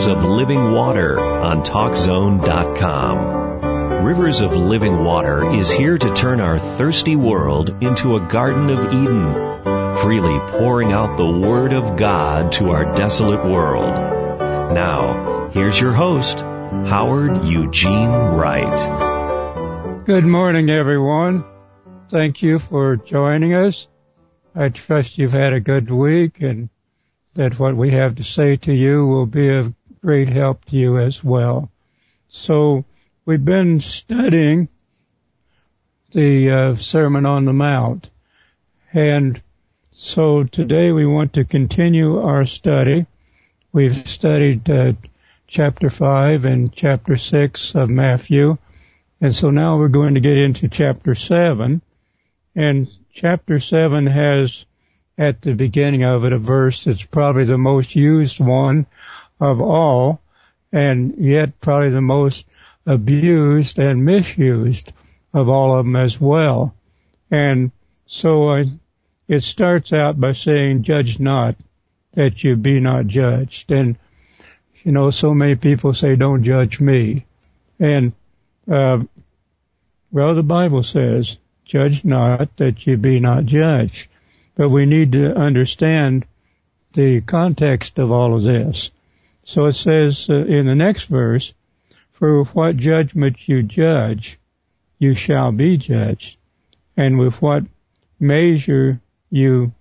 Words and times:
Rivers 0.00 0.16
of 0.16 0.24
Living 0.24 0.72
Water 0.72 1.20
on 1.20 1.62
TalkZone.com. 1.62 3.18
Rivers 4.02 4.40
of 4.40 4.56
Living 4.56 5.04
Water 5.04 5.50
is 5.50 5.70
here 5.70 5.98
to 5.98 6.14
turn 6.14 6.40
our 6.40 6.58
thirsty 6.58 7.16
world 7.16 7.82
into 7.82 8.16
a 8.16 8.20
Garden 8.20 8.70
of 8.70 8.94
Eden, 8.94 9.34
freely 9.96 10.38
pouring 10.52 10.92
out 10.92 11.18
the 11.18 11.30
Word 11.30 11.74
of 11.74 11.98
God 11.98 12.52
to 12.52 12.70
our 12.70 12.94
desolate 12.94 13.44
world. 13.44 13.92
Now, 14.72 15.50
here's 15.52 15.78
your 15.78 15.92
host, 15.92 16.38
Howard 16.38 17.44
Eugene 17.44 18.08
Wright. 18.08 20.06
Good 20.06 20.24
morning, 20.24 20.70
everyone. 20.70 21.44
Thank 22.08 22.40
you 22.40 22.58
for 22.58 22.96
joining 22.96 23.52
us. 23.52 23.86
I 24.54 24.70
trust 24.70 25.18
you've 25.18 25.32
had 25.32 25.52
a 25.52 25.60
good 25.60 25.90
week 25.90 26.40
and 26.40 26.70
that 27.34 27.58
what 27.58 27.76
we 27.76 27.90
have 27.90 28.14
to 28.14 28.24
say 28.24 28.56
to 28.56 28.72
you 28.72 29.06
will 29.06 29.26
be 29.26 29.50
of 29.50 29.74
great 30.02 30.30
help 30.30 30.64
to 30.64 30.76
you 30.76 30.98
as 30.98 31.22
well. 31.22 31.70
So 32.28 32.84
we've 33.26 33.44
been 33.44 33.80
studying 33.80 34.68
the 36.12 36.50
uh, 36.50 36.74
Sermon 36.76 37.26
on 37.26 37.44
the 37.44 37.52
Mount, 37.52 38.08
and 38.94 39.40
so 39.92 40.44
today 40.44 40.92
we 40.92 41.04
want 41.04 41.34
to 41.34 41.44
continue 41.44 42.18
our 42.18 42.46
study. 42.46 43.06
We've 43.72 44.08
studied 44.08 44.68
uh, 44.70 44.94
chapter 45.46 45.90
5 45.90 46.46
and 46.46 46.72
chapter 46.72 47.18
6 47.18 47.74
of 47.74 47.90
Matthew, 47.90 48.56
and 49.20 49.36
so 49.36 49.50
now 49.50 49.76
we're 49.76 49.88
going 49.88 50.14
to 50.14 50.20
get 50.20 50.38
into 50.38 50.68
chapter 50.68 51.14
7, 51.14 51.82
and 52.56 52.88
chapter 53.12 53.60
7 53.60 54.06
has 54.06 54.64
at 55.18 55.42
the 55.42 55.52
beginning 55.52 56.04
of 56.04 56.24
it 56.24 56.32
a 56.32 56.38
verse 56.38 56.84
that's 56.84 57.04
probably 57.04 57.44
the 57.44 57.58
most 57.58 57.94
used 57.94 58.40
one 58.40 58.86
of 59.40 59.60
all, 59.60 60.20
and 60.72 61.14
yet 61.18 61.60
probably 61.60 61.90
the 61.90 62.00
most 62.00 62.46
abused 62.86 63.78
and 63.78 64.04
misused 64.04 64.92
of 65.32 65.48
all 65.48 65.78
of 65.78 65.84
them 65.84 65.96
as 65.96 66.20
well. 66.20 66.74
And 67.30 67.70
so 68.06 68.50
uh, 68.50 68.64
it 69.28 69.42
starts 69.42 69.92
out 69.92 70.20
by 70.20 70.32
saying, 70.32 70.82
judge 70.82 71.20
not 71.20 71.56
that 72.12 72.42
you 72.42 72.56
be 72.56 72.80
not 72.80 73.06
judged. 73.06 73.70
And, 73.70 73.96
you 74.82 74.92
know, 74.92 75.10
so 75.10 75.34
many 75.34 75.54
people 75.54 75.94
say, 75.94 76.16
don't 76.16 76.42
judge 76.42 76.80
me. 76.80 77.26
And, 77.78 78.12
uh, 78.70 78.98
well, 80.10 80.34
the 80.34 80.42
Bible 80.42 80.82
says, 80.82 81.36
judge 81.64 82.04
not 82.04 82.56
that 82.56 82.86
you 82.86 82.96
be 82.96 83.20
not 83.20 83.46
judged 83.46 84.08
but 84.60 84.68
we 84.68 84.84
need 84.84 85.12
to 85.12 85.34
understand 85.34 86.26
the 86.92 87.22
context 87.22 87.98
of 87.98 88.12
all 88.12 88.36
of 88.36 88.42
this. 88.42 88.90
So 89.50 89.66
it 89.66 89.72
says 89.72 90.30
uh, 90.30 90.44
in 90.44 90.66
the 90.66 90.76
next 90.76 91.06
verse, 91.06 91.52
for 92.12 92.38
with 92.38 92.54
what 92.54 92.76
judgment 92.76 93.48
you 93.48 93.64
judge, 93.64 94.38
you 95.00 95.14
shall 95.14 95.50
be 95.50 95.76
judged. 95.76 96.38
And 96.96 97.18
with 97.18 97.42
what 97.42 97.64
measure 98.20 99.00
you 99.28 99.72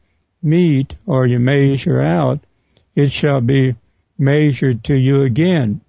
meet 0.41 0.95
or 1.05 1.27
you 1.27 1.37
measure 1.37 2.01
out, 2.01 2.39
it 2.95 3.11
shall 3.11 3.41
be 3.41 3.75
measured 4.17 4.85
to 4.85 4.95
you 4.95 5.21
again. 5.21 5.81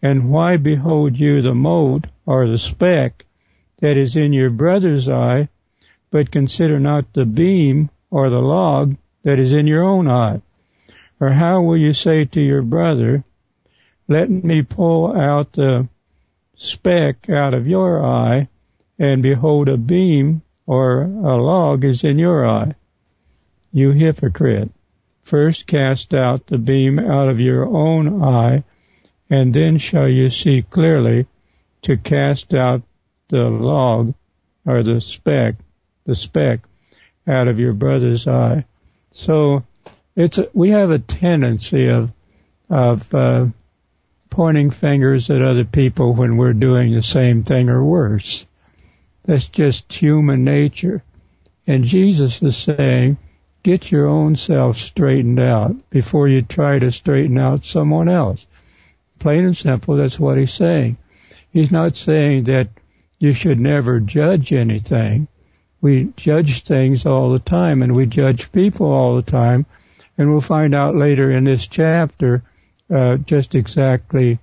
And 0.00 0.30
why 0.30 0.56
behold 0.56 1.14
you 1.14 1.42
the 1.42 1.54
mote 1.54 2.06
or 2.24 2.48
the 2.48 2.56
speck 2.56 3.26
that 3.80 3.98
is 3.98 4.16
in 4.16 4.32
your 4.32 4.48
brother's 4.48 5.10
eye, 5.10 5.50
but 6.10 6.30
consider 6.30 6.80
not 6.80 7.12
the 7.12 7.26
beam 7.26 7.90
or 8.10 8.30
the 8.30 8.40
log 8.40 8.96
that 9.24 9.38
is 9.38 9.52
in 9.52 9.66
your 9.66 9.82
own 9.82 10.08
eye? 10.08 10.40
Or 11.20 11.30
how 11.30 11.60
will 11.60 11.76
you 11.76 11.92
say 11.92 12.24
to 12.24 12.40
your 12.40 12.62
brother, 12.62 13.24
let 14.08 14.30
me 14.30 14.62
pull 14.62 15.14
out 15.14 15.52
the 15.52 15.86
speck 16.56 17.28
out 17.28 17.52
of 17.52 17.68
your 17.68 18.02
eye, 18.04 18.48
and 18.98 19.22
behold 19.22 19.68
a 19.68 19.76
beam 19.76 20.42
or 20.66 21.02
a 21.02 21.36
log 21.36 21.84
is 21.84 22.04
in 22.04 22.18
your 22.18 22.46
eye? 22.46 22.74
You 23.70 23.92
hypocrite. 23.92 24.70
First 25.22 25.66
cast 25.66 26.14
out 26.14 26.46
the 26.46 26.58
beam 26.58 26.98
out 26.98 27.28
of 27.28 27.38
your 27.38 27.66
own 27.66 28.22
eye, 28.22 28.64
and 29.28 29.54
then 29.54 29.78
shall 29.78 30.08
you 30.08 30.30
see 30.30 30.62
clearly 30.62 31.26
to 31.82 31.96
cast 31.96 32.52
out 32.54 32.82
the 33.28 33.44
log 33.44 34.14
or 34.66 34.82
the 34.82 35.00
speck, 35.00 35.56
the 36.04 36.14
speck 36.14 36.60
out 37.26 37.46
of 37.46 37.58
your 37.58 37.74
brother's 37.74 38.26
eye. 38.26 38.64
So 39.12 39.64
it's 40.20 40.38
a, 40.38 40.48
we 40.52 40.70
have 40.70 40.90
a 40.90 40.98
tendency 40.98 41.88
of 41.88 42.12
of 42.68 43.14
uh, 43.14 43.46
pointing 44.28 44.70
fingers 44.70 45.30
at 45.30 45.42
other 45.42 45.64
people 45.64 46.14
when 46.14 46.36
we're 46.36 46.52
doing 46.52 46.94
the 46.94 47.02
same 47.02 47.42
thing 47.42 47.68
or 47.68 47.84
worse. 47.84 48.46
That's 49.24 49.48
just 49.48 49.92
human 49.92 50.44
nature. 50.44 51.02
And 51.66 51.84
Jesus 51.84 52.40
is 52.42 52.56
saying, 52.56 53.18
get 53.62 53.90
your 53.90 54.06
own 54.06 54.36
self 54.36 54.78
straightened 54.78 55.40
out 55.40 55.90
before 55.90 56.28
you 56.28 56.42
try 56.42 56.78
to 56.78 56.92
straighten 56.92 57.38
out 57.38 57.64
someone 57.64 58.08
else. 58.08 58.46
Plain 59.18 59.44
and 59.44 59.56
simple, 59.56 59.96
that's 59.96 60.18
what 60.18 60.38
he's 60.38 60.54
saying. 60.54 60.96
He's 61.52 61.72
not 61.72 61.96
saying 61.96 62.44
that 62.44 62.68
you 63.18 63.32
should 63.32 63.58
never 63.58 64.00
judge 64.00 64.52
anything 64.52 65.28
we 65.80 66.12
judge 66.16 66.62
things 66.64 67.06
all 67.06 67.32
the 67.32 67.38
time 67.38 67.82
and 67.82 67.94
we 67.94 68.06
judge 68.06 68.52
people 68.52 68.86
all 68.86 69.16
the 69.16 69.30
time. 69.30 69.66
And 70.20 70.30
we'll 70.30 70.42
find 70.42 70.74
out 70.74 70.94
later 70.94 71.30
in 71.30 71.44
this 71.44 71.66
chapter 71.66 72.42
uh, 72.90 73.16
just 73.16 73.54
exactly 73.54 74.38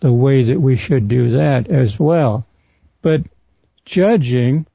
the 0.00 0.12
way 0.12 0.42
that 0.42 0.60
we 0.60 0.74
should 0.74 1.06
do 1.06 1.36
that 1.36 1.68
as 1.68 2.00
well. 2.00 2.44
But 3.00 3.22
judging 3.84 4.66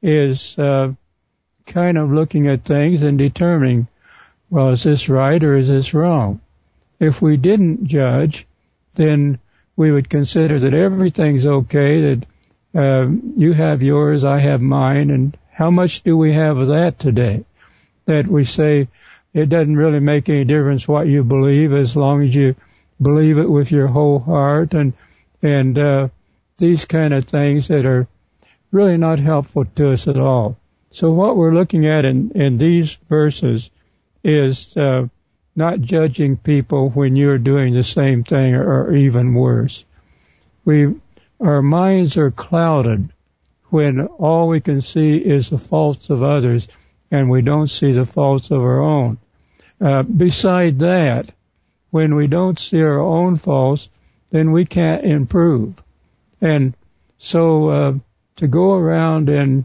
is 0.00 0.56
uh, 0.56 0.92
kind 1.66 1.98
of 1.98 2.12
looking 2.12 2.46
at 2.46 2.64
things 2.64 3.02
and 3.02 3.18
determining, 3.18 3.88
well, 4.48 4.68
is 4.68 4.84
this 4.84 5.08
right 5.08 5.42
or 5.42 5.56
is 5.56 5.66
this 5.66 5.92
wrong? 5.92 6.40
If 7.00 7.20
we 7.20 7.36
didn't 7.36 7.88
judge, 7.88 8.46
then 8.94 9.40
we 9.74 9.90
would 9.90 10.08
consider 10.08 10.60
that 10.60 10.72
everything's 10.72 11.46
okay, 11.46 12.14
that 12.14 12.26
uh, 12.76 13.08
you 13.36 13.54
have 13.54 13.82
yours, 13.82 14.24
I 14.24 14.38
have 14.38 14.62
mine, 14.62 15.10
and 15.10 15.36
how 15.50 15.72
much 15.72 16.04
do 16.04 16.16
we 16.16 16.32
have 16.34 16.58
of 16.58 16.68
that 16.68 17.00
today? 17.00 17.44
That 18.04 18.28
we 18.28 18.44
say 18.44 18.86
it 19.36 19.50
doesn't 19.50 19.76
really 19.76 20.00
make 20.00 20.30
any 20.30 20.44
difference 20.44 20.88
what 20.88 21.06
you 21.06 21.22
believe 21.22 21.74
as 21.74 21.94
long 21.94 22.26
as 22.26 22.34
you 22.34 22.56
believe 23.02 23.36
it 23.36 23.50
with 23.50 23.70
your 23.70 23.86
whole 23.86 24.18
heart 24.18 24.72
and 24.72 24.94
and 25.42 25.78
uh, 25.78 26.08
these 26.56 26.86
kind 26.86 27.12
of 27.12 27.26
things 27.26 27.68
that 27.68 27.84
are 27.84 28.08
really 28.72 28.96
not 28.96 29.18
helpful 29.18 29.66
to 29.66 29.92
us 29.92 30.08
at 30.08 30.16
all. 30.16 30.56
So 30.90 31.12
what 31.12 31.36
we're 31.36 31.52
looking 31.52 31.86
at 31.86 32.06
in, 32.06 32.30
in 32.30 32.56
these 32.56 32.94
verses 33.10 33.68
is 34.24 34.74
uh, 34.74 35.08
not 35.54 35.82
judging 35.82 36.38
people 36.38 36.88
when 36.88 37.14
you're 37.14 37.36
doing 37.36 37.74
the 37.74 37.84
same 37.84 38.24
thing 38.24 38.54
or, 38.54 38.84
or 38.84 38.94
even 38.94 39.34
worse. 39.34 39.84
We 40.64 40.94
our 41.38 41.60
minds 41.60 42.16
are 42.16 42.30
clouded 42.30 43.10
when 43.68 44.00
all 44.00 44.48
we 44.48 44.62
can 44.62 44.80
see 44.80 45.18
is 45.18 45.50
the 45.50 45.58
faults 45.58 46.08
of 46.08 46.22
others 46.22 46.66
and 47.10 47.28
we 47.28 47.42
don't 47.42 47.68
see 47.68 47.92
the 47.92 48.06
faults 48.06 48.50
of 48.50 48.62
our 48.62 48.80
own. 48.80 49.18
Uh, 49.80 50.02
beside 50.02 50.78
that, 50.80 51.30
when 51.90 52.14
we 52.14 52.26
don't 52.26 52.58
see 52.58 52.82
our 52.82 53.00
own 53.00 53.36
faults, 53.36 53.88
then 54.30 54.52
we 54.52 54.64
can't 54.64 55.04
improve. 55.04 55.74
And 56.40 56.74
so 57.18 57.68
uh, 57.68 57.92
to 58.36 58.46
go 58.46 58.74
around 58.74 59.28
and 59.28 59.64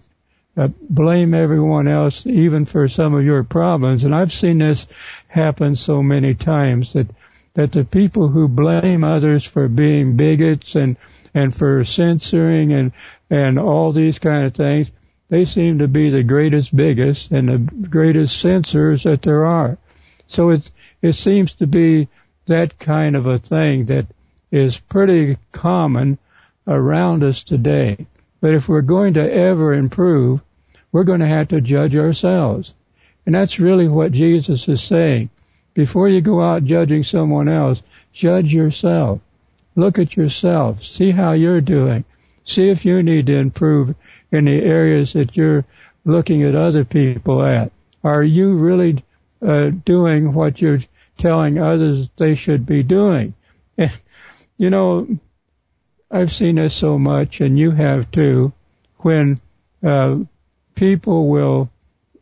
uh, 0.58 0.68
blame 0.82 1.34
everyone 1.34 1.88
else, 1.88 2.26
even 2.26 2.66
for 2.66 2.88
some 2.88 3.14
of 3.14 3.24
your 3.24 3.44
problems, 3.44 4.04
and 4.04 4.14
I've 4.14 4.34
seen 4.34 4.58
this 4.58 4.86
happen 5.28 5.76
so 5.76 6.04
many 6.04 6.36
times 6.36 6.94
that 6.94 7.08
that 7.54 7.72
the 7.72 7.84
people 7.84 8.30
who 8.30 8.48
blame 8.48 9.04
others 9.04 9.44
for 9.46 9.68
being 9.68 10.16
bigots 10.16 10.76
and 10.76 10.98
and 11.34 11.56
for 11.56 11.84
censoring 11.84 12.74
and 12.74 12.92
and 13.30 13.60
all 13.60 13.92
these 13.92 14.20
kind 14.20 14.46
of 14.46 14.54
things, 14.54 14.92
they 15.30 15.46
seem 15.46 15.80
to 15.80 15.88
be 15.88 16.10
the 16.10 16.24
greatest, 16.24 16.76
biggest, 16.76 17.32
and 17.32 17.48
the 17.48 17.58
greatest 17.58 18.40
censors 18.40 19.04
that 19.04 19.22
there 19.22 19.46
are. 19.46 19.78
So 20.32 20.52
it 20.52 20.72
it 21.02 21.14
seems 21.14 21.54
to 21.56 21.68
be 21.68 22.08
that 22.46 22.80
kind 22.80 23.16
of 23.18 23.26
a 23.26 23.38
thing 23.38 23.86
that 23.86 24.08
is 24.50 24.80
pretty 24.80 25.38
common 25.52 26.18
around 26.66 27.24
us 27.24 27.44
today. 27.44 28.08
But 28.40 28.54
if 28.54 28.70
we're 28.70 28.82
going 28.82 29.16
to 29.16 29.32
ever 29.32 29.74
improve, 29.74 30.42
we're 30.92 31.04
going 31.04 31.20
to 31.20 31.28
have 31.28 31.50
to 31.50 31.60
judge 31.62 31.96
ourselves. 31.96 32.74
And 33.26 33.36
that's 33.36 33.60
really 33.60 33.88
what 33.88 34.14
Jesus 34.14 34.68
is 34.68 34.82
saying. 34.82 35.30
Before 35.74 36.08
you 36.08 36.22
go 36.22 36.42
out 36.42 36.64
judging 36.64 37.04
someone 37.04 37.50
else, 37.50 37.82
judge 38.14 38.54
yourself. 38.54 39.20
Look 39.76 40.00
at 40.00 40.16
yourself. 40.16 40.84
See 40.84 41.12
how 41.12 41.34
you're 41.34 41.62
doing. 41.62 42.04
See 42.46 42.70
if 42.70 42.86
you 42.86 43.04
need 43.04 43.28
to 43.28 43.36
improve 43.36 43.96
in 44.32 44.46
the 44.46 44.62
areas 44.62 45.14
that 45.14 45.36
you're 45.36 45.66
looking 46.06 46.44
at 46.44 46.56
other 46.56 46.84
people 46.84 47.44
at. 47.44 47.72
Are 48.04 48.24
you 48.24 48.56
really 48.56 49.04
uh, 49.42 49.70
doing 49.70 50.34
what 50.34 50.62
you're 50.62 50.82
telling 51.18 51.60
others 51.60 52.10
they 52.18 52.36
should 52.36 52.66
be 52.66 52.84
doing? 52.84 53.34
You 54.58 54.70
know, 54.70 55.08
I've 56.12 56.32
seen 56.32 56.56
this 56.56 56.76
so 56.76 57.00
much, 57.00 57.42
and 57.42 57.58
you 57.58 57.72
have 57.72 58.12
too, 58.12 58.54
when 58.98 59.42
uh, 59.82 60.18
people 60.76 61.30
will 61.30 61.72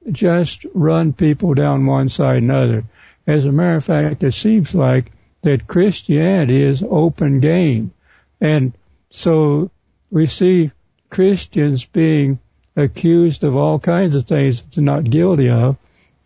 just 0.09 0.65
run 0.73 1.11
people 1.11 1.53
down 1.53 1.85
one 1.85 2.07
side 2.07 2.37
another. 2.37 2.85
As 3.27 3.45
a 3.45 3.51
matter 3.51 3.75
of 3.75 3.83
fact, 3.83 4.23
it 4.23 4.31
seems 4.31 4.73
like 4.73 5.11
that 5.41 5.67
Christianity 5.67 6.63
is 6.63 6.81
open 6.81 7.41
game. 7.41 7.91
And 8.39 8.73
so 9.09 9.69
we 10.09 10.27
see 10.27 10.71
Christians 11.09 11.83
being 11.85 12.39
accused 12.75 13.43
of 13.43 13.55
all 13.55 13.79
kinds 13.79 14.15
of 14.15 14.27
things 14.27 14.61
that 14.61 14.71
they're 14.75 14.83
not 14.83 15.09
guilty 15.09 15.49
of. 15.49 15.77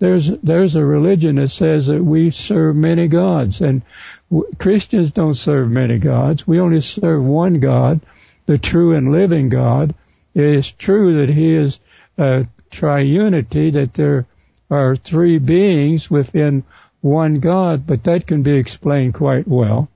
There's 0.04 0.28
there's 0.28 0.76
a 0.76 0.84
religion 0.84 1.38
that 1.38 1.52
says 1.52 1.88
that 1.88 2.04
we 2.04 2.32
serve 2.32 2.76
many 2.76 3.08
gods, 3.08 3.62
and 3.62 3.84
w- 4.30 4.52
Christians 4.60 5.12
don't 5.12 5.34
serve 5.34 5.72
many 5.72 5.98
gods. 5.98 6.46
We 6.46 6.60
only 6.60 6.82
serve 6.82 7.24
one 7.24 7.62
God, 7.62 8.02
the 8.46 8.58
true 8.58 8.96
and 8.96 9.14
living 9.14 9.48
God. 9.48 9.96
It 10.34 10.44
is 10.44 10.70
true 10.70 11.22
that 11.22 11.34
He 11.34 11.56
is 11.56 11.80
a 12.18 12.48
triunity, 12.70 13.72
that 13.72 13.94
there 13.94 14.26
are 14.70 14.98
three 14.98 15.40
beings 15.40 16.12
within 16.12 16.66
one 17.00 17.40
God, 17.40 17.88
but 17.88 18.04
that 18.04 18.28
can 18.28 18.44
be 18.44 18.58
explained 18.58 19.14
quite 19.14 19.48
well. 19.48 19.88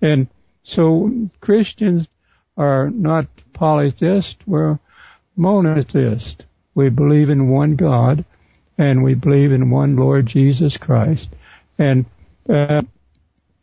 And 0.00 0.28
so 0.62 1.28
Christians 1.42 2.08
are 2.56 2.88
not 2.88 3.26
polytheists, 3.52 4.38
we're 4.46 4.78
monotheist. 5.36 6.46
We 6.74 6.88
believe 6.88 7.28
in 7.28 7.50
one 7.50 7.76
God 7.76 8.24
and 8.80 9.04
we 9.04 9.12
believe 9.12 9.52
in 9.52 9.68
one 9.68 9.94
Lord 9.94 10.24
Jesus 10.24 10.78
Christ. 10.78 11.30
And, 11.78 12.06
uh, 12.48 12.80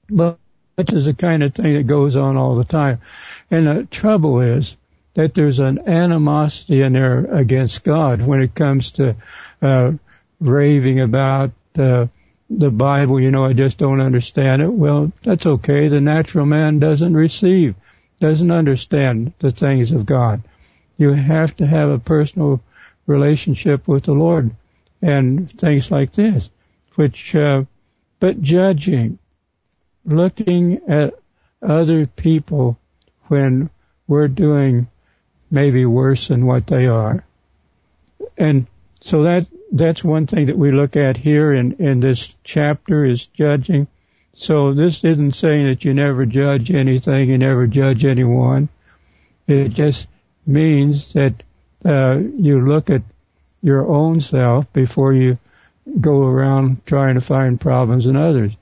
but 0.08 0.38
which 0.76 0.94
is 0.94 1.06
the 1.06 1.16
kind 1.16 1.42
of 1.42 1.56
thing 1.56 1.74
that 1.74 1.88
goes 1.88 2.16
on 2.16 2.38
all 2.38 2.56
the 2.56 2.64
time. 2.64 3.02
And 3.50 3.66
the 3.66 3.88
trouble 3.90 4.42
is 4.42 4.78
that 5.16 5.34
there's 5.34 5.58
an 5.58 5.90
animosity 5.90 6.84
in 6.84 6.94
there 6.94 7.26
against 7.34 7.84
God 7.84 8.22
when 8.22 8.42
it 8.44 8.54
comes 8.54 8.92
to, 8.92 9.16
uh, 9.60 9.94
raving 10.40 11.00
about, 11.00 11.50
uh, 11.80 12.06
the 12.48 12.70
Bible, 12.70 13.20
you 13.20 13.32
know, 13.32 13.44
I 13.44 13.54
just 13.54 13.80
don't 13.80 14.00
understand 14.00 14.62
it. 14.62 14.72
Well, 14.72 15.12
that's 15.24 15.48
okay. 15.48 15.88
The 15.88 16.00
natural 16.00 16.46
man 16.46 16.78
doesn't 16.78 17.16
receive, 17.16 17.74
doesn't 18.20 18.52
understand 18.52 19.34
the 19.40 19.50
things 19.50 19.92
of 19.92 20.06
God. 20.06 20.44
You 20.96 21.14
have 21.14 21.58
to 21.58 21.66
have 21.66 21.90
a 21.90 21.98
personal 21.98 22.62
relationship 23.08 23.88
with 23.88 24.04
the 24.04 24.14
Lord 24.14 24.52
and 25.02 25.50
things 25.52 25.92
like 25.92 26.12
this, 26.14 26.50
which, 26.96 27.36
uh, 27.36 27.64
but 28.20 28.42
judging, 28.42 29.20
looking 30.06 30.82
at 30.88 31.14
other 31.62 32.06
people 32.06 32.78
when 33.28 33.70
we're 34.08 34.28
doing 34.28 34.88
maybe 35.52 35.86
worse 35.86 36.28
than 36.30 36.46
what 36.46 36.68
they 36.68 36.88
are. 36.88 37.26
And 38.38 38.68
so 39.02 39.24
that, 39.24 39.48
that's 39.72 40.04
one 40.04 40.28
thing 40.28 40.48
that 40.48 40.58
we 40.58 40.72
look 40.72 40.96
at 40.96 41.18
here 41.18 41.54
in, 41.54 41.74
in 41.74 42.00
this 42.00 42.34
chapter 42.44 43.06
is 43.06 43.28
judging. 43.28 43.88
So 44.34 44.74
this 44.74 45.04
isn't 45.04 45.36
saying 45.36 45.68
that 45.68 45.84
you 45.84 45.94
never 45.94 46.26
judge 46.26 46.72
anything, 46.72 47.30
you 47.30 47.38
never 47.38 47.68
judge 47.68 48.06
anyone. 48.06 48.70
It 49.48 49.70
just 49.70 50.08
means 50.46 51.14
that 51.14 51.42
uh, 51.84 52.18
you 52.18 52.66
look 52.68 52.90
at 52.90 53.02
your 53.68 53.86
own 53.86 54.22
self 54.22 54.72
before 54.72 55.14
you 55.14 55.38
go 56.00 56.24
around 56.24 56.86
trying 56.86 57.16
to 57.16 57.22
find 57.22 57.60
problems 57.60 58.06
in 58.06 58.16
others. 58.16 58.54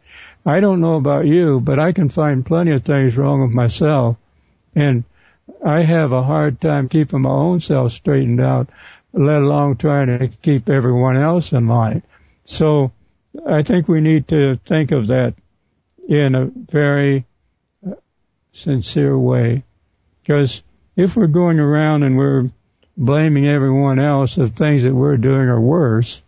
I 0.43 0.59
don't 0.59 0.81
know 0.81 0.95
about 0.95 1.27
you, 1.27 1.59
but 1.59 1.77
I 1.77 1.91
can 1.91 2.09
find 2.09 2.45
plenty 2.45 2.71
of 2.71 2.83
things 2.83 3.15
wrong 3.15 3.41
with 3.41 3.51
myself, 3.51 4.17
and 4.73 5.03
I 5.63 5.81
have 5.81 6.11
a 6.11 6.23
hard 6.23 6.59
time 6.59 6.89
keeping 6.89 7.21
my 7.21 7.29
own 7.29 7.59
self 7.59 7.91
straightened 7.91 8.41
out, 8.41 8.69
let 9.13 9.41
alone 9.41 9.77
trying 9.77 10.07
to 10.07 10.27
keep 10.27 10.69
everyone 10.69 11.17
else 11.17 11.53
in 11.53 11.67
line. 11.67 12.01
So 12.45 12.91
I 13.47 13.61
think 13.61 13.87
we 13.87 14.01
need 14.01 14.27
to 14.29 14.57
think 14.65 14.91
of 14.91 15.07
that 15.07 15.35
in 16.07 16.33
a 16.33 16.45
very 16.45 17.25
uh, 17.85 17.93
sincere 18.53 19.17
way, 19.17 19.63
because 20.21 20.63
if 20.95 21.15
we're 21.15 21.27
going 21.27 21.59
around 21.59 22.01
and 22.01 22.17
we're 22.17 22.49
blaming 22.97 23.47
everyone 23.47 23.99
else 23.99 24.37
of 24.37 24.55
things 24.55 24.83
that 24.83 24.93
we're 24.93 25.17
doing 25.17 25.47
are 25.47 25.59
worse, 25.59 26.21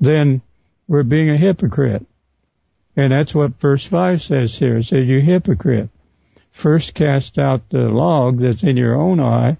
then 0.00 0.42
we're 0.86 1.02
being 1.02 1.30
a 1.30 1.36
hypocrite. 1.36 2.06
And 2.96 3.12
that's 3.12 3.34
what 3.34 3.60
verse 3.60 3.84
5 3.84 4.22
says 4.22 4.56
here. 4.56 4.78
It 4.78 4.84
says, 4.84 5.06
you 5.06 5.20
hypocrite. 5.20 5.90
First 6.52 6.94
cast 6.94 7.38
out 7.38 7.68
the 7.68 7.88
log 7.88 8.38
that's 8.38 8.62
in 8.62 8.76
your 8.76 8.94
own 8.94 9.18
eye, 9.18 9.56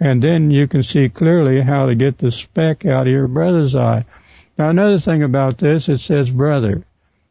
and 0.00 0.20
then 0.20 0.50
you 0.50 0.66
can 0.66 0.82
see 0.82 1.08
clearly 1.08 1.60
how 1.60 1.86
to 1.86 1.94
get 1.94 2.18
the 2.18 2.32
speck 2.32 2.84
out 2.84 3.06
of 3.06 3.12
your 3.12 3.28
brother's 3.28 3.76
eye. 3.76 4.04
Now 4.58 4.70
another 4.70 4.98
thing 4.98 5.22
about 5.22 5.58
this, 5.58 5.88
it 5.88 5.98
says 5.98 6.30
brother. 6.30 6.84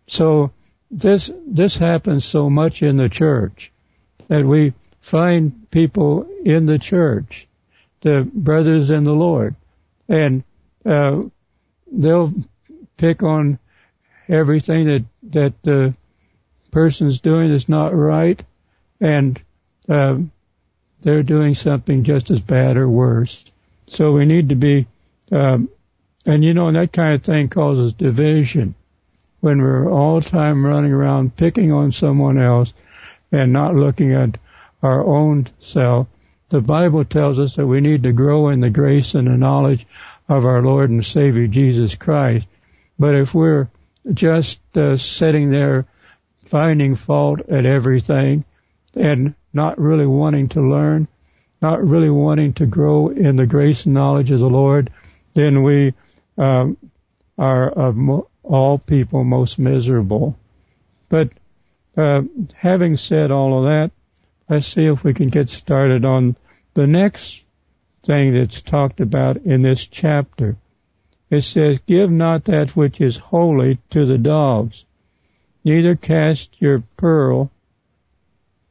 So 0.08 0.52
this, 0.90 1.30
this 1.46 1.78
happens 1.78 2.24
so 2.24 2.50
much 2.50 2.82
in 2.82 2.96
the 2.96 3.10
church 3.10 3.72
that 4.30 4.46
we 4.46 4.74
find 5.02 5.70
people 5.72 6.28
in 6.46 6.66
the 6.66 6.80
church, 6.80 7.48
the 8.02 8.30
brothers 8.34 8.90
in 8.90 9.04
the 9.04 9.14
Lord, 9.14 9.56
and 10.08 10.44
uh, 10.86 11.22
they'll 11.92 12.34
pick 12.98 13.24
on 13.24 13.60
everything 14.28 14.88
that 14.88 15.06
that 15.24 15.62
the 15.64 15.96
person's 16.72 17.20
doing 17.20 17.52
that's 17.52 17.70
not 17.70 17.96
right, 17.96 18.42
and 19.00 19.40
uh, 19.90 20.18
they're 21.02 21.24
doing 21.24 21.56
something 21.56 22.04
just 22.04 22.32
as 22.32 22.42
bad 22.42 22.78
or 22.78 22.88
worse. 22.88 23.44
So 23.88 24.14
we 24.14 24.26
need 24.26 24.50
to 24.50 24.56
be, 24.56 24.88
um, 25.32 25.70
and 26.26 26.44
you 26.44 26.54
know, 26.54 26.68
and 26.68 26.78
that 26.78 26.94
kind 26.94 27.16
of 27.16 27.24
thing 27.24 27.50
causes 27.50 27.94
division 27.94 28.76
when 29.42 29.62
we're 29.62 29.92
all 29.92 30.22
the 30.22 30.30
time 30.30 30.66
running 30.66 30.94
around 30.94 31.36
picking 31.36 31.72
on 31.72 31.92
someone 31.92 32.38
else 32.38 32.74
and 33.32 33.52
not 33.52 33.76
looking 33.76 34.14
at 34.14 34.38
our 34.82 35.04
own 35.04 35.48
self. 35.60 36.08
The 36.52 36.60
Bible 36.60 37.06
tells 37.06 37.40
us 37.40 37.56
that 37.56 37.66
we 37.66 37.80
need 37.80 38.04
to 38.04 38.12
grow 38.12 38.50
in 38.50 38.60
the 38.60 38.70
grace 38.70 39.16
and 39.16 39.26
the 39.26 39.38
knowledge 39.38 39.88
of 40.28 40.46
our 40.46 40.62
Lord 40.62 40.90
and 40.90 41.04
Savior 41.04 41.48
Jesus 41.48 41.96
Christ. 41.96 42.46
But 43.00 43.16
if 43.16 43.34
we're 43.34 43.70
just 44.14 44.60
uh, 44.76 44.98
sitting 44.98 45.50
there 45.50 45.86
finding 46.44 46.96
fault 46.96 47.40
at 47.48 47.66
everything 47.66 48.44
and 48.94 49.34
not 49.54 49.80
really 49.80 50.06
wanting 50.06 50.50
to 50.50 50.62
learn, 50.62 51.08
not 51.62 51.88
really 51.88 52.10
wanting 52.10 52.52
to 52.56 52.66
grow 52.66 53.08
in 53.08 53.38
the 53.38 53.48
grace 53.48 53.86
and 53.86 53.94
knowledge 53.94 54.30
of 54.32 54.42
the 54.42 54.50
Lord, 54.50 54.92
then 55.34 55.64
we 55.64 55.94
um, 56.38 56.76
are 57.38 57.70
of 57.70 57.96
mo- 57.96 58.28
all 58.44 58.78
people 58.78 59.24
most 59.24 59.58
miserable. 59.58 60.38
But 61.08 61.30
uh, 61.96 62.24
having 62.56 62.98
said 62.98 63.32
all 63.32 63.60
of 63.60 63.72
that, 63.72 63.92
let's 64.50 64.68
see 64.68 64.84
if 64.84 65.02
we 65.02 65.14
can 65.14 65.30
get 65.30 65.50
started 65.50 66.04
on 66.04 66.36
the 66.74 66.88
next 66.88 67.44
thing 68.04 68.34
that's 68.34 68.62
talked 68.62 69.00
about 69.00 69.38
in 69.38 69.62
this 69.62 69.86
chapter. 69.86 70.58
It 71.30 71.42
says, 71.42 71.80
Give 71.88 72.12
not 72.12 72.46
that 72.46 72.76
which 72.76 73.00
is 73.00 73.18
holy 73.18 73.80
to 73.92 74.06
the 74.06 74.18
dogs, 74.18 74.86
neither 75.64 75.96
cast 75.96 76.62
your 76.62 76.84
pearl 76.98 77.52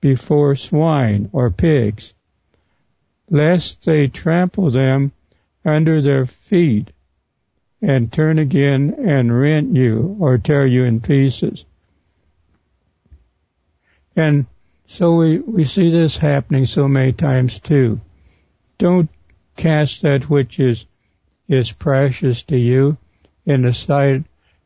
before 0.00 0.57
swine 0.57 1.30
or 1.33 1.50
pigs, 1.50 2.12
lest 3.28 3.85
they 3.85 4.09
trample 4.09 4.71
them 4.71 5.12
under 5.64 6.02
their 6.02 6.26
feet 6.26 6.90
and 7.83 8.12
turn 8.12 8.38
again 8.38 8.95
and 8.99 9.38
rent 9.38 9.75
you 9.75 10.16
or 10.21 10.38
tear 10.38 10.66
you 10.66 10.85
in 10.85 11.00
pieces. 11.00 11.64
And 14.16 14.47
so 14.91 15.15
we, 15.15 15.39
we 15.39 15.65
see 15.67 15.93
this 15.93 16.19
happening 16.19 16.67
so 16.67 16.89
many 16.89 17.13
times 17.13 17.61
too. 17.61 18.01
Don't 18.77 19.09
cast 19.57 20.03
that 20.03 20.29
which 20.29 20.59
is, 20.59 20.85
is 21.47 21.71
precious 21.71 22.43
to 22.45 22.59
you 22.59 22.97
in 23.47 23.63
the 23.63 23.73
sight, 23.73 24.25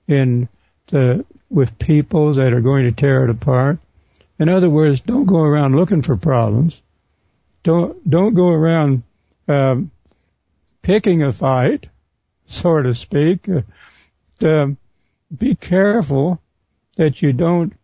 in 0.08 0.48
the, 0.86 1.26
with 1.50 1.78
people 1.78 2.32
that 2.32 2.54
are 2.54 2.62
going 2.62 2.86
to 2.86 2.92
tear 2.92 3.24
it 3.24 3.30
apart. 3.30 3.80
In 4.38 4.48
other 4.48 4.70
words, 4.70 5.02
don't 5.02 5.26
go 5.26 5.42
around 5.42 5.76
looking 5.76 6.00
for 6.00 6.16
problems. 6.16 6.80
Don't, 7.62 8.08
don't 8.08 8.32
go 8.32 8.48
around, 8.48 9.02
um, 9.46 9.90
picking 10.80 11.22
a 11.22 11.34
fight, 11.34 11.86
so 12.46 12.80
to 12.80 12.94
speak. 12.94 13.46
Uh, 14.42 14.68
be 15.36 15.54
careful 15.54 16.40
that 16.96 17.20
you 17.20 17.34
don't 17.34 17.74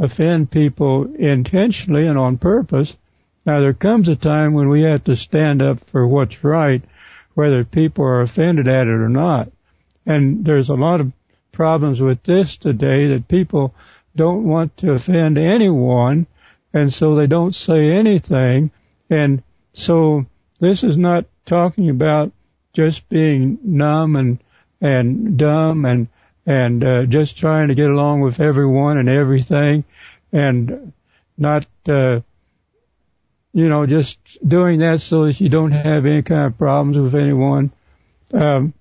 offend 0.00 0.50
people 0.50 1.14
intentionally 1.14 2.06
and 2.06 2.18
on 2.18 2.38
purpose. 2.38 2.96
Now 3.46 3.60
there 3.60 3.74
comes 3.74 4.08
a 4.08 4.16
time 4.16 4.54
when 4.54 4.68
we 4.68 4.82
have 4.82 5.04
to 5.04 5.14
stand 5.14 5.62
up 5.62 5.88
for 5.90 6.08
what's 6.08 6.42
right, 6.42 6.82
whether 7.34 7.64
people 7.64 8.04
are 8.04 8.22
offended 8.22 8.66
at 8.66 8.86
it 8.86 8.90
or 8.90 9.08
not. 9.08 9.52
And 10.06 10.44
there's 10.44 10.70
a 10.70 10.74
lot 10.74 11.00
of 11.00 11.12
problems 11.52 12.00
with 12.00 12.22
this 12.22 12.56
today 12.56 13.08
that 13.08 13.28
people 13.28 13.74
don't 14.16 14.44
want 14.44 14.78
to 14.78 14.92
offend 14.92 15.38
anyone 15.38 16.26
and 16.72 16.92
so 16.92 17.14
they 17.14 17.26
don't 17.26 17.54
say 17.54 17.92
anything. 17.92 18.70
And 19.10 19.42
so 19.74 20.26
this 20.60 20.82
is 20.82 20.96
not 20.96 21.26
talking 21.44 21.90
about 21.90 22.32
just 22.72 23.08
being 23.08 23.58
numb 23.62 24.16
and 24.16 24.38
and 24.80 25.36
dumb 25.36 25.84
and 25.84 26.08
and 26.50 26.82
uh, 26.82 27.06
just 27.06 27.36
trying 27.36 27.68
to 27.68 27.76
get 27.76 27.88
along 27.88 28.22
with 28.22 28.40
everyone 28.40 28.98
and 28.98 29.08
everything, 29.08 29.84
and 30.32 30.92
not 31.38 31.64
uh, 31.88 32.18
you 33.52 33.68
know 33.68 33.86
just 33.86 34.18
doing 34.46 34.80
that 34.80 35.00
so 35.00 35.26
that 35.26 35.40
you 35.40 35.48
don't 35.48 35.70
have 35.70 36.06
any 36.06 36.22
kind 36.22 36.46
of 36.46 36.58
problems 36.58 36.98
with 36.98 37.14
anyone. 37.14 37.70
Um, 38.34 38.74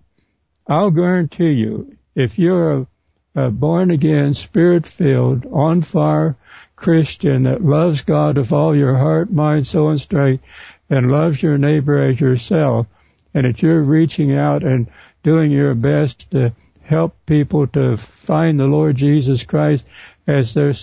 I'll 0.67 0.89
guarantee 0.89 1.51
you, 1.51 1.95
if 2.15 2.39
you're 2.39 2.71
a, 2.71 2.87
a 3.35 3.51
born 3.51 3.91
again, 3.91 4.33
spirit 4.33 4.87
filled, 4.87 5.45
on 5.45 5.83
fire 5.83 6.37
Christian 6.75 7.43
that 7.43 7.63
loves 7.63 8.01
God 8.01 8.39
with 8.39 8.51
all 8.51 8.75
your 8.75 8.97
heart, 8.97 9.31
mind, 9.31 9.67
soul, 9.67 9.89
and 9.89 10.01
strength, 10.01 10.43
and 10.89 11.11
loves 11.11 11.43
your 11.43 11.59
neighbor 11.59 12.01
as 12.01 12.19
yourself, 12.19 12.87
and 13.35 13.45
that 13.45 13.61
you're 13.61 13.83
reaching 13.83 14.35
out 14.35 14.63
and 14.63 14.87
doing 15.21 15.51
your 15.51 15.75
best 15.75 16.31
to 16.31 16.51
help 16.89 17.13
people 17.27 17.67
to 17.67 17.97
find 17.97 18.59
the 18.59 18.65
Lord 18.65 18.95
Jesus 18.95 19.43
Christ 19.43 19.85
as 20.25 20.55
their 20.55 20.73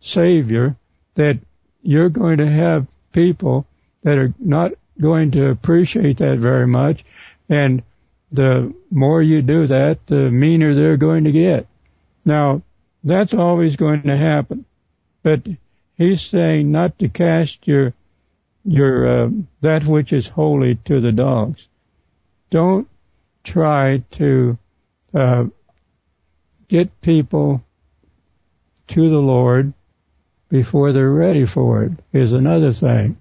Savior, 0.00 0.76
that 1.16 1.40
you're 1.82 2.10
going 2.10 2.38
to 2.38 2.48
have 2.48 2.86
people 3.12 3.66
that 4.02 4.18
are 4.18 4.32
not 4.38 4.70
going 5.00 5.32
to 5.32 5.50
appreciate 5.50 6.18
that 6.18 6.38
very 6.38 6.68
much, 6.68 7.04
and 7.48 7.82
the 8.30 8.72
more 8.88 9.20
you 9.20 9.42
do 9.42 9.66
that, 9.66 10.06
the 10.06 10.30
meaner 10.30 10.74
they're 10.74 10.96
going 10.96 11.24
to 11.24 11.32
get. 11.32 11.66
Now, 12.24 12.62
that's 13.02 13.34
always 13.34 13.74
going 13.74 14.02
to 14.02 14.16
happen. 14.16 14.64
But 15.24 15.42
he's 15.96 16.22
saying 16.22 16.70
not 16.70 17.00
to 17.00 17.08
cast 17.08 17.66
your 17.66 17.94
your 18.64 19.06
uh, 19.06 19.30
that 19.62 19.84
which 19.84 20.12
is 20.12 20.28
holy 20.28 20.76
to 20.84 21.00
the 21.00 21.12
dogs. 21.12 21.66
Don't 22.50 22.86
try 23.42 24.04
to 24.12 24.58
uh, 25.14 25.44
get 26.68 27.00
people 27.00 27.64
to 28.88 29.10
the 29.10 29.16
Lord 29.16 29.72
before 30.48 30.92
they're 30.92 31.10
ready 31.10 31.46
for 31.46 31.84
it. 31.84 31.92
Is 32.12 32.32
another 32.32 32.72
thing. 32.72 33.16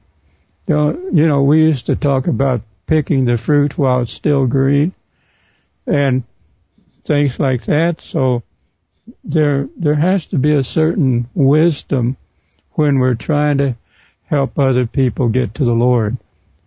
Don't 0.65 1.15
you 1.15 1.27
know? 1.27 1.43
We 1.43 1.61
used 1.61 1.87
to 1.87 1.95
talk 1.95 2.27
about 2.27 2.61
picking 2.85 3.25
the 3.25 3.37
fruit 3.37 3.77
while 3.77 4.01
it's 4.01 4.13
still 4.13 4.45
green 4.47 4.93
and 5.85 6.23
things 7.05 7.39
like 7.39 7.65
that. 7.65 8.01
So 8.01 8.43
there 9.23 9.69
there 9.77 9.95
has 9.95 10.27
to 10.27 10.37
be 10.37 10.53
a 10.53 10.63
certain 10.63 11.27
wisdom 11.33 12.17
when 12.71 12.99
we're 12.99 13.15
trying 13.15 13.59
to 13.59 13.75
help 14.25 14.59
other 14.59 14.85
people 14.85 15.29
get 15.29 15.55
to 15.55 15.65
the 15.65 15.71
Lord. 15.71 16.17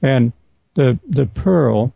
And 0.02 0.32
the 0.74 0.98
the 1.08 1.26
pearl, 1.26 1.92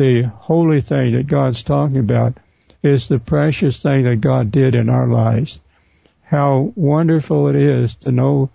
the 0.00 0.22
holy 0.22 0.80
thing 0.80 1.12
that 1.12 1.26
God's 1.26 1.62
talking 1.62 1.98
about, 1.98 2.38
is 2.82 3.06
the 3.06 3.18
precious 3.18 3.82
thing 3.82 4.04
that 4.04 4.22
God 4.22 4.50
did 4.50 4.74
in 4.74 4.88
our 4.88 5.06
lives. 5.06 5.60
How 6.22 6.72
wonderful 6.74 7.48
it 7.48 7.56
is 7.56 7.96
to 7.96 8.10
know 8.10 8.48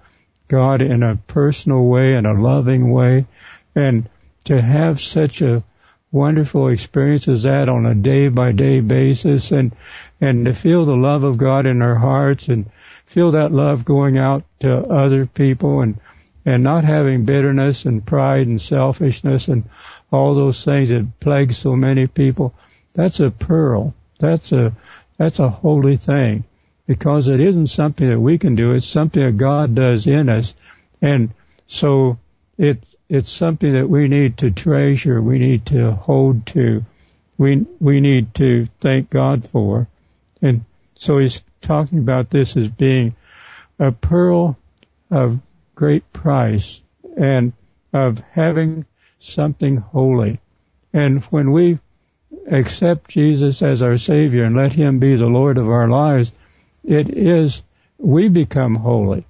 God 0.47 0.81
in 0.81 1.03
a 1.03 1.17
personal 1.27 1.85
way, 1.85 2.15
in 2.15 2.25
a 2.25 2.33
loving 2.33 2.89
way, 2.89 3.27
and 3.75 4.09
to 4.45 4.59
have 4.59 4.99
such 4.99 5.43
a 5.43 5.63
wonderful 6.11 6.69
experience 6.69 7.27
as 7.27 7.43
that 7.43 7.69
on 7.69 7.85
a 7.85 7.93
day 7.93 8.27
by 8.27 8.51
day 8.51 8.79
basis 8.79 9.51
and 9.51 9.75
and 10.19 10.45
to 10.45 10.53
feel 10.53 10.85
the 10.85 10.95
love 10.95 11.25
of 11.25 11.37
God 11.37 11.67
in 11.67 11.83
our 11.83 11.95
hearts 11.95 12.47
and 12.47 12.71
feel 13.05 13.31
that 13.31 13.51
love 13.51 13.85
going 13.85 14.17
out 14.17 14.43
to 14.61 14.75
other 14.77 15.27
people 15.27 15.81
and 15.81 15.99
and 16.45 16.63
not 16.63 16.83
having 16.83 17.25
bitterness 17.25 17.85
and 17.85 18.05
pride 18.05 18.47
and 18.47 18.61
selfishness 18.61 19.47
and 19.47 19.63
all 20.11 20.35
those 20.35 20.63
things 20.63 20.89
that 20.89 21.19
plague 21.19 21.53
so 21.53 21.75
many 21.75 22.07
people 22.07 22.53
that's 22.95 23.19
a 23.19 23.29
pearl. 23.29 23.93
That's 24.19 24.51
a 24.53 24.73
that's 25.17 25.39
a 25.39 25.49
holy 25.49 25.97
thing. 25.97 26.45
Because 26.87 27.27
it 27.27 27.39
isn't 27.39 27.67
something 27.67 28.09
that 28.09 28.19
we 28.19 28.37
can 28.37 28.55
do. 28.55 28.71
It's 28.71 28.87
something 28.87 29.23
that 29.23 29.37
God 29.37 29.75
does 29.75 30.07
in 30.07 30.29
us. 30.29 30.53
And 31.01 31.31
so 31.67 32.17
it 32.57 32.83
it's 33.09 33.29
something 33.29 33.73
that 33.73 33.89
we 33.89 34.07
need 34.07 34.37
to 34.39 34.49
treasure, 34.49 35.21
we 35.21 35.37
need 35.37 35.67
to 35.67 35.91
hold 35.91 36.47
to, 36.47 36.83
we 37.37 37.65
we 37.79 37.99
need 37.99 38.33
to 38.35 38.67
thank 38.79 39.09
God 39.09 39.45
for. 39.45 39.87
And 40.41 40.63
so 40.95 41.17
he's 41.17 41.43
talking 41.61 41.99
about 41.99 42.29
this 42.29 42.55
as 42.55 42.69
being 42.69 43.15
a 43.77 43.91
pearl 43.91 44.57
of 45.11 45.39
great 45.75 46.11
price 46.13 46.81
and 47.17 47.53
of 47.93 48.21
having 48.31 48.85
something 49.19 49.77
holy. 49.77 50.39
And 50.93 51.23
when 51.25 51.51
we 51.51 51.79
accept 52.49 53.09
Jesus 53.11 53.61
as 53.61 53.81
our 53.81 53.97
Savior 53.97 54.43
and 54.45 54.55
let 54.55 54.73
Him 54.73 54.99
be 54.99 55.15
the 55.15 55.25
Lord 55.25 55.57
of 55.57 55.67
our 55.67 55.87
lives, 55.87 56.31
it 56.83 57.09
is, 57.09 57.61
we 57.97 58.29
become 58.29 58.75
holy. 58.75 59.25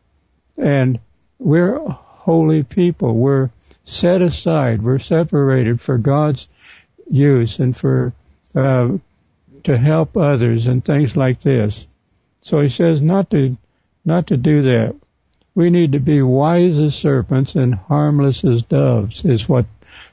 And 0.57 0.99
we're 1.39 1.79
holy 1.79 2.63
people. 2.63 3.13
We're 3.13 3.49
set 3.85 4.21
aside. 4.21 4.81
We're 4.81 4.99
separated 4.99 5.81
for 5.81 5.97
God's 5.97 6.47
use 7.09 7.59
and 7.59 7.75
for 7.75 8.13
uh, 8.55 8.97
to 9.63 9.77
help 9.77 10.17
others 10.17 10.67
and 10.67 10.83
things 10.83 11.15
like 11.15 11.41
this. 11.41 11.85
So 12.41 12.61
he 12.61 12.69
says 12.69 13.01
not 13.01 13.29
to 13.31 13.57
not 14.03 14.27
to 14.27 14.37
do 14.37 14.61
that. 14.63 14.95
We 15.55 15.69
need 15.69 15.93
to 15.93 15.99
be 15.99 16.21
wise 16.21 16.77
as 16.79 16.95
serpents 16.95 17.55
and 17.55 17.73
harmless 17.73 18.43
as 18.43 18.63
doves 18.63 19.23
is 19.23 19.47
what 19.47 19.65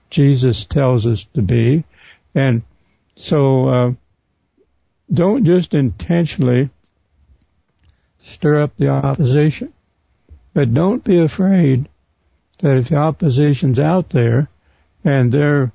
Jesus 0.09 0.67
tells 0.67 1.07
us 1.07 1.25
to 1.35 1.43
be. 1.43 1.85
And 2.35 2.63
so 3.17 3.69
uh, 3.69 3.93
don't 5.13 5.45
just 5.45 5.75
intentionally 5.75 6.71
stir 8.23 8.63
up 8.63 8.77
the 8.77 8.89
opposition, 8.89 9.73
but 10.55 10.73
don't 10.73 11.03
be 11.03 11.19
afraid 11.19 11.89
that 12.61 12.77
if 12.77 12.89
the 12.89 12.97
opposition's 12.97 13.81
out 13.81 14.11
there 14.11 14.49
and 15.05 15.33
they're 15.33 15.73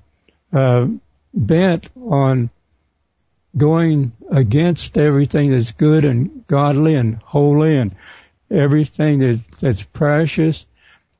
uh, 0.53 0.87
bent 1.33 1.89
on 1.95 2.49
going 3.55 4.13
against 4.31 4.97
everything 4.97 5.51
that's 5.51 5.71
good 5.71 6.05
and 6.05 6.45
godly 6.47 6.95
and 6.95 7.15
holy 7.17 7.75
and 7.75 7.95
everything 8.49 9.19
that, 9.19 9.41
that's 9.59 9.83
precious, 9.83 10.65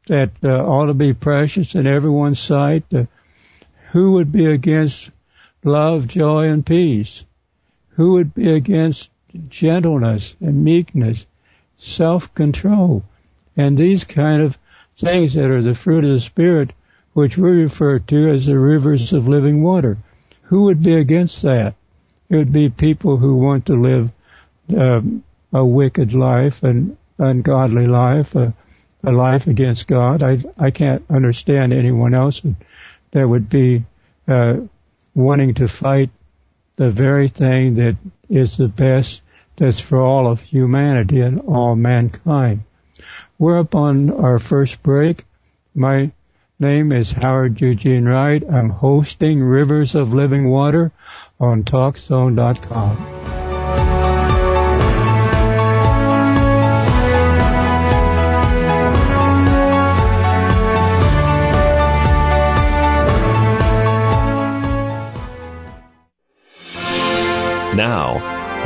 that 0.07 0.31
uh, 0.43 0.47
ought 0.47 0.85
to 0.85 0.93
be 0.93 1.13
precious 1.13 1.75
in 1.75 1.87
everyone's 1.87 2.39
sight, 2.39 2.85
uh, 2.93 3.05
who 3.91 4.13
would 4.13 4.31
be 4.31 4.45
against 4.45 5.09
love, 5.63 6.07
joy, 6.07 6.47
and 6.47 6.65
peace? 6.65 7.25
Who 7.91 8.13
would 8.13 8.33
be 8.33 8.51
against 8.53 9.09
gentleness 9.49 10.35
and 10.39 10.63
meekness, 10.63 11.25
self-control, 11.77 13.03
and 13.55 13.77
these 13.77 14.03
kind 14.03 14.41
of 14.41 14.57
things 14.97 15.33
that 15.33 15.49
are 15.49 15.61
the 15.61 15.75
fruit 15.75 16.03
of 16.03 16.11
the 16.11 16.21
Spirit, 16.21 16.71
which 17.13 17.37
we 17.37 17.49
refer 17.49 17.99
to 17.99 18.29
as 18.29 18.45
the 18.45 18.57
rivers 18.57 19.13
of 19.13 19.27
living 19.27 19.63
water. 19.63 19.97
Who 20.43 20.63
would 20.63 20.81
be 20.81 20.95
against 20.95 21.41
that? 21.41 21.75
It 22.29 22.35
would 22.35 22.53
be 22.53 22.69
people 22.69 23.17
who 23.17 23.35
want 23.35 23.67
to 23.67 23.81
live 23.81 24.11
um, 24.75 25.23
a 25.53 25.63
wicked 25.63 26.13
life, 26.13 26.63
an 26.63 26.96
ungodly 27.17 27.87
life, 27.87 28.35
a, 28.35 28.53
a 29.03 29.11
life 29.11 29.47
against 29.47 29.87
God. 29.87 30.23
I 30.23 30.43
I 30.57 30.71
can't 30.71 31.03
understand 31.09 31.73
anyone 31.73 32.13
else 32.13 32.41
that 33.11 33.27
would 33.27 33.49
be 33.49 33.85
uh, 34.27 34.57
wanting 35.15 35.55
to 35.55 35.67
fight 35.67 36.09
the 36.75 36.89
very 36.89 37.27
thing 37.27 37.75
that 37.75 37.97
is 38.29 38.57
the 38.57 38.67
best 38.67 39.21
that's 39.57 39.79
for 39.79 40.01
all 40.01 40.29
of 40.29 40.41
humanity 40.41 41.21
and 41.21 41.39
all 41.41 41.75
mankind. 41.75 42.61
We're 43.37 43.59
up 43.59 43.75
on 43.75 44.11
our 44.11 44.39
first 44.39 44.81
break. 44.83 45.25
My 45.73 46.11
name 46.59 46.91
is 46.91 47.11
Howard 47.11 47.59
Eugene 47.61 48.05
Wright. 48.05 48.43
I'm 48.47 48.69
hosting 48.69 49.41
Rivers 49.41 49.95
of 49.95 50.13
Living 50.13 50.49
Water 50.49 50.91
on 51.39 51.63
TalkZone.com. 51.63 53.46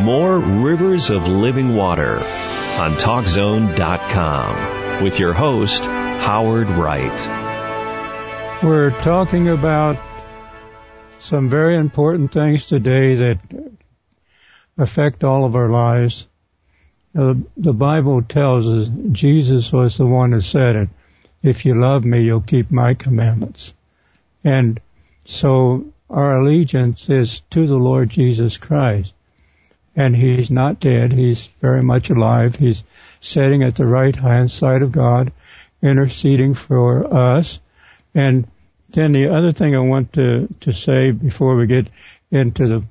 more 0.02 0.40
Rivers 0.40 1.12
of 1.12 1.28
Living 1.28 1.76
Water 1.76 2.16
on 2.16 2.94
TalkZone.com 2.94 5.04
with 5.04 5.20
your 5.20 5.34
host, 5.34 5.84
Howard 5.84 6.70
Wright. 6.70 8.64
We're 8.64 8.90
talking 9.04 9.50
about 9.50 9.98
some 11.20 11.50
very 11.50 11.78
important 11.78 12.32
things 12.32 12.66
today 12.66 13.14
that 13.16 13.40
affect 14.76 15.24
all 15.24 15.46
of 15.46 15.56
our 15.56 15.70
lives. 15.70 16.28
the 17.14 17.74
Bible 17.74 18.24
tells 18.24 18.68
us 18.68 18.90
Jesus 19.12 19.72
was 19.72 19.98
the 19.98 20.08
one 20.08 20.32
that 20.32 20.42
said 20.42 20.76
it. 20.76 20.90
If 21.44 21.66
you 21.66 21.80
love 21.80 22.06
me, 22.06 22.24
you'll 22.24 22.42
keep 22.42 22.72
my 22.72 22.96
commandments. 22.96 23.76
And 24.44 24.82
so 25.26 25.94
our 26.10 26.42
allegiance 26.42 27.08
is 27.08 27.42
to 27.52 27.68
the 27.68 27.78
Lord 27.78 28.10
Jesus 28.10 28.58
Christ. 28.58 29.14
And 29.96 30.16
he's 30.16 30.50
not 30.50 30.80
dead. 30.80 31.12
He's 31.12 31.48
very 31.60 31.84
much 31.84 32.10
alive. 32.10 32.56
He's 32.56 32.84
sitting 33.20 33.64
at 33.64 33.76
the 33.76 33.86
right 33.86 34.16
hand 34.16 34.50
side 34.50 34.82
of 34.82 34.92
God, 34.92 35.34
interceding 35.82 36.54
for 36.54 37.14
us. 37.14 37.60
And 38.16 38.48
then 38.94 39.12
the 39.12 39.34
other 39.34 39.52
thing 39.52 39.76
I 39.76 39.80
want 39.80 40.14
to, 40.14 40.48
to 40.62 40.74
say 40.74 41.12
before 41.12 41.56
we 41.56 41.68
get 41.68 41.88
into 42.30 42.68
the 42.68 42.84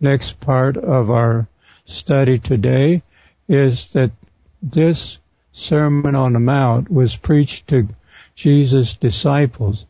next 0.00 0.40
part 0.40 0.76
of 0.76 1.10
our 1.10 1.46
study 1.84 2.38
today 2.38 3.02
is 3.48 3.90
that 3.90 4.12
this 4.62 5.18
Sermon 5.52 6.14
on 6.14 6.32
the 6.32 6.40
Mount 6.40 6.90
was 6.90 7.16
preached 7.16 7.68
to 7.68 7.88
Jesus' 8.34 8.96
disciples. 8.96 9.84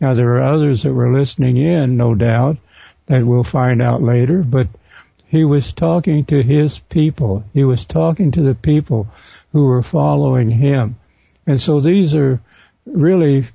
Now 0.00 0.14
there 0.14 0.36
are 0.36 0.42
others 0.42 0.82
that 0.82 0.92
were 0.92 1.12
listening 1.12 1.56
in, 1.56 1.96
no 1.96 2.14
doubt, 2.14 2.58
that 3.06 3.26
we'll 3.26 3.44
find 3.44 3.80
out 3.80 4.02
later, 4.02 4.42
but 4.42 4.68
he 5.28 5.44
was 5.44 5.74
talking 5.74 6.24
to 6.26 6.42
his 6.42 6.78
people. 6.78 7.44
He 7.52 7.62
was 7.62 7.84
talking 7.84 8.30
to 8.32 8.42
the 8.42 8.54
people 8.54 9.08
who 9.52 9.66
were 9.66 9.82
following 9.82 10.50
him. 10.50 10.96
And 11.46 11.60
so 11.60 11.80
these 11.80 12.14
are 12.14 12.40
really 12.86 13.46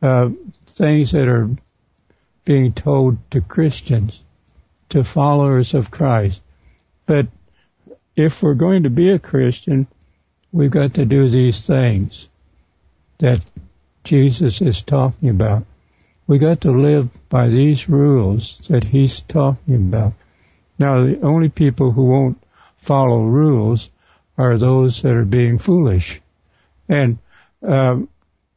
uh, 0.00 0.30
things 0.76 1.10
that 1.12 1.26
are 1.26 1.50
being 2.44 2.72
told 2.72 3.18
to 3.32 3.40
Christians, 3.40 4.20
to 4.90 5.02
followers 5.02 5.74
of 5.74 5.90
Christ. 5.90 6.40
But 7.06 7.26
if 8.14 8.40
we're 8.40 8.54
going 8.54 8.84
to 8.84 8.90
be 8.90 9.10
a 9.10 9.18
Christian, 9.18 9.88
we've 10.52 10.70
got 10.70 10.94
to 10.94 11.04
do 11.04 11.28
these 11.28 11.66
things 11.66 12.28
that 13.18 13.42
Jesus 14.04 14.62
is 14.62 14.82
talking 14.82 15.28
about. 15.28 15.64
We 16.28 16.38
got 16.38 16.60
to 16.60 16.70
live 16.70 17.08
by 17.28 17.48
these 17.48 17.88
rules 17.88 18.58
that 18.68 18.84
he's 18.84 19.22
talking 19.22 19.74
about. 19.74 20.12
Now, 20.78 21.04
the 21.04 21.20
only 21.22 21.48
people 21.48 21.90
who 21.90 22.04
won't 22.04 22.42
follow 22.78 23.22
rules 23.22 23.90
are 24.38 24.58
those 24.58 25.02
that 25.02 25.12
are 25.12 25.24
being 25.24 25.58
foolish. 25.58 26.20
And 26.88 27.18
um, 27.62 28.08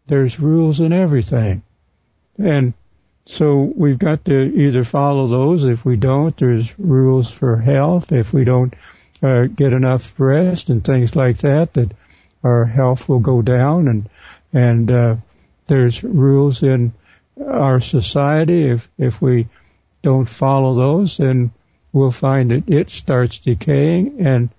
there's 0.07 0.39
rules 0.39 0.81
in 0.81 0.91
everything. 0.91 1.63
And 2.37 2.73
so 3.25 3.71
we've 3.75 3.99
got 3.99 4.25
to 4.25 4.33
either 4.33 4.83
follow 4.83 5.27
those. 5.27 5.65
If 5.65 5.85
we 5.85 5.95
don't, 5.95 6.35
there's 6.37 6.77
rules 6.79 7.31
for 7.31 7.57
health. 7.57 8.11
If 8.11 8.33
we 8.33 8.43
don't 8.43 8.73
uh, 9.21 9.43
get 9.43 9.73
enough 9.73 10.13
rest 10.17 10.69
and 10.69 10.83
things 10.83 11.15
like 11.15 11.39
that, 11.39 11.73
that 11.73 11.91
our 12.43 12.65
health 12.65 13.07
will 13.07 13.19
go 13.19 13.41
down. 13.41 13.87
And 13.87 14.09
and 14.51 14.91
uh, 14.91 15.15
there's 15.67 16.03
rules 16.03 16.63
in 16.63 16.93
our 17.45 17.79
society. 17.81 18.69
If 18.69 18.89
if 18.97 19.21
we 19.21 19.47
don't 20.01 20.27
follow 20.27 20.75
those, 20.75 21.17
then 21.17 21.51
we'll 21.91 22.11
find 22.11 22.51
that 22.51 22.69
it 22.69 22.89
starts 22.89 23.39
decaying. 23.39 24.25
And 24.25 24.49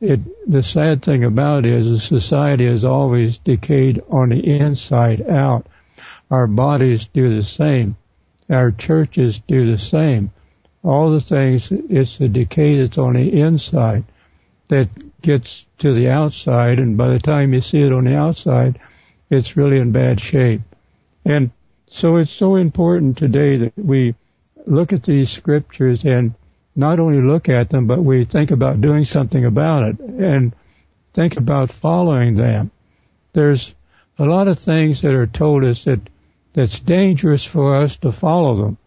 it 0.00 0.20
the 0.50 0.62
sad 0.62 1.02
thing 1.02 1.24
about 1.24 1.66
it 1.66 1.72
is, 1.72 2.02
society 2.02 2.66
has 2.66 2.84
always 2.84 3.38
decayed 3.38 4.02
on 4.10 4.30
the 4.30 4.58
inside 4.58 5.28
out. 5.28 5.66
Our 6.30 6.46
bodies 6.46 7.06
do 7.08 7.36
the 7.36 7.44
same. 7.44 7.96
Our 8.48 8.70
churches 8.70 9.40
do 9.40 9.70
the 9.70 9.78
same 9.78 10.32
all 10.82 11.10
the 11.10 11.20
things, 11.20 11.70
it's 11.70 12.16
the 12.16 12.28
decay 12.28 12.78
that's 12.78 12.98
on 12.98 13.14
the 13.14 13.40
inside 13.40 14.04
that 14.68 14.88
gets 15.20 15.66
to 15.78 15.92
the 15.92 16.08
outside, 16.08 16.78
and 16.78 16.96
by 16.96 17.08
the 17.08 17.18
time 17.18 17.52
you 17.52 17.60
see 17.60 17.82
it 17.82 17.92
on 17.92 18.04
the 18.04 18.16
outside, 18.16 18.78
it's 19.28 19.56
really 19.56 19.78
in 19.78 19.92
bad 19.92 20.20
shape. 20.20 20.62
And 21.24 21.50
so 21.86 22.16
it's 22.16 22.30
so 22.30 22.56
important 22.56 23.18
today 23.18 23.56
that 23.58 23.72
we 23.76 24.14
look 24.66 24.92
at 24.92 25.02
these 25.02 25.30
scriptures 25.30 26.04
and 26.04 26.34
not 26.74 27.00
only 27.00 27.20
look 27.20 27.48
at 27.48 27.70
them, 27.70 27.86
but 27.86 28.02
we 28.02 28.24
think 28.24 28.50
about 28.50 28.80
doing 28.80 29.04
something 29.04 29.44
about 29.44 29.82
it 29.88 29.98
and 29.98 30.54
think 31.12 31.36
about 31.36 31.72
following 31.72 32.34
them. 32.34 32.70
There's 33.32 33.74
a 34.18 34.24
lot 34.24 34.48
of 34.48 34.58
things 34.58 35.02
that 35.02 35.14
are 35.14 35.26
told 35.26 35.64
us 35.64 35.84
that 35.84 36.00
that's 36.52 36.80
dangerous 36.80 37.44
for 37.44 37.76
us 37.82 37.96
to 37.98 38.12
follow 38.12 38.62
them. 38.62 38.78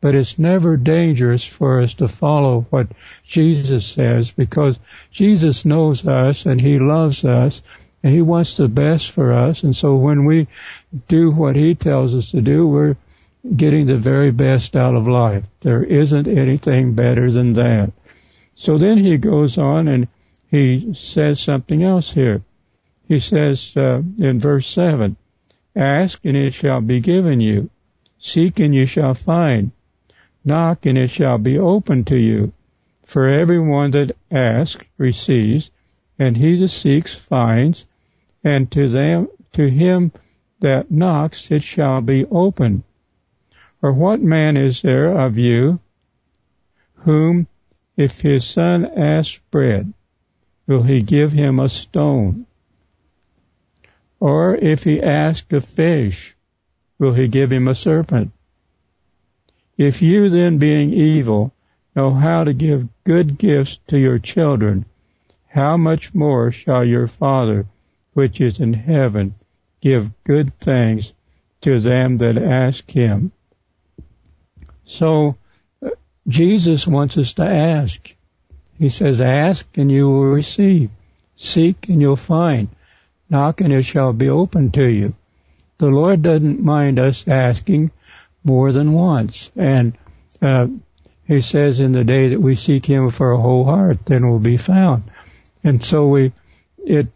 But 0.00 0.14
it's 0.14 0.38
never 0.38 0.78
dangerous 0.78 1.44
for 1.44 1.82
us 1.82 1.94
to 1.96 2.08
follow 2.08 2.66
what 2.70 2.86
Jesus 3.26 3.84
says 3.84 4.30
because 4.30 4.78
Jesus 5.12 5.66
knows 5.66 6.06
us 6.06 6.46
and 6.46 6.58
He 6.58 6.78
loves 6.78 7.24
us 7.24 7.60
and 8.02 8.14
He 8.14 8.22
wants 8.22 8.56
the 8.56 8.68
best 8.68 9.10
for 9.10 9.32
us. 9.32 9.62
And 9.62 9.76
so 9.76 9.96
when 9.96 10.24
we 10.24 10.48
do 11.08 11.30
what 11.30 11.54
He 11.54 11.74
tells 11.74 12.14
us 12.14 12.30
to 12.30 12.40
do, 12.40 12.66
we're 12.66 12.96
getting 13.56 13.86
the 13.86 13.96
very 13.96 14.30
best 14.30 14.76
out 14.76 14.94
of 14.94 15.08
life. 15.08 15.44
There 15.60 15.82
isn't 15.82 16.28
anything 16.28 16.94
better 16.94 17.30
than 17.30 17.54
that. 17.54 17.92
So 18.54 18.78
then 18.78 18.98
He 18.98 19.16
goes 19.16 19.58
on 19.58 19.88
and 19.88 20.08
He 20.50 20.94
says 20.94 21.40
something 21.40 21.82
else 21.82 22.12
here. 22.12 22.42
He 23.08 23.18
says 23.18 23.76
uh, 23.76 24.02
in 24.18 24.38
verse 24.38 24.66
7, 24.68 25.16
Ask 25.74 26.20
and 26.24 26.36
it 26.36 26.54
shall 26.54 26.80
be 26.80 27.00
given 27.00 27.40
you. 27.40 27.70
Seek 28.18 28.60
and 28.60 28.74
you 28.74 28.86
shall 28.86 29.14
find. 29.14 29.72
Knock 30.44 30.86
and 30.86 30.98
it 30.98 31.10
shall 31.10 31.38
be 31.38 31.58
opened 31.58 32.06
to 32.08 32.16
you. 32.16 32.52
For 33.04 33.28
everyone 33.28 33.90
that 33.92 34.16
asks 34.30 34.84
receives, 34.98 35.70
and 36.18 36.36
he 36.36 36.56
that 36.60 36.68
seeks 36.68 37.14
finds, 37.14 37.86
and 38.44 38.70
to 38.72 38.88
them 38.88 39.28
to 39.54 39.68
him 39.68 40.12
that 40.60 40.90
knocks 40.90 41.50
it 41.50 41.62
shall 41.62 42.00
be 42.00 42.24
opened. 42.26 42.84
Or 43.82 43.92
what 43.92 44.20
man 44.20 44.56
is 44.56 44.82
there 44.82 45.18
of 45.18 45.38
you 45.38 45.80
whom 46.94 47.46
if 47.96 48.20
his 48.20 48.44
son 48.44 48.84
asks 48.84 49.40
bread, 49.50 49.92
will 50.66 50.82
he 50.82 51.02
give 51.02 51.32
him 51.32 51.58
a 51.58 51.68
stone? 51.68 52.46
Or 54.18 54.54
if 54.54 54.84
he 54.84 55.02
asks 55.02 55.52
a 55.52 55.60
fish, 55.60 56.36
will 56.98 57.14
he 57.14 57.28
give 57.28 57.50
him 57.50 57.68
a 57.68 57.74
serpent? 57.74 58.32
If 59.78 60.02
you 60.02 60.28
then 60.28 60.58
being 60.58 60.92
evil 60.92 61.52
know 61.96 62.12
how 62.12 62.44
to 62.44 62.52
give 62.52 62.88
good 63.04 63.38
gifts 63.38 63.78
to 63.86 63.98
your 63.98 64.18
children, 64.18 64.84
how 65.48 65.78
much 65.78 66.14
more 66.14 66.50
shall 66.50 66.84
your 66.84 67.06
Father 67.06 67.66
which 68.12 68.40
is 68.40 68.60
in 68.60 68.74
heaven 68.74 69.34
give 69.80 70.12
good 70.24 70.54
things 70.58 71.14
to 71.62 71.80
them 71.80 72.18
that 72.18 72.36
ask 72.36 72.90
him. 72.90 73.32
So 74.90 75.36
Jesus 76.26 76.84
wants 76.84 77.16
us 77.16 77.34
to 77.34 77.44
ask. 77.44 78.12
He 78.76 78.88
says, 78.88 79.20
ask 79.20 79.64
and 79.76 79.90
you 79.90 80.08
will 80.08 80.24
receive. 80.24 80.90
Seek 81.36 81.88
and 81.88 82.00
you'll 82.00 82.16
find. 82.16 82.68
Knock 83.28 83.60
and 83.60 83.72
it 83.72 83.84
shall 83.84 84.12
be 84.12 84.28
opened 84.28 84.74
to 84.74 84.84
you. 84.84 85.14
The 85.78 85.86
Lord 85.86 86.22
doesn't 86.22 86.60
mind 86.60 86.98
us 86.98 87.24
asking 87.28 87.92
more 88.42 88.72
than 88.72 88.92
once. 88.92 89.52
And 89.54 89.96
uh, 90.42 90.66
he 91.24 91.40
says, 91.40 91.78
in 91.78 91.92
the 91.92 92.04
day 92.04 92.30
that 92.30 92.40
we 92.40 92.56
seek 92.56 92.84
him 92.84 93.06
with 93.06 93.20
our 93.20 93.36
whole 93.36 93.64
heart, 93.64 94.04
then 94.06 94.28
we'll 94.28 94.40
be 94.40 94.56
found. 94.56 95.04
And 95.62 95.84
so 95.84 96.08
we, 96.08 96.32
it 96.84 97.06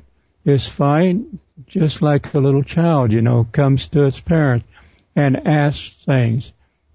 is 0.45 0.65
fine, 0.65 1.41
just 1.67 2.03
like 2.03 2.33
a 2.35 2.41
little 2.41 2.63
child, 2.63 3.11
you 3.11 3.21
know, 3.21 3.49
comes 3.51 3.89
to 3.89 4.05
its 4.05 4.21
parent 4.21 4.63
and 5.17 5.49
asks 5.49 6.05
things. 6.05 6.53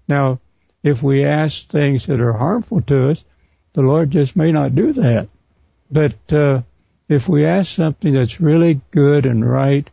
Now, 0.08 0.40
if 0.82 1.02
we 1.02 1.24
ask 1.24 1.66
things 1.68 2.06
that 2.06 2.20
are 2.20 2.32
harmful 2.32 2.80
to 2.82 3.10
us, 3.10 3.24
the 3.72 3.82
Lord 3.82 4.10
just 4.10 4.36
may 4.36 4.52
not 4.52 4.74
do 4.74 4.92
that. 4.94 5.28
But 5.90 6.32
uh, 6.32 6.62
if 7.08 7.28
we 7.28 7.46
ask 7.46 7.74
something 7.74 8.14
that's 8.14 8.40
really 8.40 8.80
good 8.90 9.26
and 9.26 9.48
right, 9.48 9.88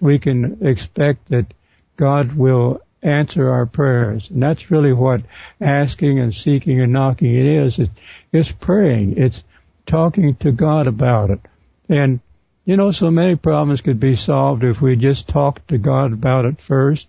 we 0.00 0.18
can 0.18 0.66
expect 0.66 1.28
that 1.28 1.52
God 1.96 2.32
will 2.32 2.80
answer 3.02 3.50
our 3.50 3.66
prayers. 3.66 4.30
And 4.30 4.42
that's 4.42 4.70
really 4.70 4.92
what 4.92 5.22
asking 5.60 6.18
and 6.18 6.34
seeking 6.34 6.80
and 6.80 6.92
knocking 6.92 7.34
it 7.34 7.46
is. 7.46 7.80
It's 8.32 8.50
praying. 8.50 9.18
It's 9.18 9.44
talking 9.86 10.34
to 10.36 10.52
God 10.52 10.86
about 10.86 11.30
it. 11.30 11.40
And, 11.88 12.20
you 12.64 12.76
know, 12.76 12.90
so 12.90 13.10
many 13.10 13.36
problems 13.36 13.80
could 13.80 14.00
be 14.00 14.16
solved 14.16 14.64
if 14.64 14.80
we 14.80 14.96
just 14.96 15.28
talked 15.28 15.68
to 15.68 15.78
God 15.78 16.12
about 16.12 16.46
it 16.46 16.60
first, 16.60 17.08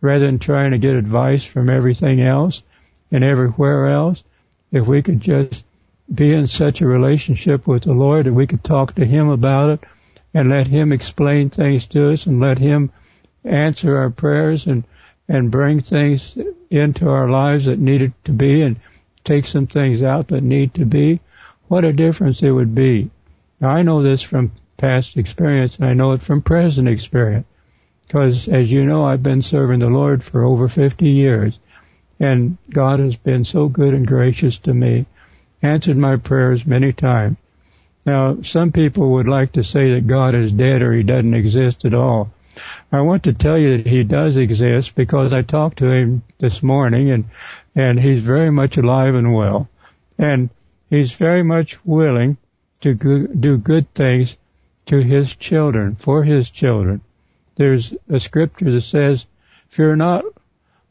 rather 0.00 0.26
than 0.26 0.38
trying 0.38 0.72
to 0.72 0.78
get 0.78 0.94
advice 0.94 1.44
from 1.44 1.70
everything 1.70 2.20
else 2.20 2.62
and 3.10 3.24
everywhere 3.24 3.88
else. 3.88 4.22
If 4.70 4.86
we 4.86 5.02
could 5.02 5.20
just 5.20 5.64
be 6.12 6.32
in 6.32 6.46
such 6.46 6.80
a 6.80 6.86
relationship 6.86 7.66
with 7.66 7.84
the 7.84 7.92
Lord 7.92 8.26
that 8.26 8.32
we 8.32 8.46
could 8.46 8.64
talk 8.64 8.94
to 8.94 9.04
Him 9.04 9.28
about 9.28 9.70
it 9.70 9.80
and 10.34 10.50
let 10.50 10.66
Him 10.66 10.92
explain 10.92 11.50
things 11.50 11.86
to 11.88 12.12
us 12.12 12.26
and 12.26 12.40
let 12.40 12.58
Him 12.58 12.92
answer 13.44 13.96
our 13.96 14.10
prayers 14.10 14.66
and 14.66 14.84
and 15.28 15.50
bring 15.50 15.80
things 15.80 16.36
into 16.70 17.08
our 17.08 17.28
lives 17.28 17.66
that 17.66 17.78
needed 17.78 18.12
to 18.24 18.32
be 18.32 18.62
and 18.62 18.80
take 19.24 19.46
some 19.46 19.66
things 19.66 20.02
out 20.02 20.28
that 20.28 20.42
need 20.42 20.72
to 20.74 20.86
be, 20.86 21.20
what 21.68 21.84
a 21.84 21.92
difference 21.92 22.42
it 22.42 22.50
would 22.50 22.74
be. 22.74 23.10
Now 23.60 23.68
I 23.68 23.82
know 23.82 24.02
this 24.02 24.22
from 24.22 24.52
past 24.78 25.16
experience 25.16 25.76
and 25.76 25.86
I 25.86 25.92
know 25.92 26.12
it 26.12 26.22
from 26.22 26.40
present 26.40 26.88
experience. 26.88 27.46
Because 28.08 28.48
as 28.48 28.72
you 28.72 28.84
know, 28.86 29.04
I've 29.04 29.22
been 29.22 29.42
serving 29.42 29.78
the 29.78 29.86
Lord 29.86 30.24
for 30.24 30.42
over 30.42 30.68
50 30.68 31.08
years 31.08 31.58
and 32.20 32.58
God 32.70 33.00
has 33.00 33.16
been 33.16 33.44
so 33.44 33.68
good 33.68 33.94
and 33.94 34.06
gracious 34.06 34.58
to 34.60 34.74
me, 34.74 35.06
answered 35.62 35.96
my 35.96 36.16
prayers 36.16 36.66
many 36.66 36.92
times. 36.92 37.36
Now, 38.04 38.42
some 38.42 38.72
people 38.72 39.10
would 39.12 39.28
like 39.28 39.52
to 39.52 39.64
say 39.64 39.94
that 39.94 40.06
God 40.06 40.34
is 40.34 40.50
dead 40.50 40.82
or 40.82 40.92
he 40.92 41.02
doesn't 41.02 41.34
exist 41.34 41.84
at 41.84 41.94
all. 41.94 42.30
I 42.90 43.02
want 43.02 43.24
to 43.24 43.32
tell 43.32 43.56
you 43.56 43.76
that 43.76 43.86
he 43.86 44.02
does 44.02 44.36
exist 44.36 44.94
because 44.96 45.32
I 45.32 45.42
talked 45.42 45.78
to 45.78 45.90
him 45.90 46.22
this 46.38 46.62
morning 46.62 47.10
and, 47.10 47.24
and 47.74 48.00
he's 48.00 48.20
very 48.20 48.50
much 48.50 48.76
alive 48.78 49.14
and 49.14 49.32
well. 49.32 49.68
And 50.16 50.50
he's 50.90 51.12
very 51.12 51.44
much 51.44 51.84
willing 51.84 52.36
to 52.80 52.94
do 52.94 53.58
good 53.58 53.92
things 53.94 54.36
to 54.86 54.98
his 54.98 55.36
children, 55.36 55.94
for 55.94 56.24
his 56.24 56.50
children. 56.50 57.02
There's 57.58 57.92
a 58.08 58.20
scripture 58.20 58.70
that 58.70 58.82
says, 58.82 59.26
fear 59.68 59.96
not, 59.96 60.24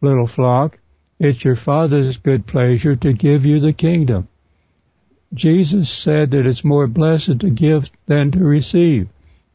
little 0.01 0.27
flock, 0.27 0.77
it's 1.17 1.45
your 1.45 1.56
Father's 1.56 2.17
good 2.17 2.45
pleasure 2.45 2.93
to 2.97 3.13
give 3.13 3.45
you 3.45 3.62
the 3.62 3.71
kingdom. 3.71 4.27
Jesus 5.34 5.89
said 5.89 6.32
that 6.32 6.45
it's 6.45 6.65
more 6.65 6.86
blessed 6.86 7.39
to 7.39 7.49
give 7.49 7.89
than 8.06 8.32
to 8.32 8.39
receive. 8.39 9.08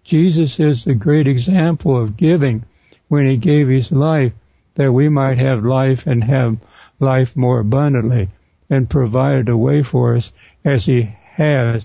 Jesus 0.04 0.58
is 0.58 0.84
the 0.84 0.94
great 0.94 1.28
example 1.28 2.02
of 2.02 2.16
giving 2.16 2.64
when 3.08 3.26
he 3.26 3.36
gave 3.36 3.68
his 3.68 3.92
life 3.92 4.32
that 4.76 4.90
we 4.90 5.10
might 5.10 5.36
have 5.36 5.66
life 5.66 6.06
and 6.06 6.24
have 6.24 6.56
life 6.98 7.36
more 7.36 7.60
abundantly 7.60 8.30
and 8.70 8.88
provided 8.88 9.50
a 9.50 9.56
way 9.56 9.82
for 9.82 10.16
us 10.16 10.32
as 10.64 10.86
he 10.86 11.02
has 11.34 11.84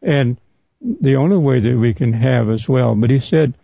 and 0.00 0.36
the 0.80 1.16
only 1.16 1.36
way 1.36 1.58
that 1.58 1.76
we 1.76 1.94
can 1.94 2.12
have 2.12 2.48
as 2.48 2.68
well. 2.68 2.94
But 2.94 3.10
he 3.10 3.18
said, 3.18 3.54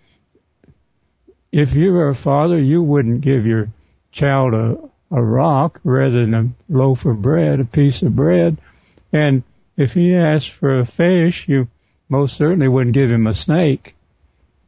if 1.55 1.77
you 1.77 1.93
were 1.93 2.09
a 2.09 2.17
father, 2.17 2.59
you 2.59 2.83
wouldn't 2.83 3.21
give 3.21 3.47
your 3.47 3.69
child 4.11 4.55
a, 4.55 4.77
a 5.13 5.23
rock 5.23 5.81
rather 5.85 6.27
than 6.27 6.35
a 6.35 6.51
loaf 6.69 7.05
of 7.05 7.23
bread, 7.23 7.61
a 7.61 7.65
piece 7.65 8.03
of 8.03 8.17
bread. 8.17 8.59
And 9.13 9.45
if 9.77 9.95
he 9.95 10.17
asked 10.17 10.51
for 10.51 10.81
a 10.81 10.85
fish, 10.85 11.47
you 11.49 11.69
most 12.09 12.37
certainly 12.37 12.67
wouldn't 12.67 12.95
give 12.95 13.09
him 13.09 13.29
a 13.29 13.33
snake. 13.33 13.95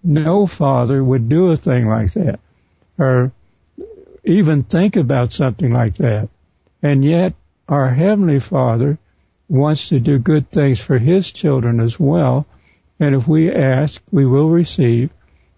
No 0.04 0.46
father 0.46 1.02
would 1.02 1.28
do 1.28 1.50
a 1.50 1.56
thing 1.56 1.88
like 1.88 2.12
that 2.12 2.38
or 2.96 3.32
even 4.22 4.62
think 4.62 4.94
about 4.94 5.32
something 5.32 5.72
like 5.72 5.96
that. 5.96 6.28
And 6.84 7.04
yet 7.04 7.34
our 7.68 7.92
Heavenly 7.92 8.38
Father 8.38 8.96
wants 9.48 9.88
to 9.88 9.98
do 9.98 10.20
good 10.20 10.52
things 10.52 10.80
for 10.80 10.98
His 10.98 11.32
children 11.32 11.80
as 11.80 11.98
well. 11.98 12.46
And 13.00 13.16
if 13.16 13.26
we 13.26 13.52
ask, 13.52 14.00
we 14.12 14.24
will 14.24 14.48
receive. 14.48 15.10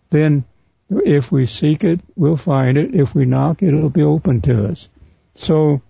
Then 0.09 0.45
if 0.91 1.31
we 1.31 1.47
seek 1.47 1.85
it, 1.85 2.01
we'll 2.17 2.37
find 2.37 2.79
it. 2.79 2.95
If 2.95 3.15
we 3.15 3.25
knock, 3.25 3.63
it'll 3.63 3.91
be 3.91 4.03
open 4.03 4.41
to 4.43 4.69
us. 4.69 4.89
So 5.35 5.83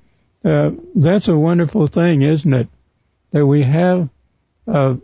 uh, 0.45 0.71
that's 0.95 1.29
a 1.29 1.37
wonderful 1.37 1.87
thing, 1.87 2.23
isn't 2.23 2.53
it? 2.53 2.69
That 3.31 3.47
we 3.47 3.63
have 3.63 4.09
uh, 4.67 4.97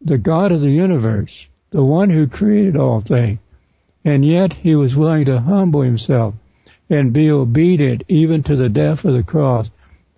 the 0.00 0.18
God 0.18 0.52
of 0.52 0.60
the 0.60 0.70
universe, 0.70 1.48
the 1.70 1.82
one 1.82 2.10
who 2.10 2.26
created 2.26 2.76
all 2.76 3.00
things, 3.00 3.38
and 4.04 4.24
yet 4.24 4.52
he 4.52 4.76
was 4.76 4.94
willing 4.94 5.24
to 5.26 5.40
humble 5.40 5.82
himself 5.82 6.34
and 6.90 7.12
be 7.12 7.30
obedient 7.30 8.04
even 8.08 8.42
to 8.42 8.56
the 8.56 8.68
death 8.68 9.04
of 9.04 9.14
the 9.14 9.22
cross 9.22 9.70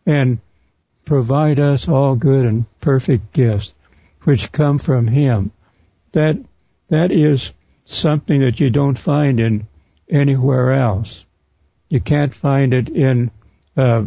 and 0.05 0.39
provide 1.05 1.61
us 1.61 1.89
all 1.89 2.17
good 2.17 2.45
and 2.45 2.65
perfect 2.81 3.33
gifts 3.33 3.73
which 4.23 4.51
come 4.51 4.79
from 4.79 5.07
him. 5.07 5.53
That 6.12 6.37
that 6.89 7.12
is 7.12 7.53
something 7.87 8.40
that 8.40 8.61
you 8.61 8.70
don't 8.70 8.99
find 8.99 9.40
in 9.40 9.66
anywhere 10.11 10.72
else. 10.72 11.25
You 11.88 12.01
can't 12.01 12.35
find 12.35 12.75
it 12.75 12.88
in 12.88 13.31
uh, 13.77 14.05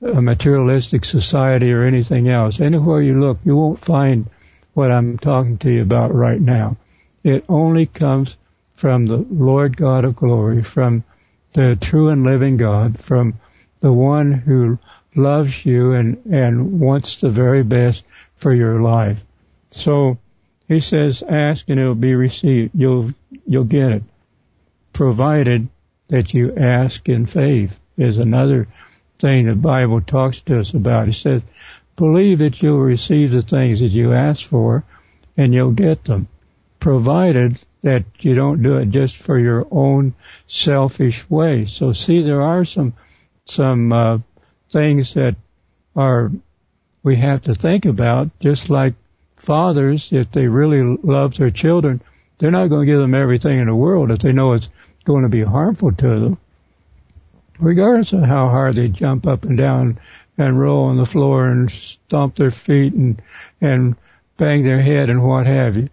a 0.00 0.22
materialistic 0.22 1.04
society 1.04 1.72
or 1.72 1.82
anything 1.82 2.28
else. 2.28 2.60
Anywhere 2.60 3.02
you 3.02 3.20
look, 3.20 3.38
you 3.44 3.56
won't 3.56 3.84
find 3.84 4.30
what 4.72 4.90
I'm 4.90 5.18
talking 5.18 5.58
to 5.58 5.70
you 5.70 5.82
about 5.82 6.14
right 6.14 6.40
now. 6.40 6.76
It 7.22 7.44
only 7.48 7.86
comes 7.86 8.36
from 8.74 9.06
the 9.06 9.16
Lord 9.16 9.76
God 9.76 10.04
of 10.04 10.16
glory, 10.16 10.62
from 10.62 11.04
the 11.52 11.76
true 11.80 12.08
and 12.08 12.24
living 12.24 12.56
God, 12.56 13.00
from 13.00 13.34
the 13.80 13.92
one 13.92 14.32
who 14.32 14.78
loves 15.14 15.64
you 15.64 15.92
and, 15.92 16.24
and 16.26 16.80
wants 16.80 17.20
the 17.20 17.30
very 17.30 17.62
best 17.62 18.04
for 18.36 18.52
your 18.52 18.80
life. 18.80 19.18
So 19.70 20.18
he 20.68 20.80
says, 20.80 21.22
ask 21.22 21.68
and 21.68 21.78
it 21.78 21.86
will 21.86 21.94
be 21.94 22.14
received. 22.14 22.72
You'll, 22.74 23.12
you'll 23.46 23.64
get 23.64 23.92
it. 23.92 24.02
Provided 24.92 25.68
that 26.08 26.32
you 26.32 26.56
ask 26.56 27.08
in 27.08 27.26
faith 27.26 27.76
is 27.96 28.18
another 28.18 28.68
thing 29.18 29.46
the 29.46 29.54
Bible 29.54 30.00
talks 30.00 30.40
to 30.42 30.60
us 30.60 30.72
about. 30.74 31.08
It 31.08 31.14
says, 31.14 31.42
believe 31.96 32.38
that 32.38 32.62
you'll 32.62 32.80
receive 32.80 33.30
the 33.30 33.42
things 33.42 33.80
that 33.80 33.88
you 33.88 34.12
ask 34.12 34.46
for 34.46 34.84
and 35.36 35.52
you'll 35.52 35.72
get 35.72 36.04
them. 36.04 36.28
Provided 36.80 37.58
that 37.82 38.04
you 38.20 38.34
don't 38.34 38.62
do 38.62 38.78
it 38.78 38.90
just 38.90 39.16
for 39.16 39.38
your 39.38 39.66
own 39.70 40.14
selfish 40.46 41.28
way. 41.28 41.66
So 41.66 41.92
see, 41.92 42.22
there 42.22 42.42
are 42.42 42.64
some, 42.64 42.94
some, 43.46 43.92
uh, 43.92 44.18
things 44.70 45.14
that 45.14 45.36
are, 45.94 46.32
we 47.02 47.16
have 47.16 47.42
to 47.42 47.54
think 47.54 47.84
about, 47.84 48.30
just 48.40 48.70
like 48.70 48.94
fathers, 49.44 50.12
if 50.12 50.30
they 50.32 50.48
really 50.48 50.98
love 51.02 51.36
their 51.36 51.50
children, 51.50 52.02
they're 52.38 52.50
not 52.50 52.68
going 52.68 52.86
to 52.86 52.92
give 52.92 53.00
them 53.00 53.14
everything 53.14 53.58
in 53.58 53.66
the 53.66 53.74
world 53.74 54.10
if 54.10 54.18
they 54.18 54.32
know 54.32 54.52
it's 54.52 54.68
going 55.04 55.22
to 55.22 55.28
be 55.28 55.42
harmful 55.42 55.92
to 55.92 56.20
them. 56.20 56.38
Regardless 57.58 58.12
of 58.12 58.24
how 58.24 58.48
hard 58.48 58.74
they 58.74 58.88
jump 58.88 59.26
up 59.26 59.44
and 59.44 59.56
down 59.56 60.00
and 60.36 60.58
roll 60.58 60.86
on 60.86 60.96
the 60.96 61.06
floor 61.06 61.46
and 61.48 61.70
stomp 61.70 62.34
their 62.34 62.50
feet 62.50 62.92
and, 62.92 63.22
and 63.60 63.94
bang 64.36 64.64
their 64.64 64.82
head 64.82 65.10
and 65.10 65.22
what 65.22 65.46
have 65.46 65.76
you. 65.76 65.88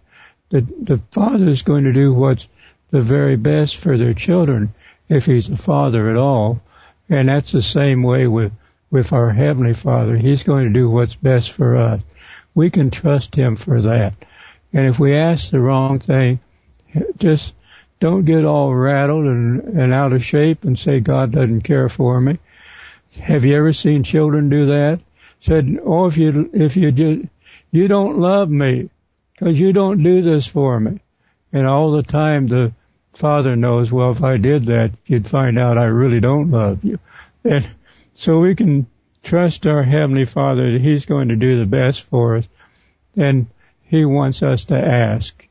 The, 0.50 0.60
the 0.60 1.00
father 1.12 1.48
is 1.48 1.62
going 1.62 1.84
to 1.84 1.92
do 1.92 2.12
what's 2.12 2.48
the 2.90 3.00
very 3.00 3.36
best 3.36 3.76
for 3.76 3.96
their 3.96 4.14
children 4.14 4.74
if 5.08 5.26
he's 5.26 5.48
a 5.48 5.56
father 5.56 6.10
at 6.10 6.16
all. 6.16 6.60
And 7.08 7.28
that's 7.28 7.52
the 7.52 7.62
same 7.62 8.02
way 8.02 8.26
with, 8.26 8.52
with 8.90 9.12
our 9.12 9.30
Heavenly 9.30 9.74
Father. 9.74 10.16
He's 10.16 10.42
going 10.42 10.64
to 10.64 10.72
do 10.72 10.90
what's 10.90 11.14
best 11.14 11.52
for 11.52 11.76
us 11.76 12.00
we 12.54 12.70
can 12.70 12.90
trust 12.90 13.34
Him 13.34 13.56
for 13.56 13.82
that. 13.82 14.14
And 14.72 14.86
if 14.86 14.98
we 14.98 15.16
ask 15.16 15.50
the 15.50 15.60
wrong 15.60 15.98
thing, 15.98 16.40
just 17.18 17.52
don't 18.00 18.24
get 18.24 18.44
all 18.44 18.74
rattled 18.74 19.26
and, 19.26 19.60
and 19.78 19.92
out 19.92 20.12
of 20.12 20.24
shape 20.24 20.64
and 20.64 20.78
say 20.78 21.00
God 21.00 21.32
doesn't 21.32 21.62
care 21.62 21.88
for 21.88 22.20
me. 22.20 22.38
Have 23.20 23.44
you 23.44 23.56
ever 23.56 23.72
seen 23.72 24.02
children 24.02 24.48
do 24.48 24.66
that? 24.66 25.00
Said, 25.40 25.78
oh, 25.84 26.06
if 26.06 26.16
you, 26.16 26.50
if 26.52 26.76
you 26.76 26.90
do, 26.90 27.28
you 27.70 27.88
don't 27.88 28.18
love 28.18 28.48
me 28.48 28.90
because 29.32 29.58
you 29.58 29.72
don't 29.72 30.02
do 30.02 30.22
this 30.22 30.46
for 30.46 30.78
me. 30.78 31.00
And 31.52 31.66
all 31.66 31.92
the 31.92 32.02
time 32.02 32.46
the 32.46 32.72
father 33.12 33.56
knows, 33.56 33.92
well, 33.92 34.10
if 34.12 34.22
I 34.22 34.36
did 34.36 34.66
that, 34.66 34.92
you'd 35.06 35.28
find 35.28 35.58
out 35.58 35.78
I 35.78 35.84
really 35.84 36.20
don't 36.20 36.50
love 36.50 36.84
you. 36.84 36.98
And 37.44 37.68
so 38.14 38.38
we 38.38 38.54
can 38.54 38.86
trust 39.22 39.66
our 39.66 39.82
Heavenly 39.82 40.24
Father 40.24 40.72
that 40.72 40.80
He's 40.80 41.06
going 41.06 41.28
to 41.28 41.36
do 41.36 41.58
the 41.58 41.66
best 41.66 42.02
for 42.02 42.36
us, 42.36 42.48
and 43.16 43.46
He 43.82 44.04
wants 44.04 44.42
us 44.42 44.66
to 44.66 44.76
ask. 44.76 45.46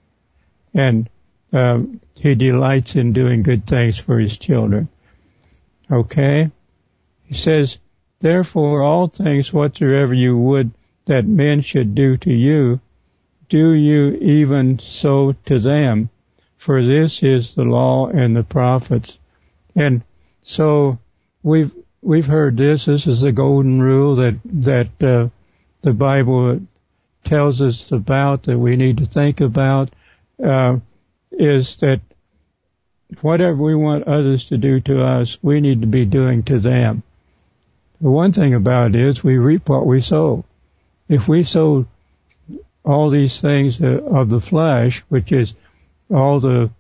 And 0.74 1.10
um, 1.54 2.02
He 2.16 2.36
delights 2.36 2.96
in 2.96 3.14
doing 3.14 3.44
good 3.44 3.66
things 3.66 4.00
for 4.00 4.20
His 4.20 4.38
children. 4.38 4.90
Okay? 5.90 6.52
He 7.24 7.36
says, 7.36 7.78
Therefore, 8.20 8.84
all 8.84 9.08
things 9.08 9.52
whatsoever 9.52 10.14
you 10.14 10.38
would 10.38 10.72
that 11.06 11.26
men 11.26 11.62
should 11.62 11.96
do 11.96 12.18
to 12.18 12.32
you, 12.32 12.80
do 13.50 13.74
you 13.74 14.12
even 14.22 14.80
so 14.80 15.34
to 15.46 15.60
them, 15.60 16.10
for 16.58 16.86
this 16.86 17.24
is 17.24 17.56
the 17.56 17.64
law 17.64 18.08
and 18.08 18.36
the 18.36 18.44
prophets. 18.44 19.18
And 19.76 20.04
so 20.44 21.00
we've 21.42 21.72
we've 22.02 22.26
heard 22.26 22.58
this. 22.58 22.86
This 22.86 23.08
is 23.08 23.22
the 23.22 23.32
golden 23.32 23.82
rule 23.82 24.16
that 24.16 24.40
that 24.46 25.04
uh, 25.04 25.30
the 25.82 25.94
Bible 25.94 26.62
tells 27.24 27.62
us 27.62 27.92
about 27.92 28.44
that 28.44 28.58
we 28.58 28.76
need 28.76 28.98
to 28.98 29.06
think 29.06 29.42
about 29.42 29.92
uh, 30.44 30.78
is 31.32 31.78
that 31.78 32.02
whatever 33.22 33.58
we 33.58 33.76
want 33.76 34.08
others 34.08 34.46
to 34.50 34.58
do 34.58 34.80
to 34.82 35.04
us, 35.04 35.38
we 35.42 35.62
need 35.62 35.82
to 35.82 35.88
be 35.88 36.06
doing 36.06 36.44
to 36.44 36.60
them. 36.60 37.04
The 38.00 38.10
one 38.10 38.34
thing 38.34 38.54
about 38.54 38.96
it 38.96 39.02
is 39.02 39.24
we 39.24 39.38
reap 39.38 39.70
what 39.70 39.86
we 39.86 40.02
sow. 40.02 40.46
If 41.08 41.28
we 41.28 41.44
sow 41.44 41.86
all 42.84 43.10
these 43.10 43.40
things 43.40 43.80
of 43.82 44.30
the 44.30 44.42
flesh, 44.42 45.04
which 45.10 45.32
is 45.32 45.54
all 46.10 46.40
the 46.40 46.72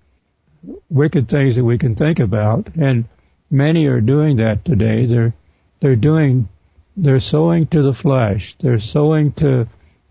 wicked 0.90 1.30
things 1.30 1.56
that 1.56 1.64
we 1.64 1.78
can 1.78 1.96
think 1.96 2.20
about, 2.20 2.76
and 2.76 3.06
many 3.52 3.86
are 3.86 4.02
doing 4.02 4.38
that 4.38 4.66
today. 4.66 5.06
They're 5.06 5.34
they're 5.80 5.96
doing 5.96 6.50
they're 6.98 7.20
sowing 7.20 7.68
to 7.68 7.84
the 7.84 7.94
flesh. 7.94 8.56
They're 8.60 8.80
sowing 8.80 9.34
to 9.34 9.68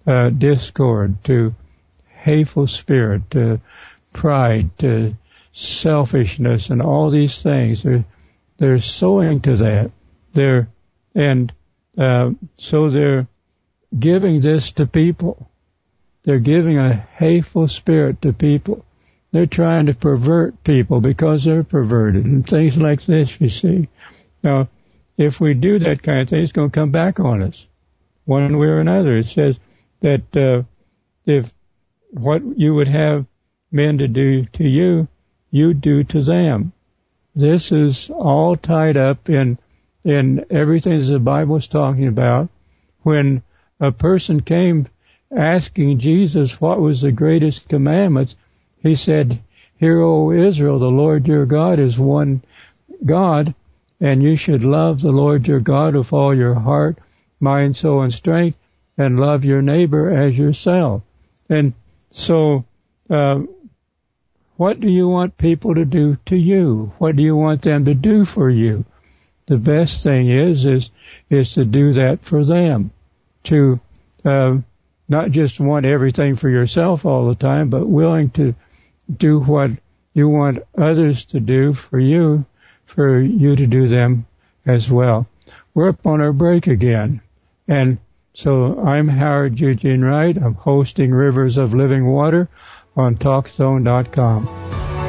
uh, 0.06 0.30
discord, 0.30 1.22
to 1.24 1.54
hateful 2.06 2.66
spirit, 2.66 3.30
to 3.30 3.60
pride, 4.12 4.76
to 4.78 5.16
selfishness, 5.52 6.70
and 6.70 6.82
all 6.82 7.10
these 7.10 7.40
things. 7.40 7.82
They're, 7.82 8.04
they're 8.58 8.80
sowing 8.80 9.40
to 9.42 9.56
that. 9.58 9.90
They're, 10.32 10.68
and, 11.14 11.52
uh, 11.98 12.30
so 12.56 12.90
they're 12.90 13.26
giving 13.96 14.40
this 14.40 14.72
to 14.72 14.86
people. 14.86 15.50
They're 16.22 16.38
giving 16.38 16.78
a 16.78 16.94
hateful 16.94 17.68
spirit 17.68 18.22
to 18.22 18.32
people. 18.32 18.84
They're 19.32 19.46
trying 19.46 19.86
to 19.86 19.94
pervert 19.94 20.64
people 20.64 21.00
because 21.00 21.44
they're 21.44 21.62
perverted 21.62 22.24
and 22.24 22.46
things 22.46 22.76
like 22.76 23.02
this, 23.02 23.40
you 23.40 23.48
see. 23.48 23.88
Now, 24.42 24.68
if 25.16 25.40
we 25.40 25.54
do 25.54 25.78
that 25.80 26.02
kind 26.02 26.22
of 26.22 26.28
thing, 26.28 26.42
it's 26.42 26.52
going 26.52 26.70
to 26.70 26.74
come 26.74 26.90
back 26.90 27.20
on 27.20 27.42
us 27.42 27.66
one 28.24 28.58
way 28.58 28.66
or 28.66 28.80
another. 28.80 29.16
It 29.16 29.26
says 29.26 29.58
that 30.00 30.36
uh, 30.36 30.62
if 31.26 31.52
what 32.10 32.42
you 32.56 32.74
would 32.74 32.88
have 32.88 33.26
men 33.70 33.98
to 33.98 34.08
do 34.08 34.44
to 34.44 34.64
you, 34.64 35.08
you 35.50 35.74
do 35.74 36.04
to 36.04 36.22
them. 36.22 36.72
This 37.34 37.70
is 37.70 38.10
all 38.10 38.56
tied 38.56 38.96
up 38.96 39.28
in 39.28 39.58
in 40.02 40.46
everything 40.50 40.98
that 41.00 41.06
the 41.06 41.18
Bible 41.18 41.56
is 41.56 41.68
talking 41.68 42.08
about. 42.08 42.48
When 43.02 43.42
a 43.78 43.92
person 43.92 44.40
came 44.40 44.88
asking 45.34 45.98
Jesus 45.98 46.60
what 46.60 46.80
was 46.80 47.02
the 47.02 47.12
greatest 47.12 47.68
commandments, 47.68 48.34
he 48.82 48.94
said, 48.94 49.40
Hear, 49.76 50.00
O 50.00 50.30
Israel, 50.30 50.78
the 50.78 50.86
Lord 50.86 51.26
your 51.26 51.46
God 51.46 51.78
is 51.78 51.98
one 51.98 52.42
God, 53.04 53.54
and 54.00 54.22
you 54.22 54.36
should 54.36 54.64
love 54.64 55.00
the 55.00 55.12
Lord 55.12 55.48
your 55.48 55.60
God 55.60 55.94
with 55.94 56.12
all 56.12 56.34
your 56.34 56.54
heart, 56.54 56.98
mind, 57.38 57.76
soul, 57.76 58.02
and 58.02 58.12
strength, 58.12 58.58
and 58.98 59.18
love 59.18 59.44
your 59.44 59.62
neighbor 59.62 60.10
as 60.10 60.36
yourself. 60.36 61.02
And 61.48 61.72
so, 62.10 62.64
uh, 63.08 63.40
what 64.56 64.80
do 64.80 64.88
you 64.88 65.08
want 65.08 65.38
people 65.38 65.74
to 65.74 65.84
do 65.86 66.18
to 66.26 66.36
you? 66.36 66.92
What 66.98 67.16
do 67.16 67.22
you 67.22 67.34
want 67.34 67.62
them 67.62 67.86
to 67.86 67.94
do 67.94 68.26
for 68.26 68.50
you? 68.50 68.84
The 69.46 69.56
best 69.56 70.02
thing 70.02 70.28
is 70.30 70.66
is 70.66 70.90
is 71.30 71.54
to 71.54 71.64
do 71.64 71.94
that 71.94 72.20
for 72.22 72.44
them, 72.44 72.90
to 73.44 73.80
uh, 74.24 74.58
not 75.08 75.30
just 75.30 75.58
want 75.58 75.86
everything 75.86 76.36
for 76.36 76.48
yourself 76.48 77.06
all 77.06 77.28
the 77.28 77.34
time, 77.34 77.70
but 77.70 77.88
willing 77.88 78.30
to 78.30 78.54
do 79.16 79.40
what 79.40 79.70
you 80.12 80.28
want 80.28 80.62
others 80.76 81.24
to 81.26 81.40
do 81.40 81.72
for 81.72 81.98
you, 81.98 82.44
for 82.86 83.20
you 83.20 83.56
to 83.56 83.66
do 83.66 83.88
them 83.88 84.26
as 84.66 84.90
well. 84.90 85.26
We're 85.74 85.90
up 85.90 86.06
on 86.06 86.20
our 86.20 86.32
break 86.32 86.66
again. 86.66 87.22
And 87.68 87.98
so 88.34 88.80
I'm 88.80 89.08
Howard 89.08 89.58
Eugene 89.60 90.02
Wright. 90.02 90.36
I'm 90.36 90.54
hosting 90.54 91.12
Rivers 91.12 91.56
of 91.58 91.74
Living 91.74 92.06
Water 92.06 92.48
on 92.96 93.16
TalkZone.com. 93.16 94.99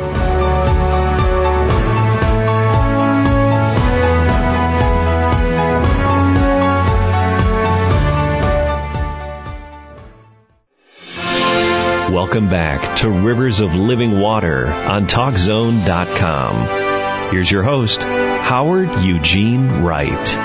Welcome 12.21 12.49
back 12.49 12.97
to 12.97 13.09
Rivers 13.09 13.61
of 13.61 13.75
Living 13.75 14.19
Water 14.19 14.67
on 14.67 15.07
TalkZone.com. 15.07 17.31
Here's 17.31 17.49
your 17.49 17.63
host, 17.63 18.03
Howard 18.03 18.93
Eugene 19.01 19.81
Wright. 19.81 20.35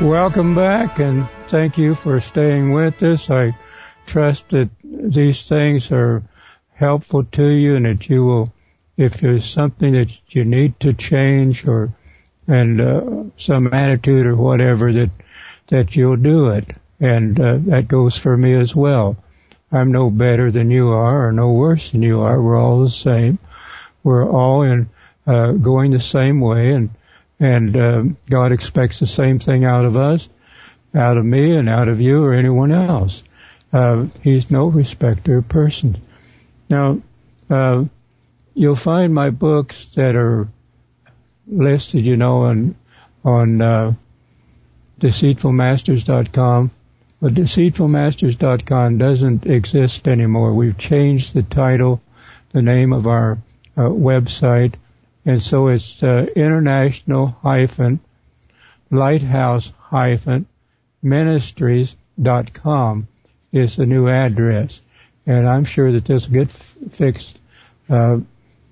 Welcome 0.00 0.54
back 0.54 1.00
and 1.00 1.28
thank 1.48 1.76
you 1.76 1.96
for 1.96 2.20
staying 2.20 2.72
with 2.72 3.02
us. 3.02 3.28
I 3.30 3.58
trust 4.06 4.50
that 4.50 4.70
these 4.84 5.48
things 5.48 5.90
are 5.90 6.22
helpful 6.74 7.24
to 7.24 7.44
you 7.44 7.74
and 7.74 7.86
that 7.86 8.08
you 8.08 8.24
will, 8.24 8.52
if 8.96 9.20
there's 9.20 9.44
something 9.44 9.94
that 9.94 10.12
you 10.28 10.44
need 10.44 10.78
to 10.80 10.92
change 10.92 11.66
or, 11.66 11.92
and, 12.46 12.80
uh, 12.80 13.24
some 13.36 13.74
attitude 13.74 14.24
or 14.24 14.36
whatever 14.36 14.92
that, 14.92 15.10
that 15.66 15.96
you'll 15.96 16.14
do 16.14 16.50
it. 16.50 16.76
And, 17.00 17.40
uh, 17.40 17.58
that 17.72 17.88
goes 17.88 18.16
for 18.16 18.36
me 18.36 18.54
as 18.54 18.72
well. 18.72 19.16
I'm 19.70 19.92
no 19.92 20.10
better 20.10 20.50
than 20.50 20.70
you 20.70 20.90
are 20.90 21.28
or 21.28 21.32
no 21.32 21.52
worse 21.52 21.90
than 21.90 22.02
you 22.02 22.20
are. 22.20 22.40
We're 22.40 22.60
all 22.60 22.82
the 22.82 22.90
same. 22.90 23.38
We're 24.02 24.28
all 24.28 24.62
in, 24.62 24.88
uh, 25.26 25.52
going 25.52 25.90
the 25.90 26.00
same 26.00 26.40
way 26.40 26.72
and, 26.72 26.90
and, 27.38 27.76
uh, 27.76 28.02
God 28.28 28.52
expects 28.52 28.98
the 28.98 29.06
same 29.06 29.38
thing 29.38 29.64
out 29.64 29.84
of 29.84 29.96
us, 29.96 30.28
out 30.94 31.18
of 31.18 31.24
me 31.24 31.54
and 31.54 31.68
out 31.68 31.88
of 31.88 32.00
you 32.00 32.24
or 32.24 32.32
anyone 32.32 32.72
else. 32.72 33.22
Uh, 33.72 34.06
he's 34.22 34.50
no 34.50 34.66
respecter 34.66 35.38
of 35.38 35.48
persons. 35.48 35.98
Now, 36.70 37.02
uh, 37.50 37.84
you'll 38.54 38.76
find 38.76 39.12
my 39.12 39.30
books 39.30 39.84
that 39.96 40.16
are 40.16 40.48
listed, 41.46 42.04
you 42.04 42.16
know, 42.16 42.44
on, 42.44 42.74
on, 43.24 43.60
uh, 43.60 43.94
deceitfulmasters.com 45.00 46.70
but 47.20 47.34
deceitfulmasters.com 47.34 48.98
doesn't 48.98 49.46
exist 49.46 50.06
anymore. 50.06 50.54
We've 50.54 50.78
changed 50.78 51.34
the 51.34 51.42
title, 51.42 52.00
the 52.52 52.62
name 52.62 52.92
of 52.92 53.06
our 53.06 53.38
uh, 53.76 53.82
website, 53.82 54.74
and 55.24 55.42
so 55.42 55.68
it's 55.68 56.02
uh, 56.02 56.26
international 56.34 57.36
hyphen 57.42 58.00
lighthouse 58.90 59.72
hyphen 59.78 60.46
ministries.com 61.02 61.96
is 63.52 63.76
the 63.76 63.86
new 63.86 64.08
address. 64.08 64.80
And 65.26 65.48
I'm 65.48 65.64
sure 65.64 65.92
that 65.92 66.04
this 66.04 66.26
will 66.26 66.34
get 66.34 66.48
f- 66.48 66.74
fixed, 66.90 67.38
uh, 67.88 68.18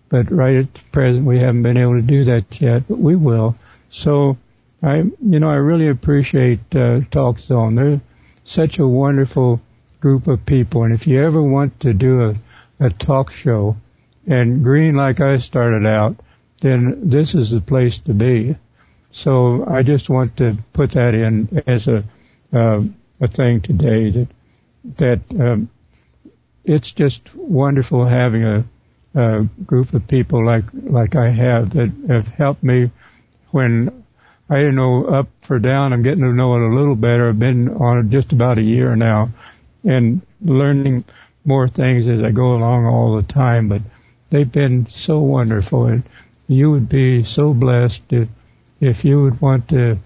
but 0.09 0.31
right 0.31 0.57
at 0.57 0.93
present 0.93 1.25
we 1.25 1.39
haven't 1.39 1.63
been 1.63 1.77
able 1.77 1.95
to 1.95 2.03
do 2.03 2.25
that 2.25 2.61
yet, 2.61 2.89
but 2.89 2.99
we 2.99 3.15
will. 3.17 3.57
So 3.91 4.39
I, 4.83 4.97
you 4.97 5.41
know, 5.41 5.51
I 5.51 5.57
really 5.57 5.89
appreciate 5.89 6.61
uh, 6.75 7.01
Talk 7.11 7.41
Zone. 7.41 7.75
They're, 7.75 8.01
such 8.47 8.79
a 8.79 8.89
wonderful 8.89 9.61
group 10.01 10.29
of 10.29 10.47
people. 10.47 10.85
And 10.85 10.95
if 10.95 11.07
you 11.07 11.23
ever 11.23 11.43
want 11.43 11.81
to 11.81 11.93
do 11.93 12.31
a, 12.31 12.87
a 12.87 12.91
talk 12.91 13.33
show 13.33 13.77
and 14.27 14.63
green 14.63 14.95
like 14.95 15.21
I 15.21 15.37
started 15.39 15.87
out, 15.87 16.17
then 16.61 17.11
this 17.11 17.35
is 17.35 17.51
the 17.51 17.61
place 17.61 17.99
to 18.01 18.15
be. 18.15 18.57
So 19.11 19.67
I 19.67 19.83
just 19.83 20.09
want 20.09 20.39
to 20.39 20.57
put 20.73 20.93
that 20.93 21.15
in 21.15 21.63
as 21.67 21.89
a 21.89 22.05
uh, 22.53 22.83
a 23.21 23.27
thing 23.27 23.61
today 23.61 24.11
that 24.11 24.29
that 24.97 25.21
um, 25.41 25.69
it's 26.65 26.93
just 26.93 27.35
wonderful 27.35 28.07
having 28.07 28.45
a, 28.45 28.65
a 29.15 29.43
group 29.65 29.93
of 29.95 30.07
people 30.07 30.45
like 30.45 30.65
like 30.73 31.17
I 31.17 31.31
have 31.31 31.71
that 31.71 31.93
have 32.09 32.29
helped 32.29 32.63
me 32.63 32.91
when 33.51 34.05
I 34.49 34.57
didn't 34.59 34.77
know 34.77 35.07
up 35.07 35.29
for 35.41 35.59
down. 35.59 35.93
I'm 35.93 36.03
getting 36.03 36.23
to 36.23 36.33
know 36.33 36.55
it 36.55 36.63
a 36.63 36.75
little 36.75 36.95
better. 36.95 37.29
I've 37.29 37.39
been 37.39 37.69
on 37.69 37.99
it 37.99 38.11
just 38.11 38.33
about 38.33 38.59
a 38.59 38.63
year 38.63 38.95
now 38.95 39.31
and 39.85 40.23
learning 40.41 41.05
more 41.45 41.69
things 41.69 42.07
as 42.07 42.23
I 42.23 42.31
go 42.31 42.55
along 42.55 42.87
all 42.87 43.17
the 43.17 43.23
time, 43.23 43.69
but 43.69 43.83
they've 44.31 44.51
been 44.51 44.87
so 44.91 45.19
wonderful 45.19 45.87
and 45.87 46.05
you 46.47 46.71
would 46.71 46.89
be 46.89 47.25
so 47.25 47.55
blessed 47.55 48.05
if, 48.11 48.29
if 48.81 49.05
you 49.05 49.23
would 49.23 49.41
want 49.41 49.69
to 49.71 49.99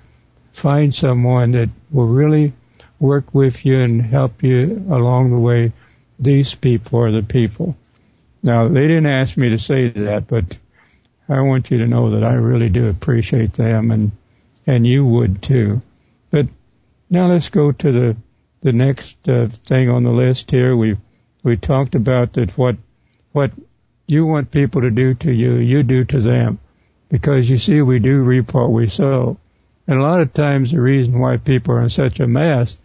find 0.53 0.94
someone 0.94 1.53
that 1.53 1.68
will 1.90 2.07
really 2.07 2.55
work 2.98 3.35
with 3.35 3.64
you 3.64 3.81
and 3.81 4.03
help 4.03 4.42
you 4.42 4.87
along 4.90 5.31
the 5.31 5.38
way. 5.38 5.72
These 6.18 6.55
people 6.55 7.00
are 7.00 7.12
the 7.12 7.22
people. 7.22 7.76
Now, 8.42 8.68
they 8.68 8.83
didn't 8.83 9.07
ask 9.07 9.37
me 9.37 9.50
to 9.50 9.59
say 9.59 9.90
that, 9.90 10.29
but 10.29 10.57
I 11.29 11.40
want 11.40 11.70
you 11.70 11.79
to 11.79 11.87
know 11.87 12.12
that 12.12 12.24
I 12.24 12.35
really 12.35 12.68
do 12.70 12.88
appreciate 12.88 13.55
them 13.55 13.90
and 13.90 14.12
and 14.66 14.86
you 14.86 15.04
would 15.04 15.42
too. 15.42 15.82
But 16.30 16.46
now 17.08 17.26
let's 17.28 17.48
go 17.48 17.72
to 17.72 17.92
the 17.92 18.16
the 18.62 18.72
next 18.72 19.16
uh, 19.28 19.48
thing 19.64 19.88
on 19.88 20.04
the 20.04 20.10
list 20.10 20.50
here. 20.50 20.76
We 20.76 20.96
we 21.42 21.56
talked 21.56 21.94
about 21.94 22.34
that 22.34 22.56
what 22.56 22.76
what 23.32 23.52
you 24.06 24.26
want 24.26 24.50
people 24.50 24.82
to 24.82 24.90
do 24.90 25.14
to 25.14 25.32
you, 25.32 25.54
you 25.54 25.82
do 25.82 26.04
to 26.04 26.20
them, 26.20 26.58
because 27.08 27.48
you 27.48 27.58
see 27.58 27.80
we 27.80 28.00
do 28.00 28.22
reap 28.22 28.52
what 28.52 28.70
we 28.70 28.88
sow. 28.88 29.38
And 29.86 29.98
a 29.98 30.02
lot 30.02 30.20
of 30.20 30.32
times 30.32 30.72
the 30.72 30.80
reason 30.80 31.18
why 31.18 31.36
people 31.36 31.74
are 31.74 31.82
in 31.82 31.90
such 31.90 32.20
a 32.20 32.26
mess 32.26 32.76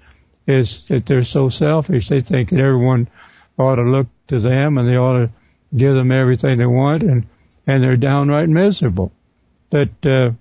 is 0.47 0.83
that 0.87 1.05
they're 1.05 1.23
so 1.23 1.49
selfish. 1.49 2.09
They 2.09 2.21
think 2.21 2.49
that 2.49 2.59
everyone 2.59 3.07
ought 3.57 3.75
to 3.75 3.83
look 3.83 4.07
to 4.27 4.39
them 4.39 4.77
and 4.77 4.87
they 4.87 4.97
ought 4.97 5.19
to 5.19 5.29
give 5.75 5.95
them 5.95 6.11
everything 6.11 6.57
they 6.57 6.65
want 6.65 7.03
and, 7.03 7.27
and 7.65 7.83
they're 7.83 7.97
downright 7.97 8.49
miserable. 8.49 9.11
But, 9.69 9.89
uh, 10.05 10.31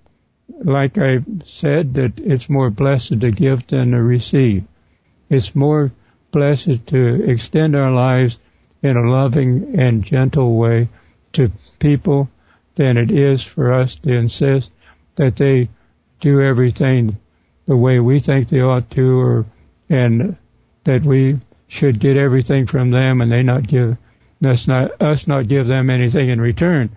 like 0.48 0.98
I 0.98 1.20
said, 1.44 1.94
that 1.94 2.18
it's 2.18 2.48
more 2.48 2.70
blessed 2.70 3.20
to 3.20 3.30
give 3.30 3.66
than 3.66 3.92
to 3.92 4.02
receive. 4.02 4.64
It's 5.30 5.54
more 5.54 5.92
blessed 6.30 6.86
to 6.88 7.30
extend 7.30 7.76
our 7.76 7.92
lives 7.92 8.38
in 8.82 8.96
a 8.96 9.10
loving 9.10 9.78
and 9.78 10.04
gentle 10.04 10.56
way 10.56 10.88
to 11.32 11.50
people 11.78 12.28
than 12.74 12.96
it 12.96 13.10
is 13.10 13.42
for 13.42 13.72
us 13.72 13.96
to 13.96 14.12
insist 14.12 14.70
that 15.16 15.36
they 15.36 15.68
do 16.20 16.40
everything 16.40 17.16
the 17.66 17.76
way 17.76 17.98
we 17.98 18.20
think 18.20 18.48
they 18.48 18.60
ought 18.60 18.90
to 18.90 19.20
or 19.20 19.46
and 19.88 20.36
that 20.84 21.02
we 21.02 21.38
should 21.68 21.98
get 21.98 22.16
everything 22.16 22.66
from 22.66 22.90
them 22.90 23.20
and 23.20 23.30
they 23.32 23.42
not 23.42 23.66
give 23.66 23.96
us 24.44 24.66
not 24.68 25.00
us 25.00 25.26
not 25.26 25.48
give 25.48 25.66
them 25.66 25.88
anything 25.88 26.28
in 26.28 26.40
return. 26.40 26.90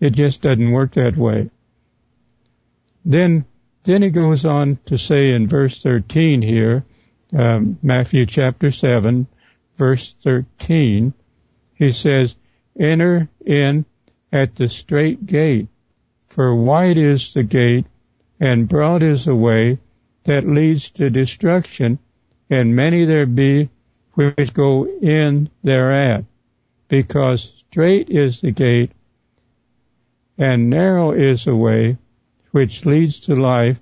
It 0.00 0.10
just 0.10 0.42
doesn't 0.42 0.70
work 0.70 0.94
that 0.94 1.16
way. 1.16 1.50
Then 3.04 3.44
then 3.84 4.02
he 4.02 4.10
goes 4.10 4.44
on 4.44 4.78
to 4.86 4.96
say 4.96 5.32
in 5.32 5.48
verse 5.48 5.82
13 5.82 6.40
here, 6.40 6.84
um, 7.36 7.78
Matthew 7.82 8.26
chapter 8.26 8.70
7, 8.70 9.26
verse 9.74 10.14
13, 10.22 11.12
he 11.74 11.90
says, 11.90 12.36
Enter 12.78 13.28
in 13.44 13.84
at 14.32 14.54
the 14.54 14.68
straight 14.68 15.26
gate, 15.26 15.68
for 16.28 16.54
wide 16.54 16.96
is 16.96 17.34
the 17.34 17.42
gate, 17.42 17.86
and 18.38 18.68
broad 18.68 19.02
is 19.02 19.24
the 19.24 19.34
way 19.34 19.78
that 20.24 20.46
leads 20.46 20.90
to 20.92 21.10
destruction, 21.10 21.98
and 22.48 22.76
many 22.76 23.04
there 23.04 23.26
be 23.26 23.68
which 24.12 24.54
go 24.54 24.86
in 24.86 25.50
thereat, 25.64 26.24
because 26.86 27.52
straight 27.68 28.10
is 28.10 28.40
the 28.40 28.52
gate, 28.52 28.92
and 30.38 30.70
narrow 30.70 31.10
is 31.10 31.46
the 31.46 31.56
way 31.56 31.98
which 32.52 32.86
leads 32.86 33.20
to 33.20 33.34
life, 33.34 33.78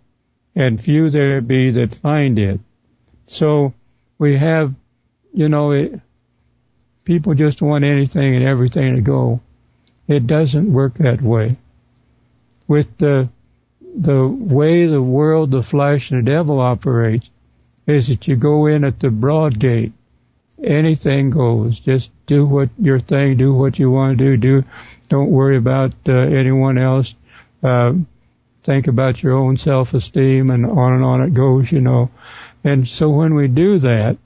and 0.56 0.80
few 0.80 1.11
there 1.11 1.40
be 1.40 1.70
that 1.72 1.94
find 1.94 2.38
it. 2.38 2.61
So 3.26 3.74
we 4.18 4.37
have, 4.38 4.74
you 5.33 5.48
know, 5.48 5.72
it, 5.72 6.00
people 7.04 7.35
just 7.35 7.62
want 7.62 7.85
anything 7.85 8.35
and 8.35 8.44
everything 8.44 8.94
to 8.94 9.00
go. 9.00 9.40
It 10.09 10.26
doesn't 10.26 10.72
work 10.72 10.94
that 10.98 11.22
way. 11.22 11.56
With 12.66 12.96
the 12.98 13.28
the 13.96 14.26
way 14.26 14.87
the 14.87 15.02
world, 15.02 15.50
the 15.50 15.62
flesh, 15.62 16.11
and 16.11 16.24
the 16.24 16.30
devil 16.30 16.61
operates, 16.61 17.28
is 17.87 18.06
that 18.09 18.28
you 18.28 18.37
go 18.37 18.66
in 18.66 18.85
at 18.85 19.00
the 19.00 19.11
broad 19.11 19.59
gate. 19.59 19.92
Anything 20.62 21.30
goes. 21.30 21.80
Just 21.80 22.11
do 22.26 22.46
what 22.46 22.68
your 22.78 23.00
thing. 23.00 23.37
Do 23.37 23.54
what 23.54 23.78
you 23.78 23.90
want 23.90 24.18
to 24.18 24.37
do. 24.37 24.62
Do. 24.62 24.68
Don't 25.09 25.30
worry 25.30 25.56
about 25.56 25.94
uh, 26.09 26.12
anyone 26.12 26.78
else. 26.78 27.14
Uh, 27.62 27.94
think 28.62 28.86
about 28.86 29.22
your 29.22 29.34
own 29.34 29.56
self-esteem, 29.56 30.50
and 30.50 30.66
on 30.66 30.94
and 30.94 31.04
on 31.04 31.22
it 31.22 31.34
goes. 31.34 31.70
You 31.70 31.80
know. 31.80 32.10
And 32.64 32.86
so 32.86 33.08
when 33.08 33.34
we 33.34 33.48
do 33.48 33.78
that, 33.80 34.18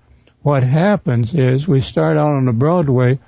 what 0.42 0.62
happens 0.62 1.34
is 1.34 1.66
we 1.66 1.80
start 1.80 2.16
out 2.16 2.34
on 2.34 2.44
the 2.44 2.52
Broadway, 2.52 3.18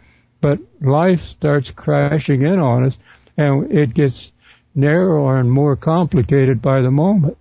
but 0.40 0.58
life 0.80 1.22
starts 1.22 1.70
crashing 1.70 2.42
in 2.42 2.58
on 2.58 2.84
us, 2.84 2.98
and 3.36 3.72
it 3.72 3.94
gets 3.94 4.32
narrower 4.74 5.38
and 5.38 5.50
more 5.50 5.76
complicated 5.76 6.60
by 6.60 6.82
the 6.82 6.90
moment. 6.90 7.38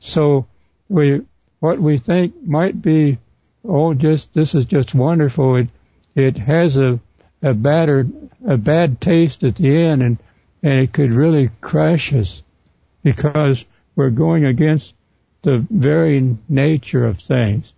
So 0.00 0.46
we, 0.88 1.22
what 1.60 1.78
we 1.78 1.98
think 1.98 2.42
might 2.42 2.80
be, 2.80 3.18
oh, 3.64 3.94
just 3.94 4.34
this 4.34 4.54
is 4.54 4.66
just 4.66 4.94
wonderful. 4.94 5.56
It 5.56 5.68
it 6.14 6.38
has 6.38 6.76
a 6.76 7.00
a 7.42 7.54
battered 7.54 8.12
a 8.46 8.56
bad 8.56 9.00
taste 9.00 9.42
at 9.44 9.56
the 9.56 9.84
end, 9.84 10.02
and 10.02 10.18
and 10.62 10.80
it 10.80 10.92
could 10.92 11.12
really 11.12 11.50
crash 11.60 12.12
us 12.12 12.42
because 13.04 13.64
we're 13.94 14.10
going 14.10 14.44
against 14.44 14.92
the 15.42 15.64
very 15.70 16.36
nature 16.48 17.04
of 17.04 17.20
things. 17.20 17.72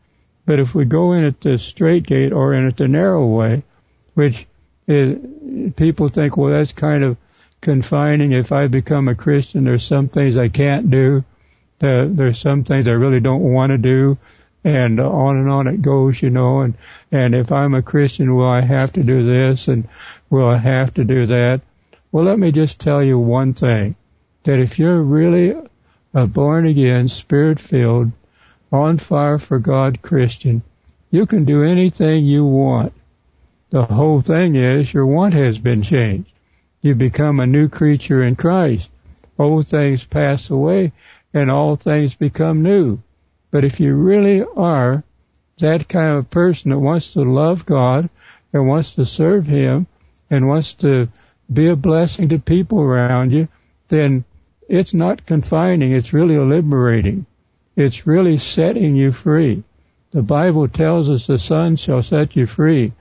But 0.47 0.61
if 0.61 0.75
we 0.75 0.87
go 0.87 1.12
in 1.12 1.25
at 1.25 1.41
the 1.41 1.59
straight 1.59 2.07
gate 2.07 2.33
or 2.33 2.55
in 2.55 2.67
at 2.67 2.77
the 2.77 2.89
narrow 2.89 3.27
way, 3.27 3.65
which 4.15 4.47
is, 4.87 5.19
people 5.75 6.09
think, 6.09 6.37
well, 6.37 6.53
that's 6.53 6.73
kind 6.73 7.03
of 7.05 7.19
confining. 7.61 8.33
If 8.33 8.53
I 8.53 8.69
become 8.69 9.09
a 9.09 9.17
Christian, 9.17 9.65
there's 9.65 9.85
some 9.85 10.09
things 10.09 10.39
I 10.39 10.49
can't 10.49 10.91
do. 10.91 11.25
Uh, 11.83 12.07
there's 12.09 12.39
some 12.39 12.65
things 12.65 12.89
I 12.89 12.93
really 12.93 13.21
don't 13.21 13.43
want 13.43 13.71
to 13.71 13.79
do, 13.79 14.17
and 14.65 14.99
on 14.99 15.37
and 15.37 15.51
on 15.51 15.67
it 15.67 15.83
goes, 15.83 16.23
you 16.23 16.31
know. 16.31 16.61
And 16.61 16.75
and 17.12 17.35
if 17.35 17.53
I'm 17.53 17.75
a 17.75 17.83
Christian, 17.83 18.35
will 18.35 18.49
I 18.49 18.62
have 18.62 18.95
to 18.95 19.03
do 19.03 19.27
this, 19.27 19.69
and 19.69 19.87
will 20.31 20.49
I 20.49 20.57
have 20.57 20.95
to 20.95 21.05
do 21.05 21.27
that? 21.27 21.61
Well, 22.12 22.25
let 22.25 22.39
me 22.39 22.51
just 22.51 22.81
tell 22.81 23.03
you 23.03 23.19
one 23.19 23.53
thing: 23.53 23.95
that 24.47 24.61
if 24.61 24.79
you're 24.79 25.03
really 25.03 25.55
a 26.15 26.27
born 26.27 26.67
again, 26.69 27.09
spirit 27.09 27.61
filled, 27.61 28.13
on 28.73 28.97
fire 28.97 29.39
for 29.39 29.59
God 29.59 30.03
Christian, 30.03 30.63
you 31.11 31.27
can 31.27 31.45
do 31.45 31.65
anything 31.65 32.25
you 32.25 32.45
want. 32.45 32.93
The 33.71 33.85
whole 33.85 34.21
thing 34.21 34.55
is 34.55 34.93
your 34.93 35.07
want 35.07 35.35
has 35.35 35.59
been 35.59 35.83
changed. 35.83 36.31
You 36.81 36.95
become 36.95 37.41
a 37.41 37.47
new 37.47 37.69
creature 37.69 38.23
in 38.23 38.37
Christ. 38.37 38.89
Old 39.37 39.67
things 39.67 40.05
pass 40.05 40.49
away 40.49 40.93
and 41.35 41.51
all 41.51 41.75
things 41.75 42.15
become 42.15 42.63
new. 42.63 43.01
But 43.51 43.65
if 43.65 43.81
you 43.81 43.95
really 43.95 44.45
are 44.57 45.03
that 45.59 45.89
kind 45.89 46.19
of 46.19 46.31
person 46.31 46.71
that 46.71 46.79
wants 46.79 47.15
to 47.15 47.23
love 47.23 47.67
God 47.67 48.09
and 48.53 48.69
wants 48.69 48.95
to 48.95 49.05
serve 49.05 49.47
Him 49.47 49.89
and 50.31 50.47
wants 50.47 50.75
to 50.75 51.09
be 51.53 51.67
a 51.69 51.77
blessing 51.77 52.29
to 52.29 52.39
people 52.39 52.81
around 52.81 53.33
you, 53.33 53.49
then 53.89 54.25
it's 54.69 54.95
not 54.95 55.27
confining, 55.27 55.93
it's 55.93 56.13
really 56.13 56.39
liberating. 56.39 57.27
It's 57.77 58.07
really 58.07 58.39
setting 58.39 58.97
you 58.97 59.13
free. 59.13 59.63
The 60.11 60.23
Bible 60.23 60.69
tells 60.69 61.11
us 61.11 61.27
the 61.27 61.39
Son 61.39 61.77
shall 61.77 62.03
set 62.03 62.37
you 62.37 62.47
free. 62.47 62.93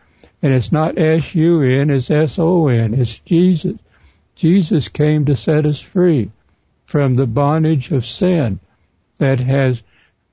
And 0.41 0.53
it's 0.53 0.71
not 0.71 0.97
S-U-N, 0.97 1.89
it's 1.89 2.11
S-O-N. 2.11 2.93
It's 2.93 3.19
Jesus. 3.19 3.77
Jesus 4.35 4.89
came 4.89 5.25
to 5.25 5.35
set 5.35 5.65
us 5.65 5.79
free 5.79 6.29
from 6.85 7.15
the 7.15 7.25
bondage 7.25 7.91
of 7.91 8.05
sin 8.05 8.59
that 9.17 9.39
has 9.39 9.81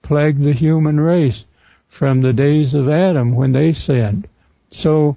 plagued 0.02 0.42
the 0.42 0.52
human 0.52 1.00
race 1.00 1.44
from 1.88 2.20
the 2.20 2.32
days 2.32 2.74
of 2.74 2.88
Adam 2.88 3.34
when 3.34 3.52
they 3.52 3.72
sinned. 3.72 4.28
So 4.70 5.16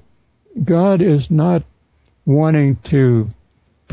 God 0.64 1.02
is 1.02 1.32
not 1.32 1.64
wanting 2.26 2.76
to 2.84 3.28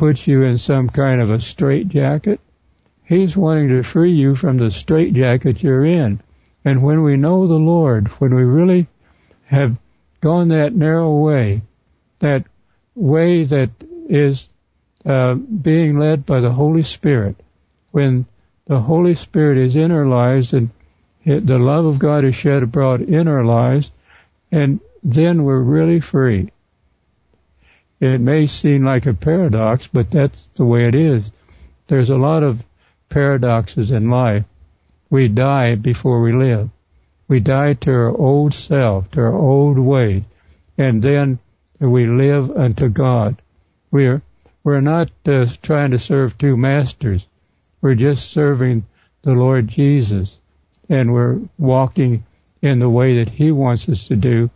put 0.03 0.27
you 0.27 0.43
in 0.43 0.59
some 0.59 0.88
kind 0.88 1.21
of 1.21 1.31
a 1.31 1.41
straitjacket. 1.41 2.41
He's 3.05 3.37
wanting 3.37 3.69
to 3.69 3.85
free 3.85 4.11
you 4.11 4.35
from 4.35 4.59
the 4.59 4.69
straitjacket 4.69 5.62
you're 5.62 5.85
in. 5.85 6.21
And 6.65 6.83
when 6.83 7.05
we 7.05 7.17
know 7.17 7.47
the 7.47 7.55
Lord, 7.55 8.09
when 8.19 8.35
we 8.35 8.43
really 8.43 8.88
have 9.45 9.77
gone 10.21 10.49
that 10.49 10.75
narrow 10.75 11.15
way, 11.19 11.62
that 12.19 12.47
way 12.97 13.45
that 13.45 13.71
is 14.09 14.51
uh, 15.07 15.35
being 15.35 16.01
led 16.01 16.27
by 16.27 16.41
the 16.41 16.51
Holy 16.51 16.83
Spirit, 16.83 17.37
when 17.93 18.27
the 18.67 18.81
Holy 18.81 19.15
Spirit 19.15 19.57
is 19.57 19.77
in 19.77 19.93
our 19.93 20.07
lives 20.07 20.53
and 20.53 20.71
the 21.25 21.61
love 21.61 21.87
of 21.87 22.01
God 22.01 22.25
is 22.25 22.35
shed 22.35 22.65
abroad 22.65 23.03
in 23.03 23.29
our 23.29 23.45
lives, 23.45 23.93
and 24.51 24.81
then 25.05 25.45
we're 25.45 25.62
really 25.62 26.01
free. 26.01 26.51
It 28.03 28.21
may 28.21 28.49
seem 28.49 28.85
like 28.85 29.07
a 29.07 29.15
paradox, 29.15 29.87
but 29.87 30.11
that's 30.11 30.49
the 30.57 30.65
way 30.65 30.88
it 30.88 30.97
is. 30.97 31.31
There's 31.87 32.11
a 32.11 32.17
lot 32.17 32.43
of 32.43 32.61
paradoxes 33.09 33.93
in 33.93 34.11
life. 34.11 34.45
We 35.09 35.29
die 35.29 35.77
before 35.77 36.21
we 36.21 36.33
live. 36.33 36.69
We 37.29 37.38
die 37.38 37.75
to 37.75 37.93
our 37.93 38.09
old 38.09 38.55
self, 38.55 39.09
to 39.12 39.21
our 39.21 39.33
old 39.33 39.79
ways, 39.79 40.25
and 40.77 41.01
then 41.01 41.38
we 41.79 42.07
live 42.07 42.51
unto 42.51 42.88
God. 42.88 43.41
We're 43.93 44.21
we're 44.65 44.81
not 44.81 45.12
uh, 45.25 45.47
trying 45.62 45.93
to 45.93 46.01
serve 46.01 46.37
two 46.37 46.57
masters. 46.57 47.25
We're 47.81 47.95
just 47.95 48.33
serving 48.33 48.85
the 49.23 49.35
Lord 49.35 49.69
Jesus, 49.69 50.37
and 50.88 51.12
we're 51.12 51.38
walking 51.57 52.25
in 52.61 52.81
the 52.81 52.91
way 52.91 53.19
that 53.19 53.31
He 53.31 53.53
wants 53.53 53.88
us 53.88 54.09
to 54.09 54.17
do. 54.17 54.51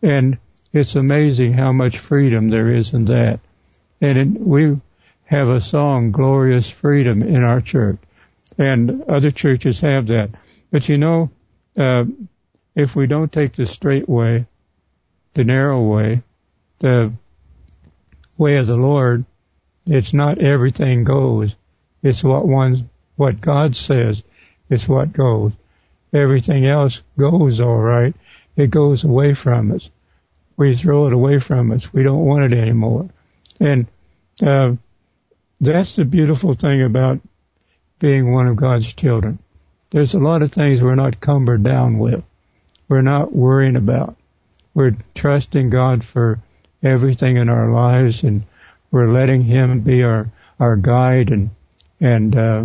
And 0.00 0.38
it's 0.74 0.96
amazing 0.96 1.52
how 1.52 1.70
much 1.72 1.98
freedom 1.98 2.48
there 2.48 2.74
is 2.74 2.94
in 2.94 3.04
that. 3.04 3.38
And 4.00 4.44
we 4.44 4.80
have 5.26 5.48
a 5.48 5.60
song, 5.60 6.10
Glorious 6.10 6.68
Freedom, 6.68 7.22
in 7.22 7.44
our 7.44 7.60
church. 7.60 7.98
And 8.58 9.02
other 9.02 9.30
churches 9.30 9.80
have 9.80 10.08
that. 10.08 10.30
But 10.72 10.88
you 10.88 10.98
know, 10.98 11.30
uh, 11.78 12.06
if 12.74 12.96
we 12.96 13.06
don't 13.06 13.32
take 13.32 13.52
the 13.52 13.66
straight 13.66 14.08
way, 14.08 14.46
the 15.34 15.44
narrow 15.44 15.80
way, 15.80 16.22
the 16.80 17.12
way 18.36 18.56
of 18.56 18.66
the 18.66 18.74
Lord, 18.74 19.24
it's 19.86 20.12
not 20.12 20.42
everything 20.42 21.04
goes. 21.04 21.54
It's 22.02 22.24
what 22.24 22.48
one, 22.48 22.90
what 23.14 23.40
God 23.40 23.76
says. 23.76 24.24
It's 24.68 24.88
what 24.88 25.12
goes. 25.12 25.52
Everything 26.12 26.66
else 26.66 27.00
goes 27.16 27.60
all 27.60 27.78
right. 27.78 28.14
It 28.56 28.70
goes 28.70 29.04
away 29.04 29.34
from 29.34 29.70
us 29.70 29.88
we 30.56 30.76
throw 30.76 31.06
it 31.06 31.12
away 31.12 31.38
from 31.38 31.72
us. 31.72 31.92
We 31.92 32.02
don't 32.02 32.24
want 32.24 32.52
it 32.52 32.58
anymore. 32.58 33.08
And 33.60 33.86
uh, 34.42 34.72
that's 35.60 35.96
the 35.96 36.04
beautiful 36.04 36.54
thing 36.54 36.82
about 36.82 37.20
being 37.98 38.32
one 38.32 38.46
of 38.46 38.56
God's 38.56 38.92
children. 38.92 39.38
There's 39.90 40.14
a 40.14 40.18
lot 40.18 40.42
of 40.42 40.52
things 40.52 40.82
we're 40.82 40.94
not 40.94 41.20
cumbered 41.20 41.62
down 41.62 41.98
with. 41.98 42.22
We're 42.88 43.02
not 43.02 43.34
worrying 43.34 43.76
about. 43.76 44.16
We're 44.74 44.96
trusting 45.14 45.70
God 45.70 46.04
for 46.04 46.40
everything 46.82 47.36
in 47.36 47.48
our 47.48 47.70
lives, 47.70 48.24
and 48.24 48.44
we're 48.90 49.12
letting 49.12 49.42
Him 49.42 49.80
be 49.80 50.02
our 50.02 50.30
our 50.60 50.76
guide 50.76 51.30
and 51.30 51.50
and 52.00 52.36
uh, 52.36 52.64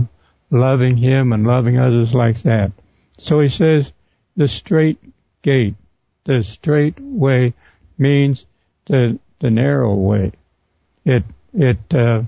loving 0.49 0.97
Him 0.97 1.31
and 1.31 1.45
loving 1.45 1.77
others 1.77 2.13
like 2.13 2.41
that. 2.41 2.71
So 3.19 3.39
He 3.39 3.49
says, 3.49 3.91
the 4.35 4.47
straight 4.47 4.99
gate. 5.41 5.75
The 6.25 6.43
straight 6.43 6.99
way 6.99 7.53
means 7.99 8.45
the 8.85 9.19
the 9.39 9.51
narrow 9.51 9.93
way. 9.93 10.31
It 11.05 11.23
it 11.53 11.79
uh, 11.93 12.23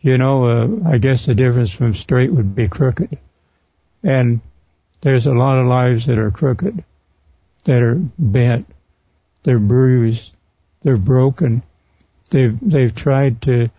you 0.00 0.18
know 0.18 0.44
uh, 0.46 0.90
I 0.90 0.98
guess 0.98 1.26
the 1.26 1.34
difference 1.34 1.72
from 1.72 1.94
straight 1.94 2.32
would 2.32 2.54
be 2.54 2.68
crooked, 2.68 3.18
and 4.02 4.40
there's 5.00 5.26
a 5.26 5.34
lot 5.34 5.58
of 5.58 5.66
lives 5.66 6.06
that 6.06 6.18
are 6.18 6.30
crooked, 6.30 6.84
that 7.64 7.82
are 7.82 7.94
bent, 8.18 8.66
they're 9.42 9.58
bruised, 9.58 10.32
they're 10.82 10.96
broken. 10.96 11.62
They've 12.30 12.58
they've 12.60 12.94
tried 12.94 13.42
to 13.42 13.70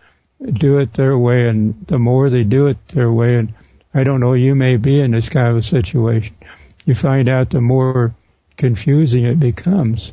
do 0.52 0.78
it 0.78 0.92
their 0.94 1.16
way, 1.16 1.48
and 1.48 1.86
the 1.86 1.98
more 1.98 2.30
they 2.30 2.44
do 2.44 2.66
it 2.68 2.88
their 2.88 3.12
way, 3.12 3.36
and 3.36 3.54
I 3.92 4.04
don't 4.04 4.20
know, 4.20 4.34
you 4.34 4.54
may 4.54 4.76
be 4.76 5.00
in 5.00 5.10
this 5.10 5.28
kind 5.28 5.48
of 5.48 5.56
a 5.56 5.62
situation. 5.62 6.36
You 6.86 6.94
find 6.94 7.28
out 7.28 7.50
the 7.50 7.60
more 7.60 8.14
confusing 8.56 9.24
it 9.24 9.38
becomes, 9.38 10.12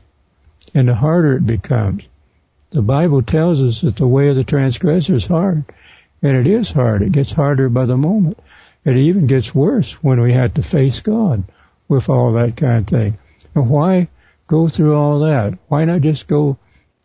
and 0.74 0.88
the 0.88 0.96
harder 0.96 1.36
it 1.36 1.46
becomes. 1.46 2.04
The 2.72 2.82
Bible 2.82 3.22
tells 3.22 3.62
us 3.62 3.82
that 3.82 3.96
the 3.96 4.08
way 4.08 4.30
of 4.30 4.36
the 4.36 4.44
transgressor 4.44 5.16
is 5.16 5.26
hard, 5.26 5.66
and 6.22 6.38
it 6.38 6.48
is 6.48 6.70
hard. 6.70 7.02
It 7.02 7.12
gets 7.12 7.32
harder 7.32 7.70
by 7.70 7.86
the 7.86 7.98
moment. 7.98 8.40
It 8.84 8.98
even 8.98 9.28
gets 9.28 9.54
worse 9.54 9.94
when 10.04 10.22
we 10.22 10.34
have 10.34 10.54
to 10.56 10.64
face 10.64 11.02
God 11.02 11.44
with 11.88 12.10
all 12.10 12.34
that 12.34 12.58
kind 12.58 12.80
of 12.80 12.88
thing. 12.88 13.18
And 13.56 13.70
why 13.70 14.08
go 14.48 14.68
through 14.68 14.96
all 14.96 15.20
that? 15.20 15.58
Why 15.68 15.86
not 15.86 16.02
just 16.02 16.28
go 16.28 16.58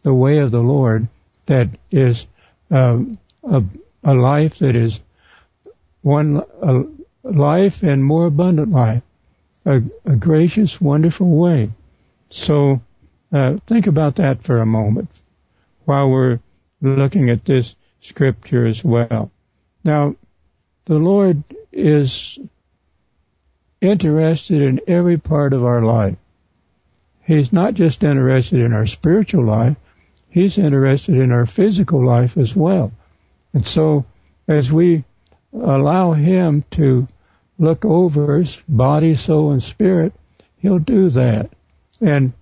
the 0.02 0.14
way 0.14 0.38
of 0.38 0.50
the 0.50 0.60
Lord 0.60 1.08
that 1.46 1.68
is 1.90 2.26
um, 2.70 3.18
a, 3.44 3.62
a 4.04 4.14
life 4.14 4.58
that 4.58 4.76
is 4.76 4.98
one 6.02 6.42
a 6.60 6.84
life 7.22 7.82
and 7.82 8.04
more 8.04 8.26
abundant 8.26 8.70
life, 8.70 9.02
a, 9.64 9.82
a 10.04 10.16
gracious, 10.16 10.80
wonderful 10.80 11.28
way. 11.28 11.70
So 12.30 12.80
uh, 13.32 13.56
think 13.66 13.86
about 13.86 14.16
that 14.16 14.42
for 14.42 14.58
a 14.58 14.66
moment 14.66 15.08
while 15.84 16.08
we're 16.08 16.40
looking 16.80 17.30
at 17.30 17.44
this 17.44 17.74
scripture 18.00 18.66
as 18.66 18.84
well. 18.84 19.30
Now, 19.84 20.16
the 20.84 20.98
Lord 20.98 21.42
is 21.72 22.38
interested 23.80 24.62
in 24.62 24.80
every 24.86 25.18
part 25.18 25.52
of 25.52 25.64
our 25.64 25.82
life. 25.82 26.16
He's 27.24 27.52
not 27.52 27.74
just 27.74 28.02
interested 28.02 28.60
in 28.60 28.72
our 28.72 28.86
spiritual 28.86 29.46
life, 29.46 29.76
He's 30.28 30.56
interested 30.56 31.16
in 31.16 31.30
our 31.30 31.44
physical 31.44 32.04
life 32.06 32.38
as 32.38 32.56
well. 32.56 32.90
And 33.52 33.66
so, 33.66 34.06
as 34.48 34.72
we 34.72 35.04
allow 35.52 36.12
Him 36.12 36.64
to 36.72 37.06
look 37.58 37.84
over 37.84 38.40
us, 38.40 38.58
body, 38.66 39.14
soul, 39.14 39.52
and 39.52 39.62
spirit, 39.62 40.14
He'll 40.56 40.78
do 40.78 41.10
that. 41.10 41.50
And 42.00 42.32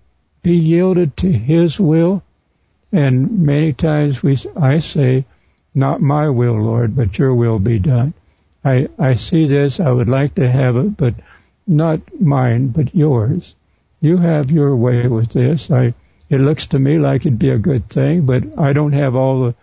be 0.43 0.57
yielded 0.57 1.17
to 1.19 1.33
His 1.33 1.79
will. 1.79 2.23
And 2.93 3.41
many 3.41 3.73
times 3.73 4.23
we, 4.23 4.39
I 4.57 4.81
say, 4.81 5.25
not 5.75 6.01
my 6.01 6.29
will, 6.29 6.61
Lord, 6.61 6.97
but 6.97 7.19
your 7.19 7.35
will 7.35 7.59
be 7.59 7.79
done. 7.79 8.15
I, 8.65 8.89
I 8.99 9.15
see 9.15 9.47
this, 9.47 9.81
I 9.81 9.91
would 9.91 10.09
like 10.09 10.35
to 10.35 10.51
have 10.51 10.77
it, 10.77 10.97
but 10.97 11.15
not 11.67 12.21
mine, 12.21 12.69
but 12.69 12.95
yours. 12.95 13.55
You 14.01 14.19
have 14.19 14.51
your 14.51 14.75
way 14.77 15.07
with 15.07 15.31
this. 15.31 15.71
I, 15.71 15.95
it 16.29 16.41
looks 16.41 16.69
to 16.69 16.79
me 16.79 16.99
like 16.99 17.23
it'd 17.23 17.39
be 17.39 17.51
a 17.51 17.59
good 17.59 17.89
thing, 17.89 18.27
but 18.27 18.59
I 18.59 18.73
don't 18.73 18.93
have 18.93 19.15
all 19.15 19.45
the, 19.45 19.55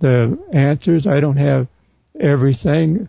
the 0.00 0.38
answers. 0.52 1.06
I 1.06 1.20
don't 1.20 1.36
have 1.36 1.68
everything 2.18 3.08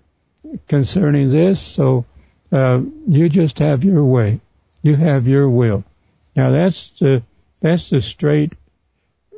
concerning 0.68 1.32
this, 1.32 1.62
so 1.62 2.06
uh, 2.52 2.82
you 3.08 3.30
just 3.30 3.60
have 3.60 3.84
your 3.84 4.04
way. 4.04 4.40
You 4.82 4.96
have 4.96 5.28
your 5.28 5.50
will. 5.50 5.84
Now 6.36 6.52
that's 6.52 6.92
the 7.00 7.24
that's 7.62 7.90
the 7.90 8.02
straight 8.02 8.54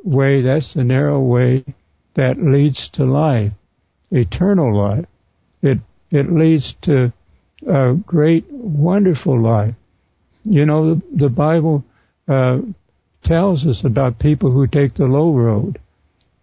way. 0.04 0.42
That's 0.42 0.72
the 0.74 0.84
narrow 0.84 1.20
way 1.20 1.64
that 2.14 2.42
leads 2.42 2.90
to 2.90 3.04
life, 3.04 3.52
eternal 4.10 4.76
life. 4.76 5.06
It 5.62 5.78
it 6.10 6.32
leads 6.32 6.74
to 6.82 7.12
a 7.66 7.94
great, 7.94 8.50
wonderful 8.50 9.40
life. 9.40 9.74
You 10.44 10.66
know, 10.66 10.94
the, 10.94 11.02
the 11.12 11.28
Bible 11.28 11.84
uh, 12.28 12.60
tells 13.22 13.66
us 13.66 13.84
about 13.84 14.18
people 14.18 14.50
who 14.50 14.66
take 14.66 14.94
the 14.94 15.06
low 15.06 15.32
road, 15.32 15.78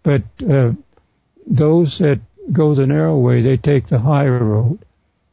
but 0.03 0.23
uh, 0.47 0.73
those 1.47 1.97
that 1.99 2.19
go 2.51 2.75
the 2.75 2.85
narrow 2.87 3.17
way, 3.17 3.41
they 3.41 3.57
take 3.57 3.87
the 3.87 3.99
higher 3.99 4.39
road. 4.43 4.79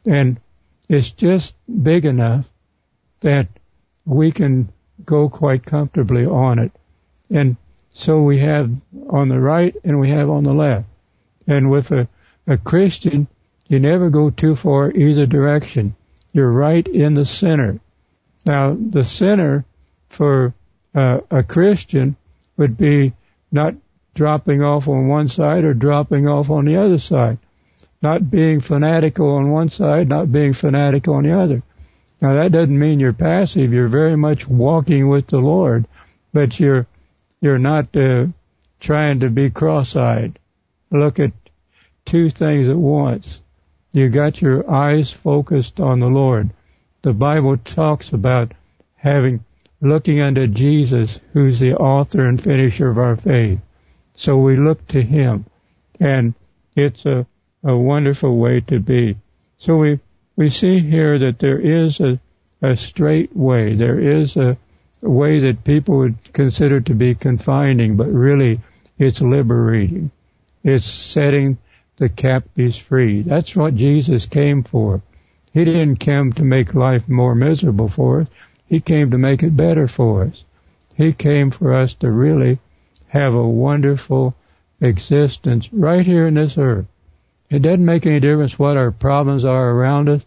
And 0.07 0.41
it's 0.89 1.11
just 1.11 1.55
big 1.83 2.07
enough 2.07 2.47
that 3.21 3.49
we 4.05 4.33
can 4.33 4.71
go 5.05 5.29
quite 5.29 5.65
comfortably 5.65 6.27
on 6.27 6.59
it. 6.59 6.73
And 7.31 7.57
so 7.93 8.23
we 8.23 8.41
have 8.41 8.71
on 9.09 9.29
the 9.29 9.41
right 9.41 9.75
and 9.85 10.01
we 10.01 10.11
have 10.11 10.31
on 10.31 10.45
the 10.45 10.55
left. 10.55 10.87
And 11.47 11.71
with 11.71 11.91
a, 11.91 12.09
a 12.47 12.57
Christian, 12.57 13.29
you 13.67 13.81
never 13.81 14.11
go 14.11 14.31
too 14.31 14.55
far 14.55 14.91
either 14.91 15.27
direction. 15.27 15.95
You're 16.33 16.51
right 16.51 16.87
in 16.87 17.15
the 17.15 17.25
center. 17.25 17.81
Now, 18.45 18.77
the 18.79 19.05
center 19.05 19.65
for 20.09 20.55
uh, 20.95 21.21
a 21.31 21.43
Christian 21.43 22.17
would 22.57 22.77
be 22.77 23.13
not 23.51 23.75
dropping 24.15 24.63
off 24.63 24.89
on 24.89 25.09
one 25.09 25.29
side 25.29 25.65
or 25.65 25.75
dropping 25.75 26.29
off 26.29 26.51
on 26.51 26.65
the 26.65 26.77
other 26.77 26.99
side. 26.99 27.39
Not 28.01 28.31
being 28.31 28.61
fanatical 28.61 29.37
on 29.37 29.51
one 29.51 29.71
side, 29.71 30.09
not 30.09 30.33
being 30.33 30.55
fanatical 30.55 31.15
on 31.15 31.23
the 31.23 31.39
other. 31.39 31.63
Now 32.23 32.35
that 32.35 32.53
doesn't 32.53 32.79
mean 32.79 33.01
you're 33.01 33.13
passive. 33.13 33.73
You're 33.73 33.89
very 33.89 34.17
much 34.17 34.47
walking 34.47 35.09
with 35.09 35.27
the 35.27 35.39
Lord, 35.39 35.89
but 36.33 36.61
you're 36.61 36.87
you're 37.41 37.59
not 37.59 37.97
uh, 37.97 38.27
trying 38.79 39.21
to 39.21 39.29
be 39.29 39.51
cross-eyed. 39.51 40.39
Look 40.93 41.19
at 41.19 41.33
two 42.05 42.31
things 42.31 42.69
at 42.69 42.77
once. 42.77 43.41
You 43.91 44.09
got 44.09 44.41
your 44.41 44.71
eyes 44.71 45.11
focused 45.11 45.81
on 45.81 45.99
the 45.99 46.07
Lord. 46.07 46.51
The 47.03 47.13
Bible 47.13 47.57
talks 47.57 48.13
about 48.13 48.53
having 48.95 49.45
looking 49.81 50.21
unto 50.21 50.47
Jesus, 50.47 51.19
who's 51.33 51.59
the 51.59 51.75
author 51.75 52.25
and 52.25 52.41
finisher 52.41 52.89
of 52.89 52.99
our 52.99 53.17
faith. 53.17 53.59
So 54.15 54.37
we 54.37 54.57
look 54.57 54.87
to 54.89 55.03
Him, 55.03 55.47
and 55.99 56.35
it's 56.77 57.05
a, 57.05 57.27
a 57.65 57.77
wonderful 57.77 58.37
way 58.37 58.61
to 58.61 58.79
be. 58.79 59.17
So 59.59 59.77
we 59.77 59.99
we 60.43 60.51
see 60.51 60.81
here 60.81 61.21
that 61.21 61.39
there 61.39 61.61
is 61.61 62.01
a, 62.01 62.19
a 62.61 62.75
straight 62.75 63.35
way. 63.37 63.77
There 63.77 64.23
is 64.23 64.37
a, 64.37 64.57
way 65.01 65.39
that 65.41 65.63
people 65.63 65.99
would 65.99 66.33
consider 66.33 66.81
to 66.81 66.95
be 66.95 67.15
confining, 67.15 67.97
but 67.97 68.09
really 68.09 68.61
it's 68.99 69.21
liberating. 69.21 70.11
It's 70.65 70.85
setting 70.85 71.59
the 71.97 72.09
captives 72.09 72.77
free. 72.77 73.23
That's 73.23 73.55
what 73.55 73.77
Jesus 73.77 74.27
came 74.27 74.65
for. 74.65 75.03
He 75.53 75.65
didn't 75.65 75.97
come 75.97 76.33
to 76.33 76.43
make 76.43 76.75
life 76.75 77.09
more 77.09 77.37
miserable 77.37 77.89
for 77.89 78.23
us. 78.23 78.29
He 78.67 78.81
came 78.81 79.13
to 79.13 79.19
make 79.19 79.45
it 79.45 79.57
better 79.57 79.87
for 79.87 80.25
us. 80.25 80.45
He 80.97 81.13
came 81.13 81.53
for 81.53 81.73
us 81.75 81.95
to 81.97 82.11
really 82.11 82.59
have 83.09 83.35
a 83.35 83.49
wonderful 83.49 84.35
existence 84.81 85.73
right 85.73 86.05
here 86.05 86.27
in 86.27 86.35
this 86.35 86.59
earth. 86.59 86.87
It 87.49 87.63
doesn't 87.63 87.85
make 87.85 88.07
any 88.07 88.19
difference 88.19 88.59
what 88.59 88.77
our 88.77 88.91
problems 88.91 89.45
are 89.45 89.71
around 89.71 90.09
us. 90.09 90.23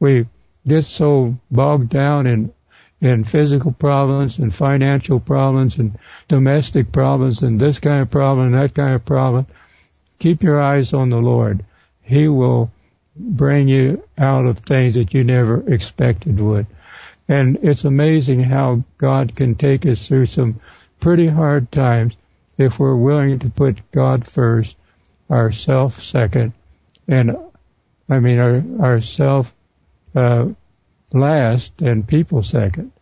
We 0.00 0.26
get 0.66 0.84
so 0.84 1.36
bogged 1.50 1.90
down 1.90 2.26
in 2.26 2.52
in 3.00 3.22
physical 3.22 3.70
problems 3.70 4.38
and 4.38 4.52
financial 4.52 5.20
problems 5.20 5.76
and 5.76 5.96
domestic 6.26 6.90
problems 6.90 7.42
and 7.42 7.60
this 7.60 7.78
kind 7.78 8.02
of 8.02 8.10
problem 8.10 8.46
and 8.46 8.54
that 8.56 8.74
kind 8.74 8.94
of 8.94 9.04
problem. 9.04 9.46
Keep 10.18 10.42
your 10.42 10.60
eyes 10.60 10.92
on 10.92 11.10
the 11.10 11.18
Lord. 11.18 11.64
He 12.02 12.26
will 12.26 12.72
bring 13.16 13.68
you 13.68 14.02
out 14.16 14.46
of 14.46 14.58
things 14.58 14.94
that 14.94 15.14
you 15.14 15.22
never 15.22 15.72
expected 15.72 16.40
would. 16.40 16.66
And 17.28 17.58
it's 17.62 17.84
amazing 17.84 18.42
how 18.42 18.82
God 18.96 19.36
can 19.36 19.54
take 19.54 19.86
us 19.86 20.08
through 20.08 20.26
some 20.26 20.60
pretty 20.98 21.28
hard 21.28 21.70
times 21.70 22.16
if 22.56 22.78
we're 22.78 22.96
willing 22.96 23.38
to 23.40 23.50
put 23.50 23.92
God 23.92 24.26
first, 24.26 24.74
ourself 25.30 26.02
second, 26.02 26.52
and 27.06 27.36
I 28.08 28.18
mean 28.18 28.38
our 28.38 28.62
ourself 28.80 29.52
uh, 30.14 30.46
last 31.12 31.80
and 31.80 32.06
people 32.06 32.42
second. 32.42 32.92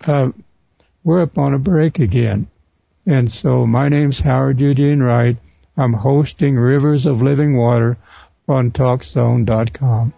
Uh, 0.00 0.30
we're 1.04 1.22
up 1.22 1.38
on 1.38 1.54
a 1.54 1.58
break 1.58 1.98
again, 1.98 2.48
and 3.06 3.32
so 3.32 3.66
my 3.66 3.88
name's 3.88 4.20
Howard 4.20 4.60
Eugene 4.60 5.02
Wright. 5.02 5.36
I'm 5.76 5.92
hosting 5.92 6.56
Rivers 6.56 7.06
of 7.06 7.22
Living 7.22 7.56
Water 7.56 7.98
on 8.48 8.70
TalkZone.com. 8.70 10.12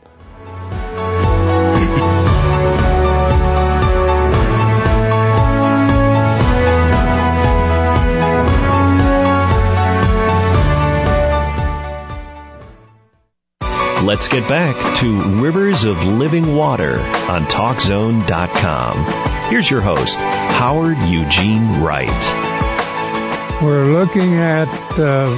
Let's 14.05 14.29
get 14.29 14.47
back 14.51 14.77
to 14.99 15.23
Rivers 15.41 15.85
of 15.85 16.05
Living 16.05 16.55
Water 16.55 17.01
on 17.01 17.47
TalkZone.com. 17.47 19.51
Here's 19.51 19.71
your 19.71 19.81
host, 19.81 20.19
Howard 20.19 20.99
Eugene 20.99 21.81
Wright. 21.81 22.11
We're 23.63 23.87
looking 23.87 24.35
at 24.35 24.69
uh, 24.99 25.31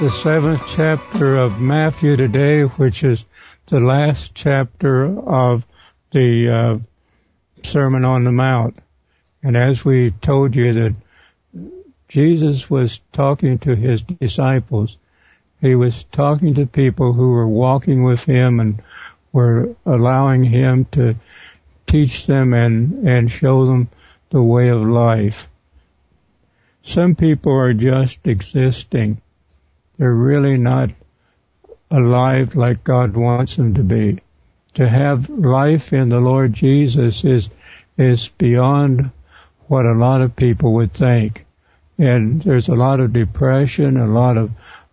the 0.00 0.08
seventh 0.08 0.62
chapter 0.66 1.36
of 1.36 1.60
Matthew 1.60 2.16
today, 2.16 2.62
which 2.62 3.04
is 3.04 3.26
the 3.66 3.80
last 3.80 4.34
chapter 4.34 5.04
of 5.04 5.66
the 6.10 6.48
uh, 6.48 6.78
Sermon 7.68 8.06
on 8.06 8.24
the 8.24 8.32
Mount. 8.32 8.78
And 9.42 9.58
as 9.58 9.84
we 9.84 10.10
told 10.10 10.54
you 10.54 10.72
that 10.72 10.94
Jesus 12.08 12.70
was 12.70 12.98
talking 13.12 13.58
to 13.58 13.76
his 13.76 14.00
disciples, 14.00 14.96
he 15.60 15.74
was 15.74 16.04
talking 16.12 16.54
to 16.54 16.66
people 16.66 17.12
who 17.12 17.30
were 17.30 17.48
walking 17.48 18.02
with 18.02 18.24
him 18.24 18.60
and 18.60 18.82
were 19.32 19.74
allowing 19.84 20.42
him 20.42 20.86
to 20.92 21.16
teach 21.86 22.26
them 22.26 22.52
and, 22.52 23.08
and 23.08 23.30
show 23.30 23.66
them 23.66 23.88
the 24.30 24.42
way 24.42 24.68
of 24.68 24.82
life. 24.82 25.48
Some 26.82 27.14
people 27.14 27.52
are 27.52 27.72
just 27.72 28.26
existing. 28.26 29.20
They're 29.98 30.12
really 30.12 30.56
not 30.56 30.90
alive 31.90 32.54
like 32.54 32.84
God 32.84 33.16
wants 33.16 33.56
them 33.56 33.74
to 33.74 33.82
be. 33.82 34.20
To 34.74 34.88
have 34.88 35.28
life 35.28 35.92
in 35.92 36.10
the 36.10 36.20
Lord 36.20 36.52
Jesus 36.52 37.24
is, 37.24 37.48
is 37.96 38.28
beyond 38.28 39.10
what 39.68 39.86
a 39.86 39.94
lot 39.94 40.20
of 40.20 40.36
people 40.36 40.74
would 40.74 40.92
think. 40.92 41.44
And 41.98 42.42
there's 42.42 42.68
a 42.68 42.74
lot 42.74 43.00
of 43.00 43.12
depression, 43.12 43.96
a 43.96 44.06
lot 44.06 44.36
of, 44.36 44.50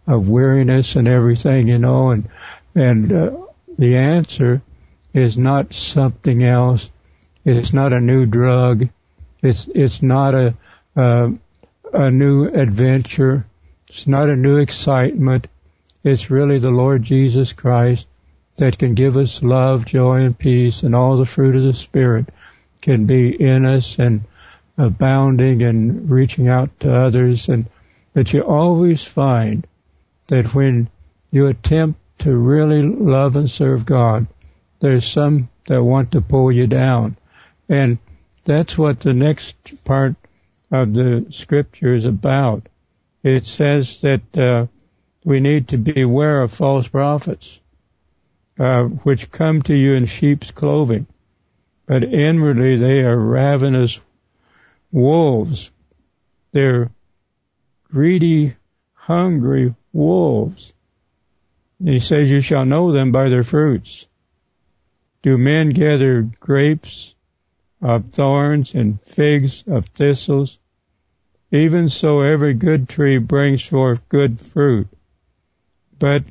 of 0.08 0.28
weariness 0.28 0.96
and 0.96 1.08
everything, 1.08 1.68
you 1.68 1.78
know, 1.78 2.12
and, 2.12 2.30
and, 2.76 3.12
uh, 3.12 3.32
the 3.78 3.98
answer 3.98 4.62
is 5.14 5.38
not 5.38 5.74
something 5.74 6.44
else. 6.44 6.90
It's 7.46 7.74
not 7.74 7.94
a 7.94 8.00
new 8.00 8.26
drug. 8.26 8.90
It's, 9.42 9.68
it's 9.74 10.02
not 10.02 10.36
a, 10.36 10.54
uh, 10.96 11.30
a 11.92 12.12
new 12.12 12.48
adventure. 12.48 13.46
It's 13.90 14.08
not 14.08 14.30
a 14.30 14.36
new 14.36 14.58
excitement. 14.58 15.48
It's 16.04 16.30
really 16.30 16.60
the 16.60 16.72
Lord 16.72 17.04
Jesus 17.04 17.54
Christ 17.54 18.08
that 18.58 18.78
can 18.78 18.94
give 18.94 19.18
us 19.18 19.42
love, 19.42 19.86
joy, 19.86 20.22
and 20.22 20.38
peace, 20.38 20.84
and 20.84 20.96
all 20.96 21.18
the 21.18 21.26
fruit 21.26 21.56
of 21.56 21.64
the 21.64 21.74
Spirit 21.74 22.30
can 22.82 23.06
be 23.06 23.30
in 23.30 23.66
us 23.66 23.98
and 23.98 24.24
abounding 24.78 25.64
and 25.64 26.10
reaching 26.10 26.48
out 26.48 26.80
to 26.82 26.94
others. 26.94 27.50
And 27.50 27.66
that 28.14 28.34
you 28.34 28.42
always 28.42 29.04
find 29.04 29.66
that 30.28 30.54
when 30.54 30.90
you 31.32 31.48
attempt 31.48 32.00
to 32.20 32.36
really 32.36 32.82
love 32.82 33.36
and 33.36 33.50
serve 33.50 33.86
God, 33.86 34.28
there's 34.80 35.08
some 35.08 35.50
that 35.68 35.84
want 35.84 36.12
to 36.12 36.22
pull 36.22 36.52
you 36.52 36.68
down. 36.68 37.18
And 37.70 37.98
that's 38.46 38.78
what 38.78 39.00
the 39.00 39.14
next 39.14 39.56
part 39.84 40.16
of 40.72 40.94
the 40.94 41.28
scripture 41.30 41.94
is 41.94 42.06
about 42.06 42.68
it 43.24 43.46
says 43.46 44.02
that 44.02 44.38
uh, 44.38 44.68
we 45.24 45.40
need 45.40 45.70
to 45.70 45.78
beware 45.78 46.42
of 46.42 46.52
false 46.52 46.88
prophets, 46.88 47.60
uh, 48.60 48.84
which 48.84 49.32
come 49.32 49.62
to 49.64 49.74
you 49.74 49.94
in 49.94 50.06
sheep's 50.06 50.52
clothing, 50.52 51.08
but 51.86 52.04
inwardly 52.04 52.78
they 52.78 53.00
are 53.00 53.18
ravenous 53.18 54.00
wolves. 54.92 55.72
They're 56.52 56.92
greedy, 57.90 58.56
hungry 58.94 59.74
wolves. 59.94 60.74
He 61.84 62.00
says, 62.00 62.30
You 62.30 62.42
shall 62.42 62.66
know 62.66 62.92
them 62.92 63.12
by 63.12 63.30
their 63.30 63.44
fruits. 63.44 64.08
Do 65.22 65.38
men 65.38 65.70
gather 65.70 66.24
grapes 66.40 67.14
of 67.82 68.12
thorns 68.12 68.74
and 68.74 69.02
figs 69.02 69.64
of 69.68 69.86
thistles? 69.88 70.58
Even 71.52 71.88
so 71.88 72.22
every 72.22 72.56
good 72.56 72.90
tree 72.90 73.20
brings 73.20 73.64
forth 73.64 74.10
good 74.10 74.42
fruit, 74.42 74.88
but 76.00 76.24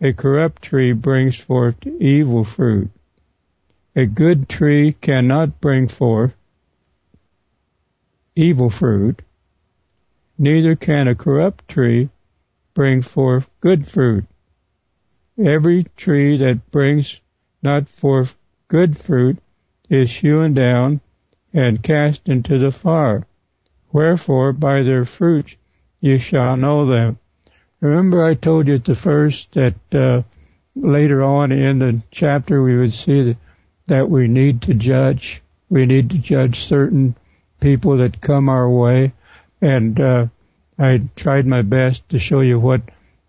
a 0.00 0.12
corrupt 0.12 0.62
tree 0.62 0.92
brings 0.92 1.36
forth 1.36 1.84
evil 1.86 2.44
fruit. 2.44 2.90
A 3.96 4.06
good 4.06 4.48
tree 4.48 4.92
cannot 4.92 5.60
bring 5.60 5.88
forth 5.88 6.34
evil 8.36 8.70
fruit, 8.70 9.22
neither 10.38 10.76
can 10.76 11.08
a 11.08 11.14
corrupt 11.14 11.66
tree 11.68 12.08
bring 12.74 13.02
forth 13.02 13.48
good 13.60 13.86
fruit. 13.86 14.26
Every 15.42 15.84
tree 15.96 16.36
that 16.38 16.70
brings 16.70 17.20
not 17.62 17.88
forth 17.88 18.34
good 18.68 18.96
fruit 18.96 19.38
is 19.88 20.12
hewn 20.12 20.54
down 20.54 21.00
and 21.52 21.82
cast 21.82 22.28
into 22.28 22.58
the 22.58 22.72
fire. 22.72 23.26
Wherefore 23.92 24.52
by 24.52 24.82
their 24.82 25.04
fruits 25.04 25.54
you 26.00 26.18
shall 26.18 26.56
know 26.56 26.84
them. 26.84 27.18
Remember 27.80 28.24
I 28.24 28.34
told 28.34 28.66
you 28.66 28.74
at 28.74 28.84
the 28.84 28.94
first 28.94 29.52
that 29.52 29.74
uh, 29.94 30.22
later 30.74 31.22
on 31.22 31.52
in 31.52 31.78
the 31.78 32.02
chapter 32.10 32.62
we 32.62 32.76
would 32.76 32.94
see 32.94 33.22
that, 33.22 33.36
that 33.86 34.10
we 34.10 34.28
need 34.28 34.62
to 34.62 34.74
judge. 34.74 35.42
We 35.68 35.86
need 35.86 36.10
to 36.10 36.18
judge 36.18 36.64
certain 36.64 37.14
people 37.60 37.98
that 37.98 38.20
come 38.20 38.48
our 38.48 38.68
way. 38.68 39.12
And 39.60 39.98
uh, 39.98 40.26
I 40.78 41.02
tried 41.16 41.46
my 41.46 41.62
best 41.62 42.08
to 42.10 42.18
show 42.18 42.40
you 42.40 42.58
what 42.58 42.82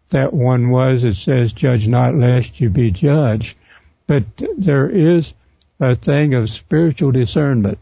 that 0.10 0.34
one 0.34 0.70
was. 0.70 1.04
It 1.04 1.16
says, 1.16 1.54
judge 1.54 1.88
not 1.88 2.16
lest 2.16 2.60
you 2.60 2.70
be 2.70 2.91
judged. 2.91 3.56
But 4.08 4.24
there 4.58 4.89
is 4.89 5.34
a 5.80 5.96
thing 5.96 6.34
of 6.34 6.50
spiritual 6.50 7.12
discernment. 7.12 7.80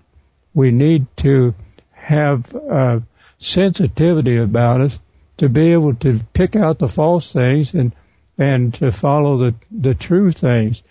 We 0.53 0.71
need 0.71 1.07
to 1.17 1.53
have 1.91 2.53
uh, 2.55 2.99
sensitivity 3.39 4.37
about 4.37 4.81
us 4.81 4.99
to 5.37 5.49
be 5.49 5.73
able 5.73 5.95
to 5.95 6.19
pick 6.33 6.55
out 6.55 6.79
the 6.79 6.87
false 6.87 7.31
things 7.31 7.73
and 7.73 7.93
and 8.37 8.73
to 8.75 8.91
follow 8.91 9.37
the 9.37 9.55
the 9.71 9.93
true 9.93 10.31
things. 10.31 10.81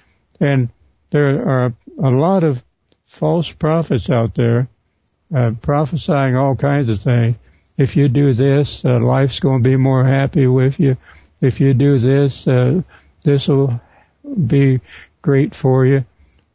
And 0.40 0.68
there 1.10 1.48
are 1.48 1.74
a 2.02 2.10
lot 2.10 2.44
of 2.44 2.62
false 3.06 3.50
prophets 3.50 4.10
out 4.10 4.34
there 4.34 4.68
uh, 5.34 5.52
prophesying 5.60 6.36
all 6.36 6.56
kinds 6.56 6.90
of 6.90 7.00
things. 7.00 7.36
If 7.76 7.96
you 7.96 8.08
do 8.08 8.34
this, 8.34 8.84
uh, 8.84 8.98
life's 9.00 9.40
going 9.40 9.62
to 9.62 9.68
be 9.68 9.76
more 9.76 10.04
happy 10.04 10.46
with 10.46 10.78
you. 10.78 10.96
If 11.40 11.60
you 11.60 11.74
do 11.74 11.98
this, 11.98 12.46
uh, 12.46 12.82
this 13.24 13.48
will 13.48 13.80
be 14.46 14.80
great 15.20 15.54
for 15.54 15.84
you. 15.86 16.04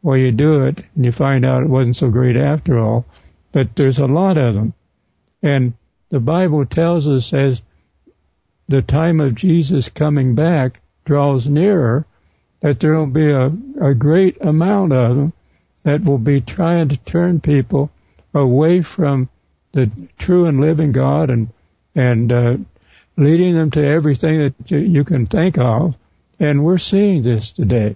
Well, 0.01 0.17
you 0.17 0.31
do 0.31 0.65
it 0.65 0.83
and 0.95 1.05
you 1.05 1.11
find 1.11 1.45
out 1.45 1.63
it 1.63 1.69
wasn't 1.69 1.95
so 1.95 2.09
great 2.09 2.37
after 2.37 2.79
all 2.79 3.05
but 3.57 3.75
there's 3.75 3.97
a 3.97 4.05
lot 4.05 4.37
of 4.37 4.53
them. 4.53 4.73
And 5.41 5.73
the 6.09 6.19
Bible 6.19 6.65
tells 6.65 7.07
us 7.07 7.33
as 7.33 7.59
the 8.67 8.83
time 8.83 9.19
of 9.19 9.33
Jesus 9.33 9.89
coming 9.89 10.35
back 10.35 10.81
draws 11.05 11.47
nearer, 11.47 12.05
that 12.61 12.79
there 12.79 12.95
will 12.95 13.07
be 13.07 13.31
a, 13.31 13.51
a 13.81 13.95
great 13.95 14.39
amount 14.41 14.93
of 14.93 15.15
them 15.15 15.33
that 15.83 16.03
will 16.03 16.19
be 16.19 16.39
trying 16.39 16.89
to 16.89 16.97
turn 16.97 17.39
people 17.39 17.89
away 18.31 18.83
from 18.83 19.27
the 19.77 19.91
true 20.17 20.47
and 20.47 20.59
living 20.59 20.91
God 20.91 21.29
and 21.29 21.49
and 21.95 22.31
uh, 22.31 22.57
leading 23.15 23.55
them 23.55 23.71
to 23.71 23.85
everything 23.85 24.39
that 24.39 24.71
you 24.71 25.03
can 25.03 25.25
think 25.27 25.57
of. 25.57 25.95
And 26.39 26.63
we're 26.63 26.77
seeing 26.77 27.21
this 27.21 27.51
today. 27.51 27.95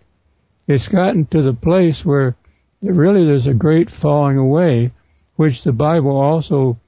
It's 0.67 0.87
gotten 0.87 1.25
to 1.27 1.41
the 1.41 1.53
place 1.53 2.05
where 2.05 2.35
really 2.81 3.25
there's 3.25 3.47
a 3.47 3.53
great 3.53 3.91
falling 3.91 4.37
away 4.37 4.91
which 5.35 5.63
the 5.63 5.71
Bible 5.71 6.17
also 6.17 6.79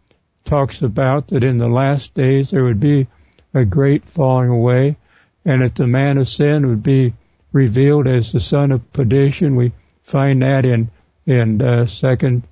talks 0.46 0.82
about 0.82 1.28
that 1.28 1.44
in 1.44 1.58
the 1.58 1.68
last 1.68 2.14
days 2.14 2.52
there 2.52 2.64
would 2.64 2.80
be 2.80 3.08
a 3.54 3.66
great 3.66 4.06
falling 4.06 4.50
away 4.50 4.98
and 5.46 5.62
that 5.62 5.76
the 5.76 5.88
man 5.88 6.18
of 6.18 6.28
sin 6.28 6.68
would 6.68 6.84
be 6.84 7.14
revealed 7.52 8.08
as 8.08 8.32
the 8.32 8.40
son 8.40 8.72
of 8.72 8.94
perdition. 8.94 9.56
We 9.56 9.74
find 10.04 10.42
that 10.42 10.66
in, 10.66 10.90
in, 11.26 11.62
uh, 11.62 11.86
second 11.88 12.48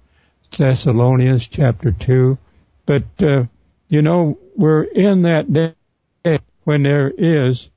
Thessalonians 0.57 1.47
chapter 1.47 1.91
two. 1.91 2.37
But, 2.85 3.03
uh, 3.21 3.45
you 3.87 4.01
know, 4.01 4.37
we're 4.55 4.83
in 4.83 5.23
that 5.23 5.51
day 5.51 5.73
when 6.63 6.83
there 6.83 7.09
is 7.09 7.69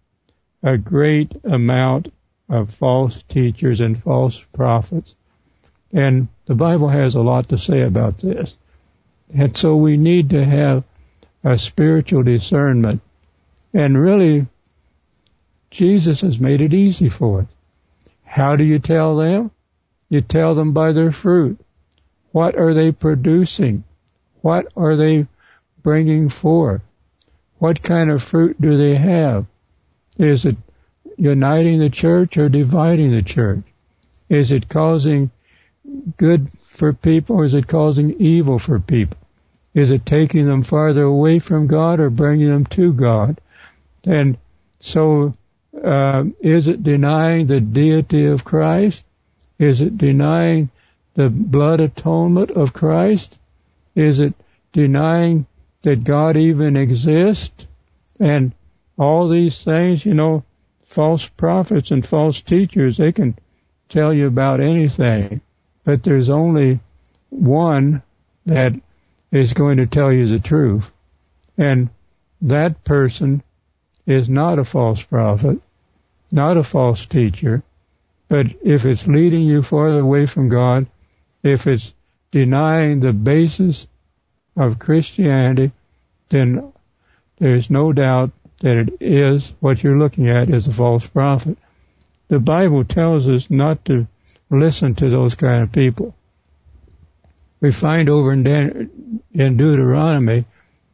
a 0.63 0.77
great 0.77 1.33
amount 1.45 2.13
of 2.49 2.75
false 2.75 3.19
teachers 3.29 3.81
and 3.81 4.01
false 4.01 4.43
prophets. 4.53 5.15
And 5.93 6.29
the 6.47 6.55
Bible 6.55 6.89
has 6.89 7.15
a 7.15 7.23
lot 7.23 7.51
to 7.51 7.59
say 7.59 7.83
about 7.83 8.19
this. 8.19 8.57
And 9.33 9.57
so 9.57 9.77
we 9.77 9.97
need 9.97 10.31
to 10.31 10.45
have 10.45 10.85
a 11.43 11.57
spiritual 11.59 12.23
discernment. 12.23 13.01
And 13.73 14.01
really, 14.01 14.47
Jesus 15.71 16.21
has 16.21 16.39
made 16.39 16.61
it 16.61 16.75
easy 16.75 17.09
for 17.09 17.41
us. 17.41 17.47
How 18.25 18.57
do 18.57 18.65
you 18.65 18.79
tell 18.79 19.17
them? 19.17 19.51
You 20.09 20.21
tell 20.21 20.55
them 20.55 20.73
by 20.73 20.93
their 20.93 21.13
fruit. 21.13 21.64
What 22.35 22.59
are 22.59 22.75
they 22.75 22.91
producing? 22.91 23.85
What 24.41 24.67
are 24.77 24.97
they 24.97 25.29
bringing 25.85 26.29
forth? 26.29 26.83
What 27.59 27.81
kind 27.81 28.11
of 28.11 28.25
fruit 28.25 28.61
do 28.61 28.77
they 28.77 28.97
have? 28.97 29.47
Is 30.19 30.45
it 30.45 30.57
uniting 31.17 31.79
the 31.79 31.91
church 31.91 32.37
or 32.37 32.49
dividing 32.49 33.13
the 33.13 33.23
church? 33.23 33.63
Is 34.29 34.51
it 34.51 34.69
causing 34.69 35.31
good 36.17 36.51
for 36.65 36.93
people 36.93 37.37
or 37.37 37.45
is 37.45 37.55
it 37.55 37.69
causing 37.69 38.21
evil 38.21 38.59
for 38.59 38.81
people? 38.81 39.17
Is 39.73 39.93
it 39.93 40.05
taking 40.05 40.47
them 40.47 40.65
farther 40.65 41.05
away 41.05 41.39
from 41.39 41.69
God 41.69 42.01
or 42.01 42.11
bringing 42.11 42.49
them 42.49 42.67
to 42.67 42.93
God? 42.93 43.41
And 44.03 44.39
so, 44.81 45.35
uh, 45.85 46.25
is 46.41 46.67
it 46.67 46.83
denying 46.83 47.47
the 47.47 47.61
deity 47.61 48.27
of 48.27 48.43
Christ? 48.43 49.05
Is 49.57 49.81
it 49.81 49.97
denying 49.97 50.71
the 51.15 51.29
blood 51.29 51.81
atonement 51.81 52.51
of 52.51 52.73
Christ? 52.73 53.39
Is 53.95 54.21
it 54.21 54.35
denying 54.73 55.47
that 55.83 56.05
God 56.05 56.37
even 56.37 56.77
exists? 56.77 57.67
And 58.21 58.53
all 58.99 59.29
these 59.29 59.63
things, 59.63 60.05
you 60.05 60.15
know, 60.15 60.45
false 60.85 61.27
prophets 61.27 61.91
and 61.91 62.07
false 62.07 62.41
teachers, 62.41 62.97
they 62.97 63.13
can 63.13 63.37
tell 63.89 64.13
you 64.13 64.27
about 64.27 64.61
anything, 64.61 65.41
but 65.85 66.03
there's 66.03 66.31
only 66.31 66.81
one 67.31 68.03
that 68.47 68.73
is 69.31 69.53
going 69.53 69.79
to 69.79 69.87
tell 69.87 70.13
you 70.13 70.29
the 70.29 70.39
truth. 70.39 70.91
And 71.59 71.91
that 72.43 72.85
person 72.85 73.43
is 74.07 74.29
not 74.29 74.59
a 74.59 74.65
false 74.65 75.03
prophet, 75.03 75.61
not 76.31 76.57
a 76.57 76.63
false 76.63 77.07
teacher, 77.07 77.63
but 78.29 78.47
if 78.63 78.85
it's 78.85 79.07
leading 79.07 79.43
you 79.43 79.63
farther 79.63 80.01
away 80.01 80.27
from 80.27 80.49
God, 80.49 80.87
if 81.45 81.69
it's 81.69 81.93
denying 82.33 82.99
the 82.99 83.13
basis 83.13 83.87
of 84.57 84.81
Christianity, 84.81 85.71
then 86.31 86.73
there's 87.39 87.71
no 87.71 87.93
doubt 87.93 88.33
that 88.61 88.77
it 88.77 88.97
is 89.01 89.53
what 89.61 89.83
you're 89.83 89.99
looking 89.99 90.29
at 90.29 90.49
is 90.49 90.67
a 90.67 90.73
false 90.73 91.07
prophet. 91.07 91.59
The 92.29 92.41
Bible 92.41 92.85
tells 92.85 93.29
us 93.29 93.51
not 93.51 93.85
to 93.85 94.07
listen 94.51 94.95
to 94.97 95.11
those 95.11 95.35
kind 95.35 95.63
of 95.63 95.71
people. 95.71 96.15
We 97.61 97.71
find 97.73 98.09
over 98.09 98.33
in, 98.33 98.43
De- 98.43 98.89
in 99.33 99.57
Deuteronomy 99.57 100.47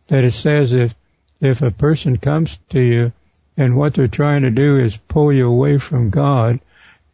that 0.09 0.25
it 0.25 0.35
says 0.35 0.73
if 0.73 0.95
if 1.41 1.63
a 1.63 1.71
person 1.71 2.19
comes 2.19 2.59
to 2.69 2.81
you 2.81 3.13
and 3.57 3.77
what 3.77 3.95
they're 3.95 4.09
trying 4.09 4.43
to 4.43 4.51
do 4.51 4.79
is 4.79 4.97
pull 4.97 5.33
you 5.33 5.49
away 5.49 5.79
from 5.79 6.11
God 6.11 6.61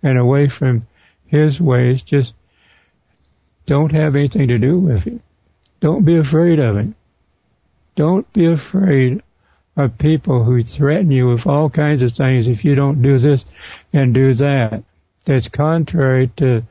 and 0.03 0.18
away 0.18 0.49
from 0.49 0.87
His 1.26 1.61
ways, 1.61 2.03
just 2.03 2.34
don't 3.67 3.93
have 3.93 4.17
anything 4.17 4.49
to 4.49 4.59
do 4.59 4.79
with 4.79 5.07
it. 5.07 5.21
Don't 5.81 6.05
be 6.05 6.17
afraid 6.17 6.59
of 6.59 6.77
it. 6.79 6.89
Don't 7.97 8.31
be 8.33 8.47
afraid 8.47 9.23
of 9.77 9.99
people 9.99 10.45
who 10.45 10.62
threaten 10.62 11.11
you 11.11 11.29
with 11.29 11.47
all 11.47 11.69
kinds 11.69 12.03
of 12.03 12.12
things 12.12 12.49
if 12.49 12.64
you 12.64 12.75
don't 12.75 13.03
do 13.03 13.19
this 13.19 13.45
and 13.93 14.14
do 14.14 14.35
that. 14.35 14.83
That's 15.25 15.49
contrary 15.49 16.31
to 16.37 16.62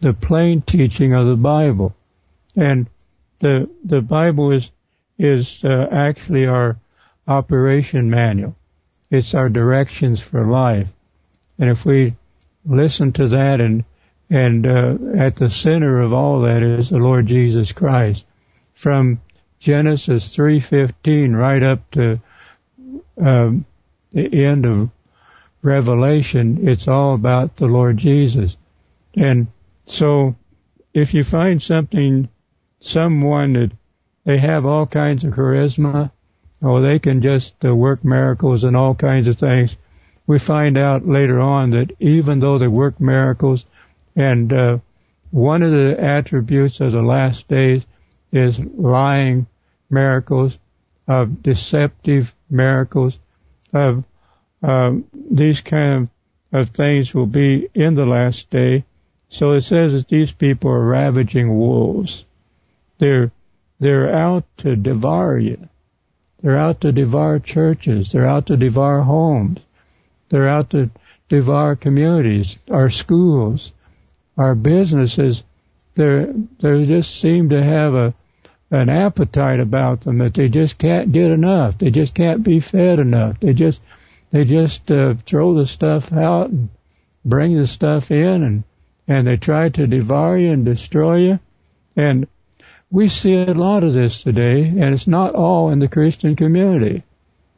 the 0.00 0.12
plain 0.12 0.62
teaching 0.62 1.12
of 1.12 1.26
the 1.26 1.36
Bible. 1.36 1.94
And 2.56 2.86
the 3.40 3.68
the 3.84 4.00
Bible 4.00 4.52
is 4.52 4.70
is 5.18 5.64
uh, 5.64 5.86
actually 5.90 6.46
our 6.46 6.78
operation 7.26 8.10
manual. 8.10 8.56
It's 9.10 9.34
our 9.34 9.48
directions 9.48 10.20
for 10.20 10.46
life. 10.46 10.88
And 11.58 11.70
if 11.70 11.84
we 11.84 12.14
listen 12.64 13.12
to 13.12 13.28
that 13.28 13.60
and 13.60 13.84
and 14.30 14.66
uh, 14.66 14.96
at 15.16 15.36
the 15.36 15.48
center 15.48 16.00
of 16.00 16.12
all 16.12 16.42
that 16.42 16.62
is 16.62 16.90
the 16.90 16.98
Lord 16.98 17.26
Jesus 17.26 17.72
Christ. 17.72 18.24
From 18.74 19.20
Genesis 19.60 20.34
3:15 20.36 21.36
right 21.36 21.62
up 21.62 21.90
to 21.92 22.20
um, 23.20 23.64
the 24.12 24.44
end 24.44 24.66
of 24.66 24.90
Revelation, 25.62 26.68
it's 26.68 26.88
all 26.88 27.14
about 27.14 27.56
the 27.56 27.66
Lord 27.66 27.96
Jesus. 27.96 28.56
And 29.16 29.46
so 29.86 30.36
if 30.92 31.14
you 31.14 31.24
find 31.24 31.62
something, 31.62 32.28
someone 32.80 33.54
that 33.54 33.72
they 34.24 34.38
have 34.38 34.66
all 34.66 34.86
kinds 34.86 35.24
of 35.24 35.34
charisma, 35.34 36.10
or 36.62 36.80
they 36.80 36.98
can 36.98 37.22
just 37.22 37.54
uh, 37.64 37.74
work 37.74 38.04
miracles 38.04 38.64
and 38.64 38.76
all 38.76 38.94
kinds 38.94 39.28
of 39.28 39.36
things, 39.36 39.76
we 40.26 40.38
find 40.38 40.78
out 40.78 41.06
later 41.06 41.40
on 41.40 41.70
that 41.70 41.90
even 42.00 42.40
though 42.40 42.58
they 42.58 42.68
work 42.68 43.00
miracles, 43.00 43.64
and 44.16 44.52
uh, 44.52 44.78
one 45.30 45.62
of 45.62 45.72
the 45.72 45.96
attributes 46.00 46.80
of 46.80 46.92
the 46.92 47.02
last 47.02 47.48
days 47.48 47.82
is 48.32 48.58
lying 48.58 49.46
miracles, 49.90 50.56
of 51.06 51.42
deceptive 51.42 52.34
miracles, 52.48 53.18
of 53.72 54.04
um, 54.62 55.04
these 55.12 55.60
kind 55.60 56.08
of, 56.52 56.60
of 56.60 56.70
things 56.70 57.12
will 57.12 57.26
be 57.26 57.68
in 57.74 57.94
the 57.94 58.06
last 58.06 58.50
day. 58.50 58.84
So 59.28 59.52
it 59.52 59.62
says 59.62 59.92
that 59.92 60.08
these 60.08 60.32
people 60.32 60.70
are 60.70 60.84
ravaging 60.84 61.56
wolves. 61.56 62.24
They're 62.98 63.32
they're 63.80 64.14
out 64.14 64.44
to 64.58 64.76
devour 64.76 65.36
you. 65.36 65.68
They're 66.40 66.58
out 66.58 66.82
to 66.82 66.92
devour 66.92 67.40
churches. 67.40 68.12
They're 68.12 68.28
out 68.28 68.46
to 68.46 68.56
devour 68.56 69.00
homes. 69.00 69.60
They're 70.28 70.48
out 70.48 70.70
to 70.70 70.90
devour 71.28 71.74
communities, 71.74 72.58
our 72.70 72.90
schools, 72.90 73.72
our 74.36 74.54
businesses. 74.54 75.42
They're 75.94 76.32
they 76.60 76.86
just 76.86 77.20
seem 77.20 77.50
to 77.50 77.62
have 77.62 77.94
a 77.94 78.14
an 78.70 78.88
appetite 78.88 79.60
about 79.60 80.00
them 80.00 80.18
that 80.18 80.34
they 80.34 80.48
just 80.48 80.78
can't 80.78 81.12
get 81.12 81.30
enough. 81.30 81.78
They 81.78 81.90
just 81.90 82.14
can't 82.14 82.42
be 82.42 82.60
fed 82.60 82.98
enough. 82.98 83.40
They 83.40 83.52
just 83.52 83.80
they 84.30 84.44
just 84.44 84.90
uh, 84.90 85.14
throw 85.14 85.54
the 85.54 85.66
stuff 85.66 86.12
out 86.12 86.50
and 86.50 86.70
bring 87.24 87.56
the 87.56 87.66
stuff 87.66 88.10
in 88.10 88.42
and 88.42 88.64
and 89.06 89.26
they 89.26 89.36
try 89.36 89.68
to 89.68 89.86
devour 89.86 90.38
you 90.38 90.50
and 90.50 90.64
destroy 90.64 91.16
you. 91.18 91.38
And 91.94 92.26
we 92.90 93.08
see 93.08 93.34
a 93.34 93.52
lot 93.52 93.84
of 93.84 93.92
this 93.92 94.22
today, 94.22 94.62
and 94.66 94.94
it's 94.94 95.06
not 95.06 95.34
all 95.34 95.70
in 95.70 95.78
the 95.78 95.88
Christian 95.88 96.36
community. 96.36 97.02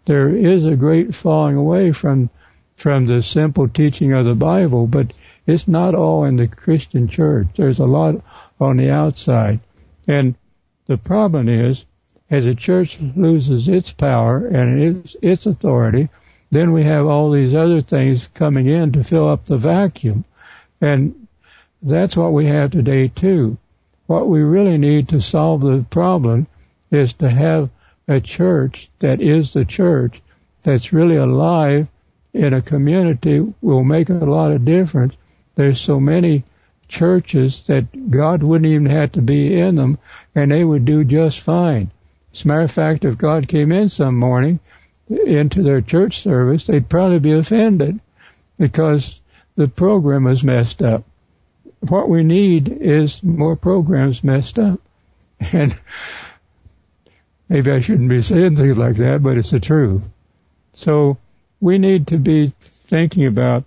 There 0.07 0.29
is 0.29 0.64
a 0.64 0.77
great 0.77 1.14
falling 1.14 1.57
away 1.57 1.93
from 1.93 2.31
from 2.77 3.07
the 3.07 3.22
simple 3.22 3.68
teaching 3.68 4.12
of 4.12 4.27
the 4.27 4.35
Bible, 4.35 4.87
but 4.87 5.12
it's 5.47 5.68
not 5.68 5.94
all 5.94 6.24
in 6.24 6.36
the 6.36 6.49
Christian 6.49 7.09
church. 7.09 7.47
There's 7.57 7.78
a 7.78 7.86
lot 7.86 8.22
on 8.61 8.76
the 8.76 8.90
outside. 8.90 9.61
And 10.09 10.34
the 10.86 10.97
problem 10.97 11.49
is, 11.49 11.84
as 12.30 12.47
a 12.47 12.55
church 12.55 12.99
loses 13.01 13.68
its 13.68 13.92
power 13.92 14.47
and 14.47 14.82
its, 14.82 15.16
its 15.22 15.47
authority, 15.47 16.09
then 16.51 16.72
we 16.72 16.84
have 16.84 17.07
all 17.07 17.30
these 17.30 17.55
other 17.55 17.80
things 17.80 18.28
coming 18.34 18.66
in 18.66 18.92
to 18.92 19.05
fill 19.05 19.28
up 19.28 19.44
the 19.44 19.57
vacuum. 19.57 20.24
And 20.80 21.26
that's 21.82 22.16
what 22.16 22.32
we 22.32 22.47
have 22.47 22.70
today 22.70 23.09
too. 23.09 23.59
What 24.07 24.28
we 24.28 24.40
really 24.40 24.78
need 24.78 25.09
to 25.11 25.20
solve 25.20 25.61
the 25.61 25.84
problem 25.88 26.47
is 26.90 27.14
to 27.14 27.28
have 27.28 27.70
a 28.09 28.20
church 28.20 28.88
that 29.01 29.20
is 29.20 29.53
the 29.53 29.64
church 29.64 30.20
that's 30.62 30.92
really 30.92 31.16
alive 31.16 31.88
in 32.32 32.55
a 32.55 32.62
community 32.62 33.40
will 33.61 33.82
make 33.82 34.09
a 34.09 34.14
lot 34.14 34.53
of 34.53 34.64
difference. 34.64 35.16
There's 35.57 35.80
so 35.80 35.98
many 35.98 36.44
churches 36.88 37.64
that 37.66 38.11
God 38.11 38.42
wouldn't 38.42 38.70
even 38.70 38.86
have 38.86 39.12
to 39.12 39.22
be 39.22 39.59
in 39.59 39.74
them 39.74 39.98
and 40.34 40.50
they 40.50 40.62
would 40.62 40.84
do 40.84 41.02
just 41.02 41.40
fine. 41.40 41.90
As 42.32 42.44
a 42.44 42.48
matter 42.48 42.61
of 42.61 42.70
fact, 42.70 43.04
if 43.04 43.18
God 43.18 43.48
came 43.48 43.72
in 43.72 43.88
some 43.88 44.16
morning 44.16 44.61
into 45.09 45.62
their 45.62 45.80
church 45.80 46.22
service, 46.22 46.64
they'd 46.64 46.88
probably 46.88 47.18
be 47.18 47.32
offended 47.32 47.98
because 48.59 49.18
the 49.57 49.68
program 49.68 50.24
was 50.24 50.44
messed 50.44 50.82
up. 50.82 51.04
What 51.80 52.09
we 52.09 52.22
need 52.22 52.68
is 52.68 53.22
more 53.22 53.57
programs 53.57 54.22
messed 54.22 54.59
up. 54.59 54.80
And 55.52 55.76
maybe 57.48 57.70
I 57.70 57.80
shouldn't 57.80 58.09
be 58.09 58.22
saying 58.22 58.57
things 58.57 58.78
like 58.78 58.96
that, 58.96 59.22
but 59.22 59.36
it's 59.36 59.50
the 59.50 59.61
truth. 59.61 60.02
So 60.72 61.18
we 61.61 61.78
need 61.78 62.09
to 62.09 62.18
be 62.18 62.52
thinking 62.88 63.26
about 63.26 63.64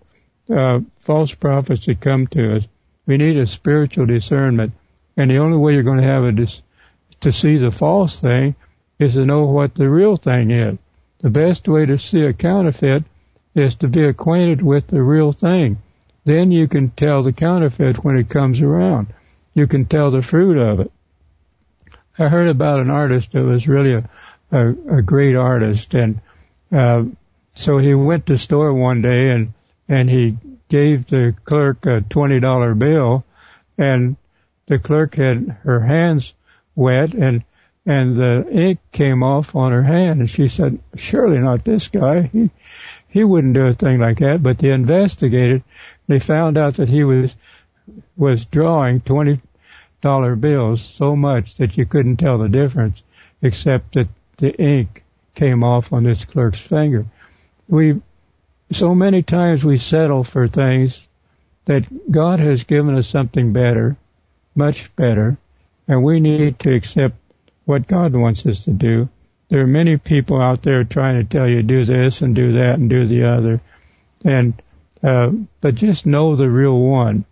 uh, 0.49 0.79
false 0.97 1.33
prophets 1.33 1.85
that 1.85 2.01
come 2.01 2.27
to 2.27 2.57
us 2.57 2.63
we 3.09 3.17
need 3.17 3.37
a 3.37 3.47
spiritual 3.47 4.05
discernment. 4.05 4.71
And 5.17 5.31
the 5.31 5.39
only 5.39 5.57
way 5.57 5.73
you're 5.73 5.81
going 5.81 5.99
to 5.99 6.03
have 6.03 6.25
a 6.25 6.31
dis- 6.31 6.61
to 7.21 7.31
see 7.31 7.57
the 7.57 7.71
false 7.71 8.19
thing 8.19 8.55
is 8.99 9.15
to 9.15 9.25
know 9.25 9.45
what 9.45 9.73
the 9.73 9.89
real 9.89 10.15
thing 10.15 10.51
is. 10.51 10.77
The 11.21 11.31
best 11.31 11.67
way 11.67 11.87
to 11.87 11.97
see 11.97 12.21
a 12.21 12.33
counterfeit 12.33 13.05
is 13.55 13.73
to 13.77 13.87
be 13.87 14.05
acquainted 14.05 14.61
with 14.61 14.85
the 14.85 15.01
real 15.01 15.31
thing. 15.31 15.79
Then 16.23 16.51
you 16.51 16.67
can 16.67 16.91
tell 16.91 17.23
the 17.23 17.33
counterfeit 17.33 18.03
when 18.03 18.15
it 18.15 18.29
comes 18.29 18.61
around. 18.61 19.07
You 19.55 19.65
can 19.65 19.85
tell 19.85 20.11
the 20.11 20.21
fruit 20.21 20.57
of 20.57 20.79
it. 20.81 20.91
I 22.19 22.27
heard 22.27 22.47
about 22.47 22.79
an 22.79 22.91
artist 22.91 23.31
that 23.31 23.43
was 23.43 23.67
really 23.67 23.93
a, 23.93 24.09
a, 24.51 24.97
a 24.97 25.01
great 25.01 25.35
artist 25.35 25.95
and, 25.95 26.21
uh, 26.71 27.05
so 27.55 27.79
he 27.79 27.95
went 27.95 28.27
to 28.27 28.37
store 28.37 28.71
one 28.71 29.01
day 29.01 29.31
and, 29.31 29.53
and 29.89 30.09
he 30.09 30.37
gave 30.69 31.07
the 31.07 31.35
clerk 31.43 31.85
a 31.87 32.01
twenty 32.01 32.39
dollar 32.39 32.75
bill, 32.75 33.25
and 33.77 34.15
the 34.67 34.79
clerk 34.79 35.15
had 35.15 35.57
her 35.63 35.79
hands 35.81 36.33
wet 36.75 37.13
and 37.13 37.43
and 37.85 38.15
the 38.15 38.45
ink 38.51 38.79
came 38.91 39.23
off 39.23 39.55
on 39.55 39.71
her 39.71 39.81
hand, 39.81 40.19
and 40.19 40.29
she 40.29 40.47
said, 40.47 40.77
"Surely 40.95 41.39
not 41.39 41.65
this 41.65 41.87
guy. 41.87 42.21
He 42.21 42.51
he 43.07 43.23
wouldn't 43.23 43.55
do 43.55 43.65
a 43.65 43.73
thing 43.73 43.99
like 43.99 44.19
that, 44.19 44.43
but 44.43 44.59
they 44.59 44.69
investigated. 44.69 45.63
They 46.07 46.19
found 46.19 46.57
out 46.57 46.75
that 46.75 46.87
he 46.87 47.03
was 47.03 47.35
was 48.15 48.45
drawing 48.45 49.01
twenty 49.01 49.41
dollar 50.01 50.35
bills 50.35 50.81
so 50.81 51.15
much 51.15 51.55
that 51.55 51.77
you 51.77 51.85
couldn't 51.85 52.17
tell 52.17 52.37
the 52.37 52.47
difference, 52.47 53.01
except 53.41 53.95
that 53.95 54.07
the 54.37 54.55
ink 54.55 55.03
came 55.33 55.63
off 55.63 55.91
on 55.91 56.03
this 56.03 56.25
clerk's 56.25 56.61
finger. 56.61 57.05
We 57.67 58.01
so 58.71 58.93
many 58.93 59.23
times 59.23 59.63
we 59.63 59.77
settle 59.77 60.23
for 60.23 60.47
things 60.47 61.07
that 61.65 62.11
God 62.11 62.39
has 62.39 62.63
given 62.63 62.95
us 62.95 63.07
something 63.07 63.53
better, 63.53 63.97
much 64.55 64.95
better, 64.95 65.37
and 65.87 66.03
we 66.03 66.19
need 66.19 66.59
to 66.59 66.73
accept 66.73 67.15
what 67.65 67.87
God 67.87 68.15
wants 68.15 68.45
us 68.45 68.65
to 68.65 68.71
do. 68.71 69.09
There 69.49 69.61
are 69.61 69.67
many 69.67 69.97
people 69.97 70.41
out 70.41 70.61
there 70.61 70.83
trying 70.83 71.17
to 71.17 71.23
tell 71.23 71.47
you 71.47 71.63
do 71.63 71.85
this 71.85 72.21
and 72.21 72.35
do 72.35 72.53
that 72.53 72.75
and 72.75 72.89
do 72.89 73.07
the 73.07 73.25
other, 73.25 73.61
and 74.23 74.53
uh, 75.03 75.31
but 75.61 75.75
just 75.75 76.05
know 76.05 76.35
the 76.35 76.49
real 76.49 76.77
one. 76.77 77.25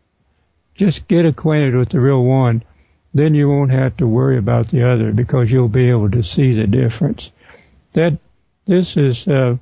Just 0.74 1.08
get 1.08 1.26
acquainted 1.26 1.76
with 1.76 1.90
the 1.90 2.00
real 2.00 2.24
one, 2.24 2.64
then 3.14 3.34
you 3.34 3.50
won't 3.50 3.72
have 3.72 3.98
to 3.98 4.08
worry 4.08 4.38
about 4.38 4.70
the 4.70 4.90
other 4.90 5.12
because 5.12 5.52
you'll 5.52 5.68
be 5.68 5.90
able 5.90 6.12
to 6.12 6.24
see 6.24 6.54
the 6.54 6.68
difference. 6.68 7.32
That 7.94 8.20
this 8.66 8.98
is 8.98 9.28
uh, 9.28 9.58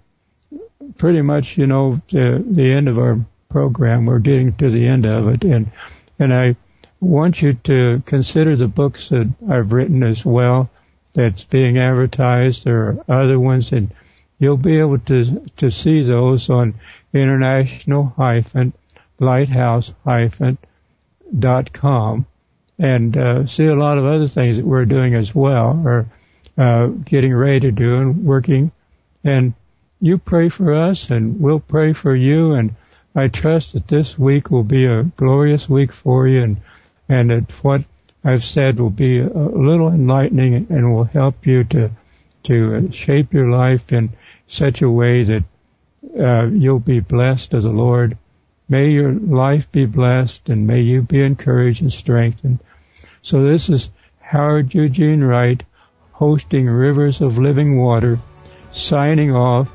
pretty 0.97 1.21
much, 1.21 1.57
you 1.57 1.67
know, 1.67 2.01
the 2.09 2.43
the 2.45 2.71
end 2.73 2.87
of 2.87 2.97
our 2.97 3.19
program. 3.49 4.05
We're 4.05 4.19
getting 4.19 4.53
to 4.57 4.69
the 4.69 4.87
end 4.87 5.05
of 5.05 5.27
it, 5.27 5.43
and 5.43 5.71
and 6.19 6.33
I 6.33 6.55
want 6.99 7.41
you 7.41 7.53
to 7.53 8.01
consider 8.05 8.55
the 8.55 8.67
books 8.67 9.09
that 9.09 9.31
I've 9.49 9.73
written 9.73 10.03
as 10.03 10.25
well. 10.25 10.69
That's 11.13 11.43
being 11.45 11.77
advertised. 11.77 12.65
There 12.65 12.97
are 13.07 13.23
other 13.23 13.39
ones, 13.39 13.71
and 13.71 13.93
you'll 14.39 14.57
be 14.57 14.79
able 14.79 14.99
to 14.99 15.47
to 15.57 15.71
see 15.71 16.03
those 16.03 16.49
on 16.49 16.75
international 17.13 18.13
hyphen 18.17 18.73
lighthouse 19.19 19.93
hyphen 20.03 20.57
dot 21.37 21.71
com, 21.71 22.25
and 22.77 23.15
uh, 23.15 23.45
see 23.45 23.65
a 23.65 23.75
lot 23.75 23.97
of 23.97 24.05
other 24.05 24.27
things 24.27 24.57
that 24.57 24.65
we're 24.65 24.85
doing 24.85 25.15
as 25.15 25.33
well, 25.33 25.81
or 25.85 26.05
uh, 26.57 26.87
getting 26.87 27.33
ready 27.33 27.61
to 27.61 27.71
do 27.71 27.95
and 27.95 28.25
working. 28.25 28.71
And 29.23 29.53
you 29.99 30.17
pray 30.17 30.49
for 30.49 30.73
us, 30.73 31.09
and 31.09 31.39
we'll 31.39 31.59
pray 31.59 31.93
for 31.93 32.15
you, 32.15 32.53
and 32.53 32.75
I 33.17 33.29
trust 33.29 33.73
that 33.73 33.87
this 33.87 34.19
week 34.19 34.51
will 34.51 34.65
be 34.65 34.85
a 34.85 35.03
glorious 35.03 35.69
week 35.69 35.93
for 35.93 36.27
you 36.27 36.43
and, 36.43 36.57
and 37.07 37.29
that 37.29 37.51
what 37.63 37.85
I've 38.25 38.43
said 38.43 38.77
will 38.77 38.89
be 38.89 39.19
a 39.19 39.29
little 39.29 39.87
enlightening 39.87 40.67
and 40.69 40.93
will 40.93 41.05
help 41.05 41.47
you 41.47 41.63
to, 41.63 41.91
to 42.43 42.91
shape 42.91 43.33
your 43.33 43.49
life 43.49 43.93
in 43.93 44.09
such 44.49 44.81
a 44.81 44.89
way 44.89 45.23
that 45.23 45.43
uh, 46.19 46.47
you'll 46.47 46.79
be 46.79 46.99
blessed 46.99 47.53
of 47.53 47.63
the 47.63 47.69
Lord. 47.69 48.17
May 48.67 48.89
your 48.89 49.13
life 49.13 49.71
be 49.71 49.85
blessed 49.85 50.49
and 50.49 50.67
may 50.67 50.81
you 50.81 51.01
be 51.01 51.21
encouraged 51.21 51.81
and 51.81 51.93
strengthened. 51.93 52.59
So 53.21 53.43
this 53.43 53.69
is 53.69 53.89
Howard 54.19 54.73
Eugene 54.73 55.23
Wright 55.23 55.63
hosting 56.11 56.65
Rivers 56.67 57.21
of 57.21 57.37
Living 57.37 57.77
Water, 57.77 58.19
signing 58.75 59.35
off 59.35 59.69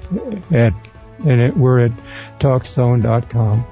at 0.53 0.74
and 1.24 1.40
it, 1.40 1.57
we're 1.57 1.80
at 1.86 1.92
talkzone.com. 2.38 3.66